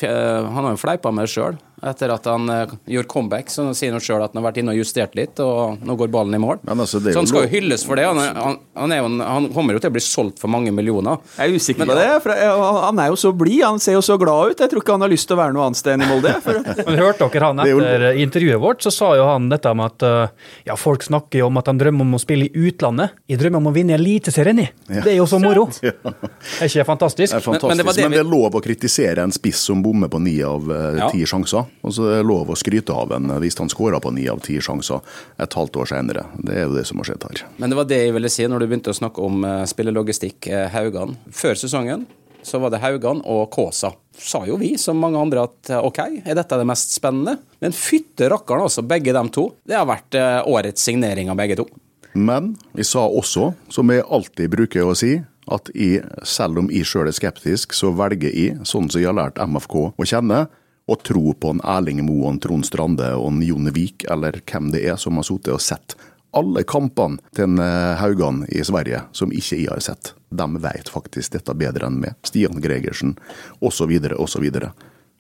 han 0.57 0.71
har 0.71 0.73
jo 0.73 0.81
fleipa 0.81 1.13
med 1.13 1.29
det 1.29 1.35
sjøl. 1.37 1.61
Etter 1.91 2.13
at 2.15 2.25
han 2.31 2.49
uh, 2.51 2.73
gjorde 2.89 3.09
comeback. 3.13 3.51
Så 3.53 3.65
han 3.69 3.75
sier 3.79 3.93
han 3.95 4.03
sjøl 4.03 4.23
at 4.25 4.33
han 4.35 4.41
har 4.43 4.49
vært 4.51 4.61
inne 4.63 4.73
og 4.75 4.79
justert 4.81 5.15
litt, 5.19 5.41
og 5.45 5.83
nå 5.85 5.97
går 6.01 6.11
ballen 6.15 6.35
i 6.37 6.41
mål. 6.43 6.61
Men 6.65 6.81
altså, 6.85 7.01
det 7.03 7.13
er 7.13 7.17
så 7.19 7.23
han 7.23 7.31
skal 7.31 7.47
jo 7.47 7.53
hylles 7.55 7.85
for 7.87 8.01
det. 8.01 8.07
Han, 8.09 8.21
er, 8.23 8.33
han, 8.41 8.59
han, 8.81 8.95
er 8.97 9.03
jo, 9.03 9.11
han 9.23 9.49
kommer 9.55 9.77
jo 9.77 9.83
til 9.85 9.93
å 9.93 9.95
bli 9.97 10.03
solgt 10.05 10.41
for 10.43 10.53
mange 10.53 10.73
millioner. 10.75 11.21
Jeg 11.39 11.53
er 11.53 11.59
usikker 11.61 11.89
på 11.91 11.97
det, 11.99 12.09
for 12.25 12.35
jeg- 12.35 12.71
han 12.85 12.99
er 13.05 13.11
jo 13.13 13.19
så 13.21 13.33
blid. 13.37 13.63
Han 13.65 13.81
ser 13.83 13.99
jo 13.99 14.03
så 14.05 14.17
glad 14.21 14.55
ut. 14.55 14.61
Jeg 14.65 14.73
tror 14.73 14.83
ikke 14.85 14.97
han 14.97 15.05
har 15.07 15.13
lyst 15.13 15.29
til 15.29 15.37
å 15.37 15.41
være 15.43 15.55
noe 15.57 15.67
annet 15.69 15.81
sted 15.81 15.95
enn 15.97 16.07
i 16.07 16.11
Molde. 16.11 16.35
Men 16.89 17.01
hørte 17.01 17.29
dere 17.35 17.51
han 17.53 17.63
er 17.65 17.73
etter 17.75 18.07
intervjuet 18.25 18.61
vårt, 18.63 18.83
så 18.85 18.93
sa 18.95 19.13
jo 19.19 19.25
han 19.29 19.49
dette 19.53 19.73
med 19.77 19.93
at 19.93 20.07
uh, 20.09 20.49
ja, 20.69 20.77
folk 20.81 21.05
snakker 21.07 21.43
jo 21.43 21.49
om 21.51 21.61
at 21.61 21.69
han 21.71 21.79
drømmer 21.81 22.07
om 22.09 22.17
å 22.19 22.23
spille 22.23 22.49
i 22.49 22.67
utlandet. 22.69 23.15
Jeg 23.31 23.41
drømmer 23.43 23.61
om 23.63 23.71
å 23.71 23.75
vinne 23.77 23.97
Eliteserien, 23.99 24.63
jeg. 24.65 24.73
Det 24.89 25.13
er 25.13 25.19
jo 25.21 25.27
så 25.31 25.39
moro. 25.43 25.69
Er 25.85 26.69
ikke 26.69 26.81
det 26.83 26.87
fantastisk? 26.89 27.33
Det 27.35 27.41
er 27.41 27.45
fantastisk, 27.45 27.71
Men- 27.71 27.85
men 27.85 27.87
det, 27.87 27.97
det 27.97 28.09
men 28.09 28.17
det, 28.19 28.21
er 28.25 28.29
lov 28.31 28.55
å 28.59 28.63
kritisere 28.65 29.23
en 29.25 29.33
spiss 29.35 29.61
som 29.69 29.83
bommer 29.85 30.09
på 30.13 30.21
ni 30.23 30.37
av 30.45 30.69
eh, 30.71 30.99
Ja. 31.01 31.09
ti 31.11 31.25
sjanser. 31.27 31.65
Og 31.83 31.95
så 31.97 32.09
er 32.09 32.21
det 32.21 32.29
lov 32.29 32.53
å 32.53 32.59
skryte 32.59 32.95
av 32.95 33.13
en 33.17 33.31
eh, 33.35 33.41
hvis 33.43 33.59
han 33.61 33.73
skåra 33.73 34.01
på 34.01 34.13
ni 34.15 34.27
av 34.31 34.43
ti 34.45 34.57
sjanser 34.63 35.03
et 35.43 35.57
halvt 35.59 35.81
år 35.83 35.91
senere. 35.91 36.27
Det 36.41 36.59
er 36.59 36.69
jo 36.69 36.77
det 36.77 36.87
som 36.89 37.01
har 37.01 37.11
skjedd 37.11 37.27
her. 37.29 37.47
Men 37.59 37.73
det 37.73 37.81
var 37.81 37.89
det 37.91 38.03
jeg 38.03 38.17
ville 38.17 38.33
si 38.33 38.49
når 38.49 38.65
du 38.65 38.69
begynte 38.71 38.95
å 38.95 39.01
snakke 39.01 39.25
om 39.25 39.45
uh, 39.45 39.63
spillelogistikk, 39.69 40.49
uh, 40.53 40.69
Haugan. 40.73 41.19
Før 41.35 41.59
sesongen 41.59 42.07
så 42.47 42.59
var 42.59 42.71
det 42.71 42.81
Haugan 42.83 43.23
og 43.25 43.51
Kåsa. 43.51 43.93
Sa 44.19 44.45
jo 44.47 44.59
vi, 44.61 44.75
som 44.79 44.99
mange 45.01 45.19
andre, 45.19 45.47
at 45.49 45.71
eh, 45.73 45.85
OK, 45.85 46.01
er 46.25 46.37
dette 46.37 46.59
det 46.61 46.67
mest 46.69 46.95
spennende? 46.95 47.39
Men 47.65 47.75
fytte 47.75 48.29
rakkeren, 48.31 48.67
altså, 48.69 48.85
begge 48.87 49.15
dem 49.17 49.31
to. 49.35 49.49
Det 49.67 49.77
har 49.79 49.89
vært 49.89 50.19
eh, 50.19 50.41
årets 50.47 50.85
signering 50.85 51.33
av 51.33 51.39
begge 51.41 51.59
to. 51.61 51.67
Men 52.15 52.53
vi 52.77 52.87
sa 52.87 53.07
også, 53.09 53.51
som 53.75 53.91
jeg 53.91 54.07
alltid 54.07 54.53
bruker 54.53 54.87
å 54.87 54.95
si, 54.99 55.17
at 55.51 55.69
jeg, 55.77 56.05
selv 56.25 56.63
om 56.63 56.71
jeg 56.73 56.87
sjøl 56.89 57.11
er 57.11 57.17
skeptisk, 57.17 57.75
så 57.77 57.91
velger 57.97 58.31
jeg, 58.31 58.61
sånn 58.69 58.87
som 58.89 59.03
jeg 59.03 59.11
har 59.11 59.19
lært 59.19 59.41
MFK 59.43 59.77
å 59.91 60.07
kjenne, 60.09 60.45
å 60.87 60.97
tro 61.01 61.33
på 61.41 61.55
en 61.55 61.63
Erling 61.65 62.03
Moe, 62.05 62.29
en 62.29 62.41
Trond 62.43 62.67
Strande 62.67 63.15
og 63.17 63.31
en 63.31 63.45
Jon 63.45 63.71
Vik, 63.73 64.05
eller 64.13 64.41
hvem 64.45 64.69
det 64.75 64.85
er 64.85 64.99
som 65.01 65.17
har 65.17 65.27
sittet 65.27 65.55
og 65.57 65.63
sett 65.65 65.97
alle 66.35 66.65
kampene 66.67 67.21
til 67.35 67.49
en 67.49 67.61
eh, 67.63 67.95
Haugan 68.01 68.43
i 68.49 68.63
Sverige 68.67 69.05
som 69.17 69.33
ikke 69.35 69.61
jeg 69.61 69.71
har 69.71 69.85
sett. 69.85 70.15
De 70.35 70.49
vet 70.63 70.91
faktisk 70.91 71.37
dette 71.37 71.55
bedre 71.59 71.89
enn 71.89 72.01
meg. 72.03 72.19
Stian 72.27 72.59
Gregersen, 72.63 73.15
osv., 73.63 73.95
osv. 74.19 74.49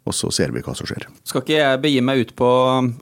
Og 0.04 0.12
så 0.12 0.28
ser 0.36 0.50
vi 0.52 0.60
hva 0.60 0.74
som 0.76 0.84
skjer. 0.84 1.06
Skal 1.24 1.40
ikke 1.40 1.54
jeg 1.56 1.80
begi 1.80 2.00
meg 2.04 2.18
ut 2.20 2.34
på 2.36 2.48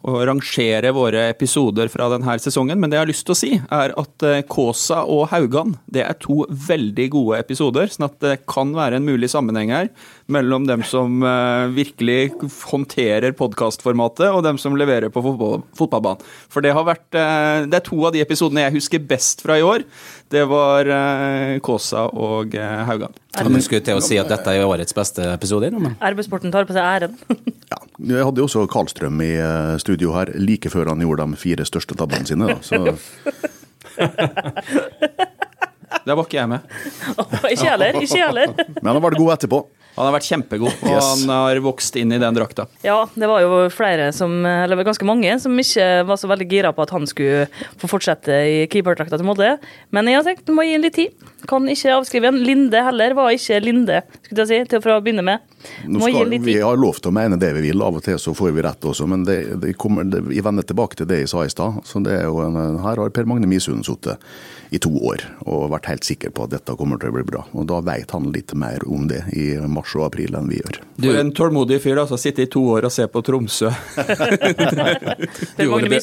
å 0.07 0.19
rangere 0.29 0.93
våre 0.95 1.25
episoder 1.33 1.91
fra 1.91 2.07
denne 2.13 2.37
sesongen, 2.39 2.79
men 2.79 2.93
det 2.93 3.01
jeg 3.01 3.03
har 3.03 3.11
lyst 3.11 3.27
til 3.27 3.35
å 3.35 3.41
si, 3.41 3.51
er 3.59 3.95
at 3.99 4.27
eh, 4.29 4.45
Kåsa 4.47 5.01
og 5.11 5.27
Haugan 5.33 5.75
det 5.91 6.05
er 6.07 6.21
to 6.23 6.45
veldig 6.47 7.09
gode 7.17 7.41
episoder. 7.43 7.91
Sånn 7.91 8.07
at 8.07 8.21
det 8.23 8.37
kan 8.51 8.77
være 8.77 9.01
en 9.01 9.09
mulig 9.09 9.33
sammenheng 9.33 9.75
her 9.75 9.91
mellom 10.27 10.67
dem 10.69 10.83
som 10.87 11.23
eh, 11.27 11.67
virkelig 11.75 12.33
håndterer 12.71 13.33
podkastformatet, 13.39 14.29
og 14.31 14.43
dem 14.47 14.59
som 14.61 14.77
leverer 14.79 15.11
på 15.13 15.23
fotballbanen. 15.25 16.23
For 16.53 16.61
det 16.65 16.73
har 16.77 16.87
vært 16.87 17.19
eh, 17.19 17.65
Det 17.71 17.79
er 17.81 17.87
to 17.87 17.99
av 18.07 18.13
de 18.15 18.23
episodene 18.23 18.67
jeg 18.67 18.77
husker 18.79 19.03
best 19.09 19.43
fra 19.45 19.59
i 19.59 19.65
år. 19.67 19.85
Det 20.33 20.45
var 20.49 20.89
eh, 20.89 21.59
Kåsa 21.65 22.07
og 22.13 22.55
Haugan. 22.57 23.13
Haugan. 23.37 23.57
du 23.59 23.63
skulle 23.65 23.85
til 23.85 23.99
å 23.99 24.05
si 24.05 24.19
at 24.21 24.31
dette 24.31 24.55
er 24.55 24.65
årets 24.69 24.95
beste 24.97 25.27
episode. 25.33 25.71
Men. 25.75 25.97
RB-sporten 26.01 26.53
tar 26.55 26.69
på 26.69 26.77
seg 26.77 26.85
æren. 26.85 27.19
Ja, 27.73 27.79
Jeg 28.05 28.25
hadde 28.29 28.43
jo 28.43 28.45
også 28.45 28.67
Karlstrøm 28.69 29.17
i 29.25 29.31
studio 29.81 30.13
her 30.13 30.29
like 30.37 30.69
før 30.69 30.91
han 30.93 31.01
gjorde 31.01 31.25
de 31.33 31.39
fire 31.41 31.65
største 31.65 31.97
tabbene 31.97 32.29
sine. 32.29 32.45
Da. 32.51 32.59
Så 32.61 32.77
Der 36.07 36.17
var 36.19 36.25
ikke 36.27 36.37
jeg 36.39 36.49
med. 36.51 36.59
ikke 37.53 37.69
heller. 37.69 37.97
Ikke 38.01 38.19
jeg 38.19 38.27
heller. 38.27 38.53
Men 38.57 38.89
han 38.91 38.97
har 38.99 39.05
vært 39.05 39.19
god 39.21 39.33
etterpå. 39.37 39.63
Han 39.97 40.07
har 40.09 40.15
vært 40.17 40.29
kjempegod, 40.31 40.73
og 40.83 40.89
Yes. 40.89 41.09
han 41.25 41.29
har 41.29 41.61
vokst 41.61 41.97
inn 42.01 42.13
i 42.13 42.19
den 42.19 42.35
drakta. 42.35 42.67
Ja, 42.83 43.05
det 43.15 43.29
var 43.29 43.43
jo 43.45 43.69
flere 43.69 44.11
som, 44.17 44.39
eller 44.47 44.83
ganske 44.85 45.05
mange, 45.05 45.35
som 45.43 45.53
ikke 45.61 46.07
var 46.09 46.17
så 46.17 46.31
veldig 46.31 46.49
gira 46.49 46.73
på 46.73 46.83
at 46.87 46.91
han 46.97 47.05
skulle 47.07 47.47
få 47.81 47.91
fortsette 47.91 48.33
i 48.33 48.67
keeperdrakta 48.73 49.19
til 49.21 49.27
Molde. 49.29 49.59
Men 49.93 50.07
jeg 50.09 50.17
har 50.17 50.25
tenkt 50.31 50.49
må 50.49 50.65
gi 50.65 50.73
ham 50.79 50.83
litt 50.87 50.95
tid. 50.97 51.13
Kan 51.51 51.67
ikke 51.69 51.93
avskrive 51.99 52.31
en. 52.31 52.41
Linde 52.43 52.81
heller 52.83 53.13
var 53.19 53.31
ikke 53.35 53.61
Linde, 53.63 54.01
skulle 54.25 54.47
jeg 54.47 54.65
si, 54.67 54.71
til 54.79 54.81
å 54.95 55.01
begynne 55.05 55.23
med. 55.27 55.41
Nå 55.87 56.01
Må 56.01 56.09
skal, 56.11 56.33
vi 56.43 56.57
har 56.59 56.77
lov 56.81 56.97
til 56.99 57.13
å 57.13 57.15
mene 57.15 57.37
det 57.39 57.53
vi 57.55 57.69
vil, 57.69 57.83
av 57.83 57.95
og 58.01 58.03
til 58.03 58.17
så 58.19 58.33
får 58.35 58.53
vi 58.57 58.63
rett 58.65 58.81
også. 58.89 59.07
Men 59.07 59.25
det, 59.29 59.61
det 59.63 59.77
kommer, 59.79 60.05
det, 60.09 60.25
jeg 60.35 60.43
vender 60.47 60.63
tilbake 60.67 60.97
til 60.99 61.07
det 61.11 61.21
jeg 61.23 61.29
sa 61.35 61.45
i 61.45 61.53
stad. 61.53 61.83
Så 61.87 62.03
det 62.03 62.17
er 62.21 62.25
jo 62.31 62.41
en- 62.47 62.81
Her 62.83 62.97
har 62.97 63.11
Per 63.11 63.25
Magne 63.29 63.47
Misund 63.47 63.85
sittet 63.87 64.19
i 64.73 64.79
to 64.81 64.89
år 64.89 65.21
og 65.45 65.69
vært 65.71 65.85
helt 65.91 66.05
sikker 66.09 66.31
på 66.33 66.45
at 66.47 66.51
dette 66.57 66.75
kommer 66.79 66.99
til 66.99 67.11
å 67.11 67.17
bli 67.19 67.23
bra. 67.29 67.45
Og 67.53 67.67
da 67.69 67.81
vet 67.85 68.11
han 68.11 68.31
litt 68.33 68.55
mer 68.55 68.79
om 68.89 69.07
det 69.07 69.21
i 69.37 69.59
mars 69.69 69.82
og 69.99 70.07
april 70.07 70.37
enn 70.39 70.49
vi 70.51 70.61
gjør. 70.61 70.79
Du 71.03 71.09
er 71.13 71.21
en 71.21 71.33
tålmodig 71.35 71.81
fyr, 71.83 71.97
da, 71.99 72.07
som 72.11 72.21
sitter 72.21 72.47
i 72.47 72.51
to 72.53 72.63
år 72.75 72.87
og 72.89 72.95
ser 72.95 73.11
på 73.13 73.23
Tromsø. 73.27 73.69
Ole. 75.73 76.01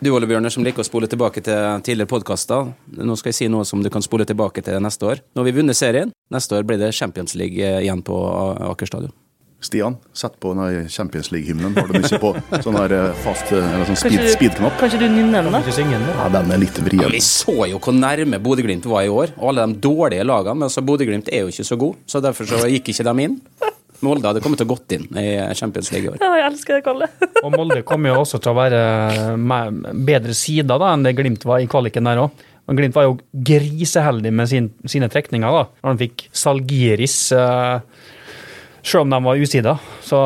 Du 0.00 0.10
Ole 0.14 0.30
Bjørner, 0.30 0.52
som 0.52 0.66
liker 0.66 0.84
å 0.84 0.86
spole 0.86 1.10
tilbake 1.10 1.42
til 1.44 1.84
tidligere 1.86 2.10
podkaster. 2.10 2.72
Nå 3.00 3.18
skal 3.20 3.32
jeg 3.32 3.40
si 3.42 3.50
noe 3.52 3.66
som 3.68 3.82
du 3.84 3.90
kan 3.92 4.04
spole 4.04 4.26
tilbake 4.28 4.64
til 4.66 4.80
neste 4.82 5.12
år. 5.12 5.22
Nå 5.34 5.42
har 5.42 5.50
vi 5.50 5.58
vunnet 5.60 5.78
serien. 5.78 6.14
Neste 6.34 6.58
år 6.58 6.66
blir 6.68 6.80
det 6.80 6.94
Champions 6.96 7.36
League 7.38 7.60
eh, 7.60 7.82
igjen 7.84 8.02
på 8.04 8.18
Aker 8.72 8.90
stadion. 8.90 9.14
Stian, 9.64 9.96
sett 10.12 10.34
på 10.42 10.52
den 10.56 10.88
Champions 10.92 11.30
League-hymnen. 11.32 11.72
Har 11.78 11.88
du 11.88 11.96
ikke 11.98 12.18
på 12.20 12.32
sånn 12.64 12.76
her 12.76 12.92
eh, 12.92 13.12
fast 13.24 13.52
eh, 13.54 13.62
eller 13.64 13.88
sånn 13.88 13.96
speed, 14.00 14.18
kanskje, 14.18 14.34
speed-knapp? 14.36 14.74
Kanskje 14.82 15.00
du 15.00 15.06
nynner 15.08 15.46
den, 15.46 15.54
da? 15.56 15.62
Ja, 15.64 16.26
den 16.36 16.52
er 16.52 16.60
litt 16.60 16.76
Ja, 16.80 16.84
vrien. 16.88 17.14
vi 17.14 17.22
så 17.24 17.54
jo 17.70 17.80
hvor 17.80 17.96
nærme 17.96 18.40
Bodø-Glimt 18.44 18.84
var 18.90 19.06
i 19.06 19.12
år, 19.12 19.32
og 19.38 19.48
alle 19.54 19.64
de 19.72 19.80
dårlige 19.86 20.26
lagene. 20.28 20.58
Men 20.60 20.68
altså, 20.68 20.84
Bodø-Glimt 20.84 21.32
er 21.32 21.46
jo 21.46 21.54
ikke 21.54 21.66
så 21.70 21.78
god, 21.80 21.96
så 22.06 22.20
derfor 22.24 22.50
så 22.50 22.60
gikk 22.68 22.92
ikke 22.92 23.08
de 23.08 23.26
inn. 23.28 23.38
Molde 24.04 24.26
hadde 24.28 24.42
kommet 24.44 24.60
til 24.60 24.66
å 24.68 24.72
gått 24.74 24.92
inn 24.98 25.04
i 25.16 25.28
Champions 25.56 25.88
League 25.94 26.10
i 26.10 26.12
år. 26.12 26.18
Ja, 26.20 26.32
jeg 26.42 26.50
elsker 26.50 26.76
det, 26.76 26.82
Kalle. 26.84 27.08
Og 27.46 27.54
Molde 27.54 27.80
kommer 27.88 28.12
jo 28.12 28.20
også 28.24 28.40
til 28.42 28.52
å 28.52 28.58
være 28.58 28.80
mer- 29.40 29.72
bedre 30.04 30.34
sider 30.36 30.76
da, 30.82 30.90
enn 30.92 31.06
det 31.06 31.14
Glimt 31.16 31.46
var 31.48 31.62
i 31.64 31.68
kvaliken 31.70 32.04
der 32.10 32.20
òg. 32.26 32.44
Glimt 32.74 32.96
var 32.96 33.04
jo 33.04 33.16
griseheldig 33.44 34.30
med 34.32 34.48
sin, 34.48 34.70
sine 34.88 35.08
trekninger, 35.12 35.52
da, 35.52 35.64
når 35.82 35.90
han 35.94 35.98
fikk 36.00 36.22
Salgiris, 36.32 37.16
uh, 37.36 37.80
selv 38.84 39.06
om 39.06 39.14
de 39.14 39.20
var 39.24 39.40
usida. 39.40 39.76
Så 40.04 40.20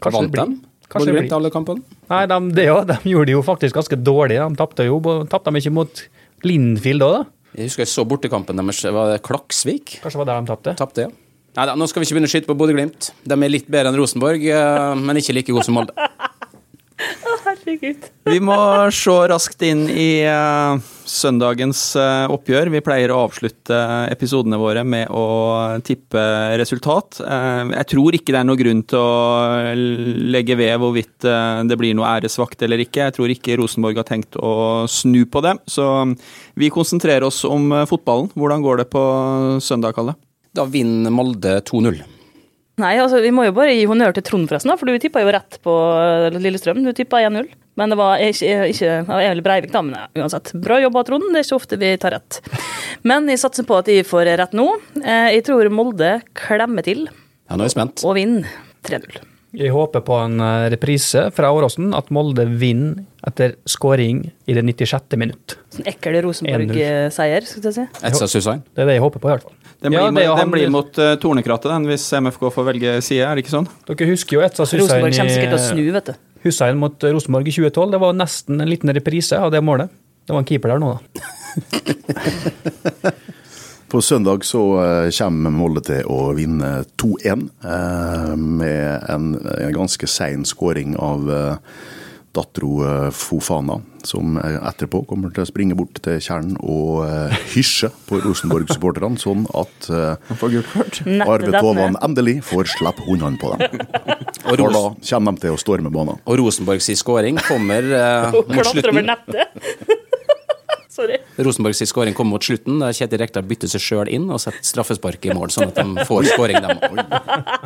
kanskje 0.00 0.16
Vant 0.16 0.30
det 0.30 0.34
blir 0.36 0.52
de? 0.54 0.60
kanskje 0.90 1.12
Bodø-Glimt 1.12 1.34
alle 1.36 1.50
kampene? 1.54 1.98
Nei, 2.10 2.22
de, 2.30 2.38
det 2.56 2.66
jo, 2.66 2.78
de 2.88 2.96
gjorde 3.12 3.30
det 3.30 3.36
jo 3.36 3.42
faktisk 3.46 3.76
ganske 3.78 3.98
dårlig. 4.00 4.38
De 4.42 4.58
tapte 4.58 4.86
jo 4.88 4.98
tapte 5.30 5.52
de 5.52 5.62
ikke 5.62 5.74
mot 5.74 6.04
Lindfield 6.46 7.04
òg, 7.06 7.18
da? 7.18 7.22
Jeg 7.58 7.66
husker 7.70 7.82
jeg 7.84 7.90
så 7.92 8.04
bortekampen 8.06 8.58
deres. 8.62 8.84
Var 8.86 9.12
det 9.14 9.20
Klaksvik? 9.26 9.98
Kanskje 10.02 10.16
det 10.16 10.22
var 10.22 10.30
der 10.30 10.40
de 10.40 10.52
tapte? 10.52 10.76
Tapte, 10.78 11.08
ja. 11.08 11.12
Nei 11.58 11.66
da, 11.66 11.74
nå 11.74 11.86
skal 11.90 12.02
vi 12.02 12.06
ikke 12.06 12.14
begynne 12.14 12.30
å 12.30 12.32
skyte 12.32 12.46
på 12.46 12.54
Bodø-Glimt. 12.58 13.10
De 13.26 13.34
er 13.34 13.50
litt 13.50 13.66
bedre 13.70 13.90
enn 13.90 13.98
Rosenborg, 13.98 14.44
eh, 14.46 14.92
men 15.02 15.18
ikke 15.18 15.34
like 15.34 15.50
gode 15.54 15.66
som 15.66 15.74
Molde. 15.78 15.94
Herregud. 17.70 18.06
Vi 18.26 18.38
må 18.42 18.56
se 18.94 19.12
raskt 19.30 19.62
inn 19.62 19.84
i 19.90 20.22
uh, 20.26 20.80
søndagens 21.06 21.78
uh, 21.98 22.26
oppgjør. 22.34 22.70
Vi 22.74 22.82
pleier 22.82 23.12
å 23.14 23.20
avslutte 23.28 23.78
episodene 24.10 24.58
våre 24.58 24.82
med 24.82 25.10
å 25.14 25.78
tippe 25.86 26.24
resultat. 26.58 27.20
Uh, 27.22 27.70
jeg 27.76 27.90
tror 27.94 28.18
ikke 28.18 28.34
det 28.34 28.42
er 28.42 28.48
noen 28.48 28.60
grunn 28.60 28.82
til 28.90 28.98
å 28.98 29.74
legge 30.34 30.58
ved 30.58 30.76
hvorvidt 30.82 31.28
det 31.70 31.78
blir 31.78 31.94
noe 31.94 32.10
æresvakt 32.16 32.66
eller 32.66 32.82
ikke. 32.82 33.06
Jeg 33.06 33.18
tror 33.18 33.34
ikke 33.34 33.58
Rosenborg 33.60 34.02
har 34.02 34.08
tenkt 34.08 34.38
å 34.40 34.86
snu 34.90 35.22
på 35.30 35.44
det. 35.46 35.56
Så 35.70 35.86
vi 36.58 36.72
konsentrerer 36.74 37.28
oss 37.28 37.44
om 37.46 37.70
fotballen. 37.86 38.32
Hvordan 38.34 38.66
går 38.66 38.82
det 38.82 38.90
på 38.92 39.04
søndag, 39.62 39.94
Kalle? 39.98 40.18
Da 40.56 40.66
vinner 40.66 41.14
Molde 41.14 41.60
2-0. 41.70 42.02
Nei, 42.80 42.94
altså, 43.02 43.20
vi 43.22 43.30
må 43.34 43.44
jo 43.48 43.54
bare 43.56 43.74
gi 43.76 43.86
honnør 43.90 44.14
til 44.16 44.24
Trond, 44.26 44.48
forresten, 44.50 44.70
da, 44.72 44.76
for 44.80 44.88
du 44.88 44.96
tippa 45.02 45.22
jo 45.24 45.32
rett 45.34 45.58
på 45.64 45.74
eh, 46.00 46.38
Lillestrøm. 46.40 46.80
Du 46.86 46.92
tippa 46.96 47.20
1-0. 47.26 47.50
Men 47.80 47.92
det 47.92 47.96
var 48.00 48.20
ikke, 48.20 48.56
ikke 48.74 49.40
Breivik, 49.46 49.70
da, 49.72 49.80
men 49.86 49.94
ja, 49.96 50.06
uansett. 50.20 50.50
Bra 50.60 50.80
jobba, 50.82 51.04
Trond. 51.06 51.28
Det 51.32 51.40
er 51.40 51.46
ikke 51.46 51.58
ofte 51.60 51.78
vi 51.80 51.92
tar 52.02 52.16
rett. 52.16 52.40
Men 53.08 53.28
jeg 53.30 53.40
satser 53.40 53.64
på 53.68 53.78
at 53.78 53.88
jeg 53.88 54.04
får 54.08 54.28
rett 54.42 54.56
nå. 54.58 54.66
Eh, 55.00 55.30
Jeg 55.36 55.46
tror 55.48 55.70
Molde 55.72 56.16
klemmer 56.36 56.84
til 56.84 57.06
Ja, 57.06 57.56
nå 57.56 57.62
er 57.64 57.68
jeg 57.70 57.76
spent. 57.78 58.04
og 58.04 58.16
vinner 58.18 58.48
3-0. 58.88 59.20
Jeg 59.60 59.72
håper 59.74 60.04
på 60.06 60.14
en 60.22 60.36
eh, 60.44 60.68
reprise 60.70 61.24
fra 61.34 61.48
Åråsen, 61.56 61.88
at 61.96 62.10
Molde 62.14 62.44
vinner 62.46 63.00
etter 63.26 63.56
skåring 63.66 64.20
i 64.46 64.54
det 64.54 64.62
96. 64.66 65.16
minutt. 65.18 65.56
Sånn 65.74 65.88
ekkel 65.90 66.20
Rosenborg-seier, 66.26 67.46
skal 67.48 67.66
jeg 67.70 67.74
si. 67.80 67.86
Etsa 68.06 68.28
Susann. 68.30 68.62
Det 68.74 68.84
er 68.84 68.90
det 68.92 68.98
jeg 69.00 69.02
håper 69.06 69.22
på, 69.24 69.30
i 69.30 69.34
hvert 69.34 69.46
fall. 69.48 69.56
Den 69.80 69.94
blir, 69.94 70.00
Ja, 70.00 70.10
det 70.12 70.22
er 70.22 70.26
jo 70.28 70.34
den 70.36 70.42
han- 70.44 70.50
blir 70.52 70.70
mot 70.72 70.98
uh, 71.00 71.14
Tornekrattet, 71.16 71.70
den, 71.72 71.86
hvis 71.88 72.04
MFK 72.20 72.50
får 72.52 72.66
velge 72.66 72.96
side, 73.02 73.24
er 73.24 73.34
det 73.38 73.44
ikke 73.46 73.54
sånn? 73.54 73.68
Dere 73.88 74.10
husker 74.10 74.36
jo 74.36 74.42
Etsa 74.44 74.66
Hussein, 74.66 74.82
Rosenborg 74.82 75.16
kommer 75.16 75.32
sikkert 75.32 75.54
til 75.54 75.60
å 75.60 75.64
snu, 75.70 75.80
i, 75.86 75.94
vet 75.94 76.10
du. 76.10 76.14
Hussein 76.44 76.76
mot 76.80 77.06
Rosenborg 77.08 77.48
i 77.48 77.54
2012. 77.56 77.90
Det 77.94 78.00
var 78.00 78.12
nesten 78.16 78.60
en 78.60 78.68
liten 78.68 78.92
reprise 78.96 79.40
av 79.40 79.50
det 79.54 79.62
målet. 79.64 79.88
Det 80.26 80.32
var 80.36 80.42
en 80.44 80.48
keeper 80.48 80.74
der 80.74 80.80
nå, 80.80 80.92
da. 80.94 81.00
På 83.90 83.98
søndag 84.02 84.44
så 84.46 84.60
eh, 84.84 85.10
kommer 85.18 85.50
Molde 85.50 85.80
til 85.82 86.04
å 86.06 86.28
vinne 86.36 86.84
2-1 87.00 87.40
eh, 87.66 88.36
med 88.38 89.08
en, 89.10 89.32
en 89.40 89.74
ganske 89.74 90.06
sein 90.06 90.44
skåring 90.46 90.94
av 90.94 91.26
eh, 91.34 91.56
dattera 92.36 93.08
Fofana, 93.10 93.80
som 94.08 94.38
eh, 94.40 94.58
etterpå 94.70 95.02
kommer 95.08 95.32
til 95.34 95.44
å 95.44 95.48
springe 95.48 95.76
bort 95.78 96.00
til 96.04 96.20
kjernen 96.22 96.56
og 96.60 97.02
uh, 97.04 97.40
hysje 97.52 97.90
på 98.08 98.20
Rosenborg-supporterne, 98.24 99.20
sånn 99.20 99.46
at 99.56 99.88
kort. 100.70 101.00
Arve 101.26 101.52
Tovan 101.56 101.98
endelig 102.02 102.40
får 102.46 102.72
slippe 102.76 103.06
hundene 103.06 103.40
på 103.40 103.52
dem. 103.54 103.80
Og, 104.50 104.56
For 104.56 104.72
da 104.72 104.80
kommer 105.04 105.36
de 105.36 105.42
til 105.44 105.54
å 105.54 105.58
storme 105.60 105.90
banen. 105.92 106.16
og 106.24 106.38
Rosenborgs 106.40 106.88
skåring 106.98 107.38
kommer 107.44 107.86
uh, 108.00 108.38
mot 108.48 108.70
slutten. 108.72 109.12
Sorry. 111.00 111.16
Rosenborg 111.36 111.74
sin 111.74 111.86
skåring 111.86 112.14
kommer 112.14 112.30
mot 112.30 112.44
slutten. 112.44 112.78
Der 112.82 112.92
Kjetil 112.92 113.22
Rekdal 113.22 113.46
bytter 113.48 113.70
seg 113.72 113.80
sjøl 113.80 114.08
inn 114.12 114.26
og 114.28 114.40
setter 114.42 114.60
straffespark 114.68 115.24
i 115.24 115.32
mål, 115.32 115.48
sånn 115.54 115.70
at 115.70 115.78
de 115.80 116.04
får 116.04 116.28
skåring. 116.34 116.60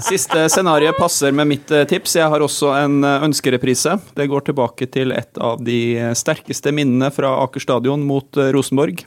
Siste 0.06 0.44
scenario 0.52 0.92
passer 0.94 1.34
med 1.34 1.50
mitt 1.50 1.72
eh, 1.74 1.82
tips. 1.90 2.14
Jeg 2.20 2.30
har 2.30 2.44
også 2.44 2.70
en 2.78 3.02
eh, 3.02 3.26
ønskereprise. 3.26 3.96
Det 4.14 4.28
går 4.30 4.46
tilbake 4.50 4.86
til 4.94 5.10
et 5.16 5.42
av 5.42 5.58
de 5.66 5.80
sterkeste 6.14 6.70
minnene 6.76 7.10
fra 7.14 7.32
Aker 7.42 7.66
stadion 7.66 8.06
mot 8.06 8.38
eh, 8.38 8.52
Rosenborg. 8.54 9.02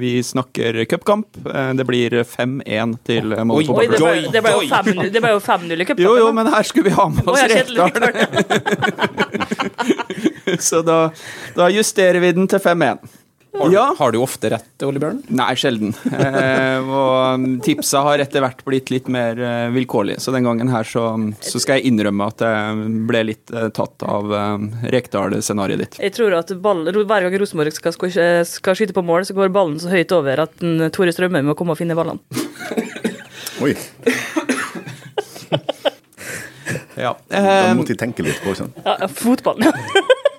Vi 0.00 0.22
snakker 0.24 0.78
cupkamp. 0.88 1.36
Det 1.76 1.84
blir 1.84 2.14
5-1 2.24 2.94
til 3.04 3.34
Molde 3.44 3.74
Oi, 3.76 3.84
det 3.92 4.00
ble, 4.00 4.30
det 4.32 4.40
ble 4.40 4.54
jo 4.54 4.62
5-0 4.70 5.10
det 5.12 5.20
jo 5.20 5.42
5-0 5.44 5.76
i 5.76 5.84
cupkampen. 5.84 6.06
Jo, 6.06 6.14
jo, 6.16 6.30
men 6.32 6.48
her 6.54 6.64
skulle 6.64 6.88
vi 6.88 6.94
ha 6.96 7.04
med 7.12 7.28
oss. 7.28 7.42
Rekdal. 7.52 7.92
Så 10.58 10.80
da, 10.82 11.10
da 11.54 11.68
justerer 11.68 12.20
vi 12.24 12.32
den 12.32 12.48
til 12.48 12.64
5-1. 12.64 13.21
Ja. 13.52 13.94
Har 13.98 14.12
du 14.12 14.18
ofte 14.22 14.48
rett, 14.50 14.82
Ole 14.86 15.00
Bjørn? 15.02 15.18
Nei, 15.28 15.52
sjelden. 15.60 15.92
Eh, 16.08 16.88
og 16.88 17.44
tipsa 17.66 18.00
har 18.06 18.22
etter 18.24 18.40
hvert 18.44 18.62
blitt 18.64 18.88
litt 18.92 19.10
mer 19.12 19.36
eh, 19.36 19.66
vilkårlige, 19.74 20.22
så 20.24 20.32
den 20.32 20.46
gangen 20.48 20.70
her 20.72 20.88
så, 20.88 21.04
så 21.44 21.60
skal 21.60 21.78
jeg 21.78 21.92
innrømme 21.92 22.30
at 22.32 22.40
jeg 22.46 22.86
ble 23.10 23.22
litt 23.28 23.52
eh, 23.52 23.68
tatt 23.76 24.06
av 24.08 24.32
eh, 24.32 24.64
Rekdal-scenarioet 24.94 25.84
ditt. 25.84 26.00
Jeg 26.00 26.16
tror 26.16 26.38
at 26.40 26.54
ball, 26.64 26.86
hver 26.88 27.28
gang 27.28 27.36
Rosenborg 27.42 27.76
skal, 27.76 27.92
skal, 27.98 28.16
skal 28.48 28.78
skyte 28.78 28.96
på 28.96 29.04
mål, 29.04 29.28
så 29.28 29.36
går 29.36 29.52
ballen 29.52 29.76
så 29.82 29.92
høyt 29.92 30.16
over 30.16 30.46
at 30.46 30.56
den, 30.62 30.88
Tore 30.94 31.12
Strømme 31.12 31.44
må 31.44 31.56
komme 31.58 31.76
og 31.76 31.80
finne 31.82 31.98
ballene. 31.98 32.24
Oi, 33.62 33.76
Ja. 37.02 37.16
Eh, 37.28 37.74
måtte 37.74 37.94
de 37.94 37.98
tenke 37.98 38.24
litt 38.24 38.40
på. 38.44 38.54
Sånn. 38.56 38.72
Ja, 38.84 38.96
ja, 39.00 39.08
fotballen. 39.08 39.72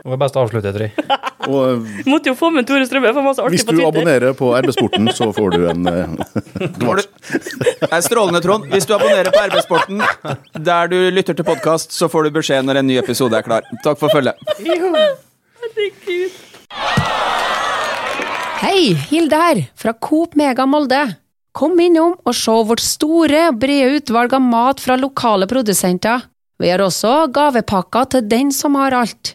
Det 0.00 0.08
var 0.08 0.20
best 0.22 0.36
å 0.38 0.44
avslutte, 0.46 0.70
tror 0.72 0.86
jeg. 0.86 0.92
Og 1.50 1.86
Måtte 2.08 2.30
jo 2.30 2.34
få 2.36 2.50
med 2.52 2.66
Tore 2.68 2.84
Strømme, 2.86 3.10
for 3.16 3.24
masse 3.24 3.40
artig 3.42 3.44
på 3.44 3.48
artig 3.48 3.58
hvis 3.58 3.66
på 3.66 3.72
du 3.72 3.78
Twitter. 3.78 3.92
abonnerer 3.92 4.36
på 4.36 4.50
RB-sporten, 4.60 5.08
så 5.16 5.30
får 5.36 5.54
du 5.56 5.62
en 5.72 5.88
eh, 5.88 6.10
det 7.80 7.88
er 7.90 8.04
strålende, 8.04 8.42
Trond. 8.44 8.68
Hvis 8.72 8.86
du 8.88 8.92
abonnerer 8.96 9.32
på 9.32 9.40
RB-sporten 9.48 10.02
der 10.68 10.92
du 10.92 10.98
lytter 11.16 11.36
til 11.38 11.48
podkast, 11.48 11.96
så 11.96 12.08
får 12.12 12.28
du 12.28 12.36
beskjed 12.38 12.68
når 12.68 12.82
en 12.82 12.88
ny 12.92 12.98
episode 13.00 13.36
er 13.36 13.46
klar. 13.46 13.66
Takk 13.84 13.98
for 14.00 14.12
følget. 14.12 14.36
Herregud. 14.60 16.38
Hei, 18.60 18.92
Hilde 19.10 19.40
her, 19.40 19.62
fra 19.80 19.92
Coop 19.96 20.36
Mega 20.38 20.66
Molde. 20.68 21.00
Kom 21.56 21.80
innom 21.82 22.14
og 22.28 22.36
se 22.36 22.52
vårt 22.68 22.82
store 22.84 23.46
og 23.48 23.58
brede 23.64 23.96
utvalg 23.98 24.36
av 24.36 24.44
mat 24.44 24.80
fra 24.84 24.94
lokale 25.00 25.48
produsenter. 25.50 26.28
Vi 26.60 26.68
har 26.70 26.84
også 26.84 27.24
gavepakker 27.34 28.10
til 28.14 28.28
den 28.30 28.52
som 28.54 28.76
har 28.78 28.94
alt. 29.00 29.34